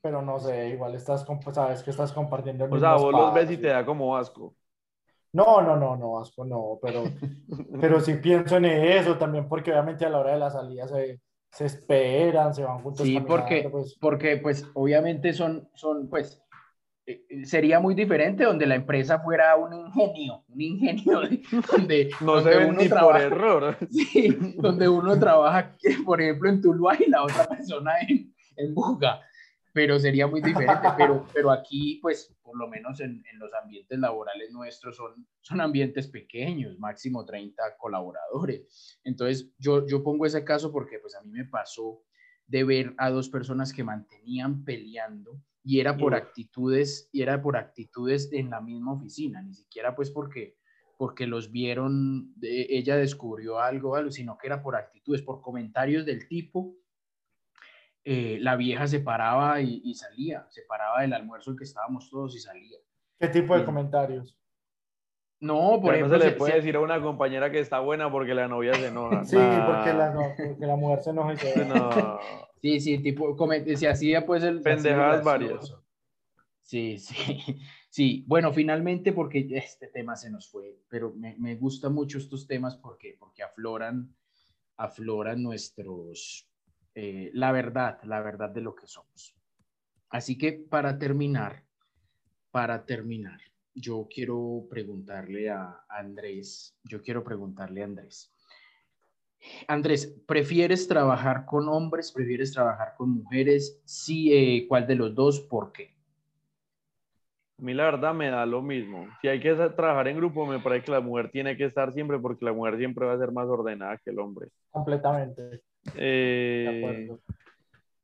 pero 0.00 0.22
no 0.22 0.38
sé, 0.38 0.70
igual 0.70 0.94
estás, 0.94 1.26
sabes 1.52 1.82
que 1.82 1.90
estás 1.90 2.12
compartiendo 2.12 2.64
el 2.64 2.72
O 2.72 2.78
sea, 2.78 2.94
vos 2.94 3.12
los 3.12 3.34
ves 3.34 3.50
y 3.50 3.56
te 3.56 3.68
da 3.68 3.84
como 3.84 4.16
asco. 4.16 4.54
No, 5.32 5.60
no, 5.60 5.76
no, 5.76 5.96
no, 5.96 6.20
asco, 6.20 6.44
no, 6.44 6.78
pero, 6.80 7.04
pero 7.80 8.00
sí 8.00 8.14
pienso 8.14 8.56
en 8.56 8.64
eso 8.64 9.18
también, 9.18 9.48
porque 9.48 9.70
obviamente 9.70 10.06
a 10.06 10.10
la 10.10 10.20
hora 10.20 10.32
de 10.32 10.38
la 10.38 10.50
salida 10.50 10.88
se, 10.88 11.20
se 11.50 11.66
esperan, 11.66 12.54
se 12.54 12.64
van 12.64 12.82
juntos. 12.82 13.06
Sí, 13.06 13.20
porque, 13.20 13.68
pues, 13.70 13.98
porque 14.00 14.38
pues 14.38 14.66
obviamente 14.74 15.32
son, 15.32 15.68
son 15.74 16.08
pues, 16.08 16.42
sería 17.44 17.80
muy 17.80 17.94
diferente 17.94 18.44
donde 18.44 18.66
la 18.66 18.74
empresa 18.74 19.18
fuera 19.20 19.56
un 19.56 19.72
ingenio, 19.72 20.44
un 20.48 20.60
ingenio 20.60 21.20
de- 21.20 21.42
donde, 21.72 22.10
No 22.20 22.34
donde 22.34 22.52
se 22.52 22.58
uno 22.66 22.72
ni 22.80 22.88
por 22.88 22.98
trabaja- 22.98 23.22
error. 23.24 23.76
Sí, 23.90 24.36
donde 24.56 24.88
uno 24.88 25.18
trabaja, 25.18 25.76
por 26.04 26.20
ejemplo, 26.20 26.48
en 26.50 26.60
Tuluá 26.60 26.96
y 27.00 27.08
la 27.08 27.22
otra 27.24 27.46
persona 27.48 27.92
en, 28.06 28.34
en 28.56 28.74
Buga, 28.74 29.20
pero 29.72 29.98
sería 29.98 30.26
muy 30.26 30.40
diferente, 30.42 30.88
pero, 30.96 31.24
pero 31.32 31.50
aquí, 31.52 31.98
pues, 32.02 32.34
por 32.42 32.58
lo 32.58 32.66
menos 32.68 33.00
en, 33.00 33.22
en 33.30 33.38
los 33.38 33.52
ambientes 33.54 33.98
laborales 33.98 34.50
nuestros 34.50 34.96
son, 34.96 35.26
son 35.40 35.60
ambientes 35.60 36.08
pequeños, 36.08 36.78
máximo 36.78 37.24
30 37.24 37.62
colaboradores. 37.78 38.98
Entonces, 39.04 39.52
yo, 39.58 39.86
yo 39.86 40.02
pongo 40.02 40.26
ese 40.26 40.42
caso 40.44 40.72
porque, 40.72 40.98
pues, 40.98 41.14
a 41.14 41.22
mí 41.22 41.30
me 41.30 41.44
pasó 41.44 42.02
de 42.46 42.64
ver 42.64 42.94
a 42.98 43.10
dos 43.10 43.28
personas 43.28 43.72
que 43.72 43.84
mantenían 43.84 44.64
peleando 44.64 45.40
y 45.64 45.80
era 45.80 45.96
por 45.96 46.14
actitudes, 46.14 47.08
y 47.12 47.22
era 47.22 47.40
por 47.42 47.56
actitudes 47.56 48.32
en 48.32 48.50
la 48.50 48.60
misma 48.60 48.92
oficina, 48.92 49.42
ni 49.42 49.54
siquiera 49.54 49.94
pues 49.94 50.10
porque, 50.10 50.56
porque 50.96 51.26
los 51.26 51.50
vieron, 51.52 52.32
de- 52.36 52.66
ella 52.70 52.96
descubrió 52.96 53.58
algo, 53.60 53.94
algo, 53.96 54.10
sino 54.10 54.38
que 54.38 54.46
era 54.46 54.62
por 54.62 54.76
actitudes, 54.76 55.22
por 55.22 55.40
comentarios 55.42 56.04
del 56.06 56.26
tipo. 56.28 56.74
eh, 58.04 58.38
la 58.40 58.56
vieja 58.56 58.86
se 58.86 59.00
paraba 59.00 59.60
y, 59.60 59.82
y 59.84 59.94
salía, 59.94 60.46
se 60.48 60.62
paraba 60.62 61.02
del 61.02 61.12
almuerzo 61.12 61.50
en 61.50 61.58
que 61.58 61.64
estábamos 61.64 62.08
todos 62.08 62.34
y 62.34 62.38
salía. 62.40 62.78
¿Qué 63.20 63.28
tipo 63.28 63.54
de 63.58 63.64
comentarios? 63.64 64.38
No, 65.40 65.78
por 65.80 65.90
no 65.90 65.92
ejemplo, 65.92 66.18
se 66.18 66.24
le 66.24 66.32
puede 66.32 66.52
se- 66.52 66.58
decir 66.58 66.76
a 66.76 66.80
una 66.80 67.02
compañera 67.02 67.50
que 67.50 67.60
está 67.60 67.80
buena 67.80 68.10
porque 68.10 68.34
la 68.34 68.48
novia 68.48 68.72
se 68.74 68.86
enoja. 68.86 69.24
Sí, 69.24 69.36
Nah. 69.36 69.66
porque, 69.66 69.92
la, 69.92 70.10
no, 70.14 70.22
porque 70.36 70.66
la 70.66 70.76
mujer 70.76 71.02
se 71.02 71.10
enoja 71.10 71.32
y 71.34 71.36
se 71.36 71.64
No. 71.66 72.20
Sí, 72.60 72.80
sí, 72.80 72.98
tipo, 72.98 73.36
se 73.76 73.88
hacía 73.88 74.26
pues 74.26 74.42
el... 74.42 74.60
Pendejadas 74.62 75.24
gracioso. 75.24 75.84
Sí, 76.60 76.98
sí, 76.98 77.60
sí. 77.88 78.24
Bueno, 78.26 78.52
finalmente, 78.52 79.12
porque 79.12 79.48
este 79.52 79.88
tema 79.88 80.16
se 80.16 80.30
nos 80.30 80.50
fue, 80.50 80.82
pero 80.88 81.14
me, 81.14 81.34
me 81.38 81.56
gustan 81.56 81.94
mucho 81.94 82.18
estos 82.18 82.46
temas 82.46 82.76
porque, 82.76 83.16
porque 83.18 83.42
afloran, 83.42 84.14
afloran 84.76 85.42
nuestros, 85.42 86.46
eh, 86.94 87.30
la 87.32 87.52
verdad, 87.52 88.00
la 88.04 88.20
verdad 88.20 88.50
de 88.50 88.60
lo 88.60 88.74
que 88.74 88.86
somos. 88.86 89.34
Así 90.10 90.36
que 90.36 90.52
para 90.52 90.98
terminar, 90.98 91.64
para 92.50 92.84
terminar, 92.84 93.40
yo 93.74 94.08
quiero 94.12 94.66
preguntarle 94.68 95.50
a 95.50 95.84
Andrés, 95.88 96.76
yo 96.84 97.02
quiero 97.02 97.22
preguntarle 97.22 97.82
a 97.82 97.84
Andrés. 97.84 98.32
Andrés, 99.68 100.06
¿prefieres 100.26 100.88
trabajar 100.88 101.44
con 101.46 101.68
hombres? 101.68 102.10
¿Prefieres 102.12 102.52
trabajar 102.52 102.94
con 102.96 103.10
mujeres? 103.10 103.80
Sí, 103.84 104.32
eh, 104.32 104.66
¿cuál 104.68 104.86
de 104.86 104.96
los 104.96 105.14
dos? 105.14 105.40
¿Por 105.40 105.70
qué? 105.72 105.94
A 107.58 107.62
mí 107.62 107.74
la 107.74 107.84
verdad 107.84 108.14
me 108.14 108.30
da 108.30 108.46
lo 108.46 108.62
mismo. 108.62 109.06
Si 109.20 109.28
hay 109.28 109.40
que 109.40 109.52
trabajar 109.54 110.08
en 110.08 110.16
grupo, 110.16 110.46
me 110.46 110.60
parece 110.60 110.86
que 110.86 110.92
la 110.92 111.00
mujer 111.00 111.30
tiene 111.30 111.56
que 111.56 111.64
estar 111.66 111.92
siempre 111.92 112.18
porque 112.18 112.44
la 112.44 112.52
mujer 112.52 112.78
siempre 112.78 113.06
va 113.06 113.14
a 113.14 113.18
ser 113.18 113.32
más 113.32 113.46
ordenada 113.48 113.98
que 113.98 114.10
el 114.10 114.18
hombre. 114.20 114.48
completamente. 114.70 115.42
De 115.42 115.60
Eh, 115.94 116.70
acuerdo. 116.70 117.20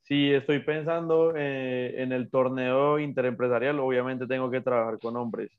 si 0.03 0.33
estoy 0.33 0.61
pensando 0.61 1.35
eh, 1.37 2.03
en 2.03 2.13
el 2.13 2.31
torneo 2.31 2.99
interempresarial, 2.99 3.81
obviamente 3.81 4.27
tengo 4.27 4.51
que 4.51 4.61
trabajar 4.61 4.99
con 5.01 5.17
hombres. 5.17 5.51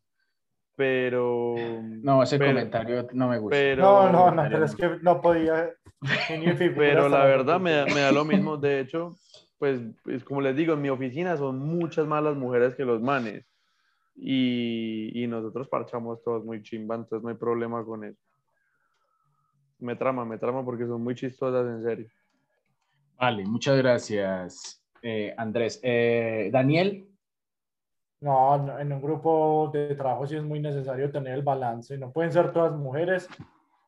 Pero. 0.76 1.55
No, 1.82 2.21
ese 2.23 2.38
pero- 2.38 2.51
comentario 2.51 3.07
no 3.13 3.30
me 3.30 3.39
gusta. 3.39 3.55
pero- 3.55 3.82
No, 3.84 4.11
no, 4.11 4.32
no, 4.32 4.43
pero 4.49 4.65
es 4.65 4.76
que 4.76 4.97
no 5.01 5.21
podía. 5.21 5.69
Pero 6.76 7.09
la 7.09 7.26
verdad 7.26 7.59
me 7.59 7.71
da, 7.71 7.86
me 7.86 8.01
da 8.01 8.11
lo 8.11 8.26
mismo. 8.26 8.57
De 8.57 8.80
hecho, 8.82 9.15
pues, 9.57 9.80
pues, 10.03 10.23
como 10.23 10.41
les 10.41 10.55
digo, 10.55 10.73
en 10.73 10.82
mi 10.82 10.89
oficina 10.89 11.38
son 11.38 11.59
muchas 11.59 12.05
más 12.05 12.21
las 12.23 12.36
mujeres 12.36 12.76
que 12.76 12.84
los 12.86 13.01
manes. 13.01 13.45
Y, 14.17 15.11
y 15.23 15.28
nosotros 15.28 15.67
parchamos 15.67 16.23
todos 16.23 16.45
muy 16.45 16.61
chimba, 16.61 16.95
entonces 16.95 17.21
no 17.23 17.30
hay 17.30 17.36
problema 17.36 17.84
con 17.84 18.03
eso. 18.05 18.19
Me 19.80 19.95
trama, 19.95 20.23
me 20.23 20.38
trama 20.38 20.63
porque 20.63 20.86
son 20.86 21.03
muy 21.03 21.15
chistosas, 21.15 21.65
en 21.67 21.84
serio. 21.84 22.07
Vale, 23.17 23.43
muchas 23.45 23.78
gracias, 23.78 24.82
eh, 25.01 25.34
Andrés. 25.38 25.80
Eh, 25.84 26.49
Daniel, 26.51 27.07
No, 28.26 28.57
no, 28.57 28.80
en 28.80 28.91
un 28.91 28.99
grupo 28.99 29.69
de 29.71 29.93
trabajo 29.93 30.26
sí 30.26 30.36
es 30.36 30.43
muy 30.43 30.59
necesario 30.59 31.11
tener 31.11 31.36
el 31.36 31.43
balance. 31.43 31.95
No 31.95 32.11
pueden 32.11 32.32
ser 32.32 32.51
todas 32.51 32.76
mujeres 32.76 33.30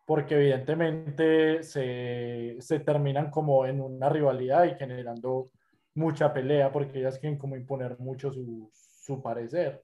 porque 0.05 0.35
evidentemente 0.35 1.63
se, 1.63 2.55
se 2.59 2.79
terminan 2.81 3.31
como 3.31 3.65
en 3.65 3.81
una 3.81 4.09
rivalidad 4.09 4.65
y 4.65 4.75
generando 4.75 5.47
mucha 5.95 6.31
pelea 6.31 6.71
porque 6.71 6.99
ellas 6.99 7.17
quieren 7.17 7.39
como 7.39 7.55
imponer 7.55 7.97
mucho 7.97 8.31
su, 8.31 8.69
su 8.71 9.23
parecer. 9.23 9.83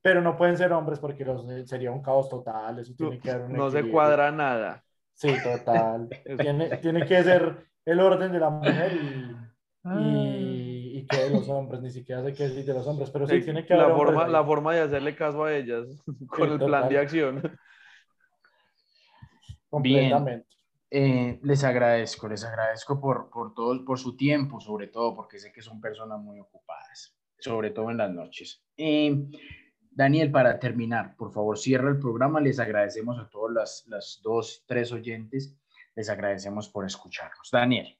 Pero 0.00 0.20
no 0.20 0.36
pueden 0.36 0.56
ser 0.56 0.72
hombres 0.72 1.00
porque 1.00 1.24
los, 1.24 1.44
sería 1.68 1.90
un 1.90 2.00
caos 2.00 2.28
total. 2.28 2.78
Eso 2.78 2.94
tiene 2.96 3.18
que 3.18 3.32
haber 3.32 3.46
un 3.46 3.54
No 3.54 3.68
se 3.68 3.90
cuadra 3.90 4.30
nada. 4.30 4.84
Sí, 5.12 5.34
total. 5.42 6.08
tiene, 6.38 6.76
tiene 6.76 7.04
que 7.04 7.20
ser 7.24 7.66
el 7.84 7.98
orden 7.98 8.30
de 8.30 8.38
la 8.38 8.50
mujer 8.50 8.92
y, 8.92 9.36
y, 9.98 10.37
y 11.08 11.16
que 11.16 11.24
de 11.24 11.30
los 11.30 11.48
hombres, 11.48 11.80
ni 11.82 11.90
siquiera 11.90 12.22
sé 12.22 12.34
qué 12.34 12.44
decir 12.48 12.64
de 12.64 12.74
los 12.74 12.86
hombres, 12.86 13.10
pero 13.10 13.26
sí 13.26 13.36
Eh, 13.36 13.42
tiene 13.42 13.64
que 13.66 13.74
haber 13.74 13.88
la, 13.88 13.94
hombres 13.94 14.16
forma, 14.16 14.28
la 14.28 14.44
forma 14.44 14.74
de 14.74 14.80
hacerle 14.82 15.14
caso 15.16 15.44
a 15.44 15.54
ellas 15.54 15.86
con 16.28 16.52
el 16.52 16.62
plan 16.62 16.88
total. 16.88 16.88
de 16.88 16.98
acción. 16.98 17.42
completamente. 19.70 20.46
eh, 20.90 21.38
les 21.42 21.64
agradezco, 21.64 22.28
les 22.28 22.44
agradezco 22.44 23.00
por, 23.00 23.30
por 23.30 23.54
todo, 23.54 23.84
por 23.84 23.98
su 23.98 24.16
tiempo, 24.16 24.60
sobre 24.60 24.88
todo 24.88 25.14
porque 25.14 25.38
sé 25.38 25.52
que 25.52 25.62
son 25.62 25.80
personas 25.80 26.20
muy 26.20 26.40
ocupadas, 26.40 27.16
sobre 27.38 27.70
todo 27.70 27.90
en 27.90 27.98
las 27.98 28.10
noches. 28.10 28.62
Eh, 28.76 29.14
Daniel, 29.90 30.30
para 30.30 30.58
terminar, 30.58 31.16
por 31.16 31.32
favor, 31.32 31.58
cierra 31.58 31.88
el 31.90 31.98
programa. 31.98 32.40
Les 32.40 32.58
agradecemos 32.60 33.18
a 33.18 33.28
todos 33.28 33.52
las, 33.52 33.84
las 33.88 34.20
dos, 34.22 34.64
tres 34.66 34.92
oyentes. 34.92 35.56
Les 35.96 36.08
agradecemos 36.08 36.68
por 36.68 36.86
escucharnos. 36.86 37.50
Daniel. 37.50 37.98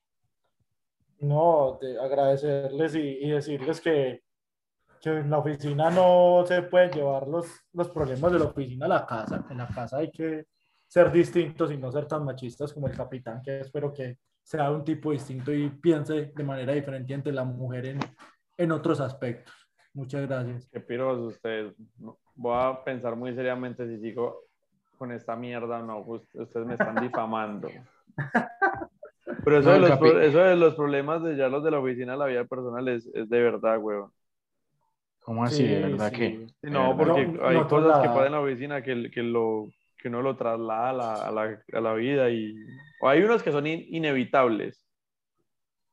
No, 1.21 1.79
de 1.81 1.99
agradecerles 1.99 2.95
y, 2.95 3.19
y 3.25 3.31
decirles 3.31 3.81
que, 3.81 4.23
que 5.01 5.11
en 5.11 5.31
la 5.31 5.39
oficina 5.39 5.91
no 5.91 6.45
se 6.47 6.63
pueden 6.63 6.91
llevar 6.91 7.27
los, 7.27 7.47
los 7.73 7.89
problemas 7.91 8.33
de 8.33 8.39
la 8.39 8.45
oficina 8.47 8.87
a 8.87 8.89
la 8.89 9.07
casa. 9.07 9.45
En 9.51 9.59
la 9.59 9.69
casa 9.69 9.99
hay 9.99 10.11
que 10.11 10.47
ser 10.87 11.13
distintos 11.13 11.71
y 11.71 11.77
no 11.77 11.93
ser 11.93 12.07
tan 12.07 12.25
machistas 12.25 12.73
como 12.73 12.89
el 12.89 12.97
capitán, 12.97 13.43
que 13.43 13.61
espero 13.61 13.93
que 13.93 14.19
sea 14.43 14.71
un 14.71 14.85
tipo 14.85 15.13
distinto 15.13 15.53
y 15.53 15.69
piense 15.69 16.33
de 16.35 16.45
manera 16.45 16.73
diferente 16.73 17.13
ante 17.15 17.33
la 17.33 17.45
mujer 17.45 17.87
en, 17.87 18.01
en 18.57 18.73
otros 18.73 19.01
aspectos. 19.01 19.55
Muchas 19.93 20.27
gracias. 20.27 20.69
Qué 20.73 20.81
piros 20.81 21.19
ustedes. 21.19 21.75
Voy 22.35 22.57
a 22.57 22.83
pensar 22.85 23.17
muy 23.17 23.35
seriamente 23.35 23.87
si 23.87 24.01
sigo 24.01 24.45
con 24.97 25.13
esta 25.13 25.37
mierda 25.37 25.81
o 25.81 25.83
no. 25.83 26.05
Pues, 26.05 26.23
ustedes 26.35 26.67
me 26.67 26.75
están 26.75 26.95
difamando. 26.97 27.69
Pero 29.49 29.61
eso, 29.61 29.71
No, 29.71 29.75
de 29.75 29.81
los, 29.81 29.91
capi- 29.91 30.21
eso 30.23 30.39
de 30.41 30.57
los 30.57 30.75
problemas 30.75 31.23
de 31.23 31.37
ya 31.37 31.49
los 31.49 31.65
de 31.65 31.71
la 31.71 31.79
oficina, 31.81 32.17
la 32.17 32.27
vida 32.27 32.45
personal, 32.45 32.87
es, 32.89 33.07
es 33.15 33.29
de 33.29 33.43
verdad, 33.43 33.79
huevón. 33.79 34.11
¿Cómo 35.21 35.45
así? 35.45 35.57
Sí, 35.59 35.69
¿De 35.69 35.81
verdad 35.81 36.11
sí. 36.11 36.19
que? 36.19 36.47
No, 36.71 36.97
porque 36.97 37.27
No, 37.27 37.47
hay 37.47 37.57
no 37.57 37.69
cosas 37.69 38.01
que 38.03 38.09
pasan 38.09 38.27
en 38.27 38.33
la 38.33 38.41
oficina 38.41 38.83
que, 38.83 39.11
que, 39.11 39.23
lo, 39.23 39.69
que 39.99 40.09
uno 40.09 40.23
lo 40.23 40.37
traslada 40.37 40.91
a 40.91 40.93
la, 40.93 41.15
a 41.29 41.33
la, 41.33 41.63
a 41.73 41.81
la 41.81 41.95
vida 41.95 42.31
y... 42.31 42.55
O 43.01 43.09
hay 43.09 43.23
unos 43.23 43.43
que 43.43 43.53
son 43.53 43.67
in- 43.67 43.85
inevitables, 43.89 44.85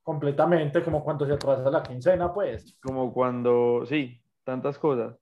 Completamente, 0.04 0.82
como 0.82 1.04
cuando 1.04 1.26
se 1.26 1.34
atrasa 1.34 1.70
la 1.70 1.84
quincena, 1.84 2.34
pues. 2.34 2.78
como 2.82 3.14
cuando... 3.14 3.86
Sí, 3.86 4.22
tantas 4.44 4.78
cosas. 4.78 5.16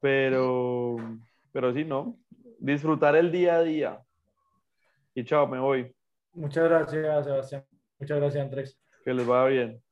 Pero... 0.00 0.96
Pero 1.52 1.72
sí, 1.74 1.84
no. 1.84 2.18
Disfrutar 2.58 3.16
el 3.16 3.32
día 3.32 3.56
a 3.56 3.62
día. 3.62 4.02
Y 5.14 5.24
chao, 5.24 5.46
me 5.46 5.58
voy. 5.58 5.94
Muchas 6.34 6.64
gracias, 6.68 7.24
Sebastián. 7.24 7.64
Muchas 8.02 8.18
gracias, 8.18 8.44
Andrés. 8.44 8.76
Que 9.04 9.14
les 9.14 9.24
vaya 9.24 9.48
bien. 9.48 9.82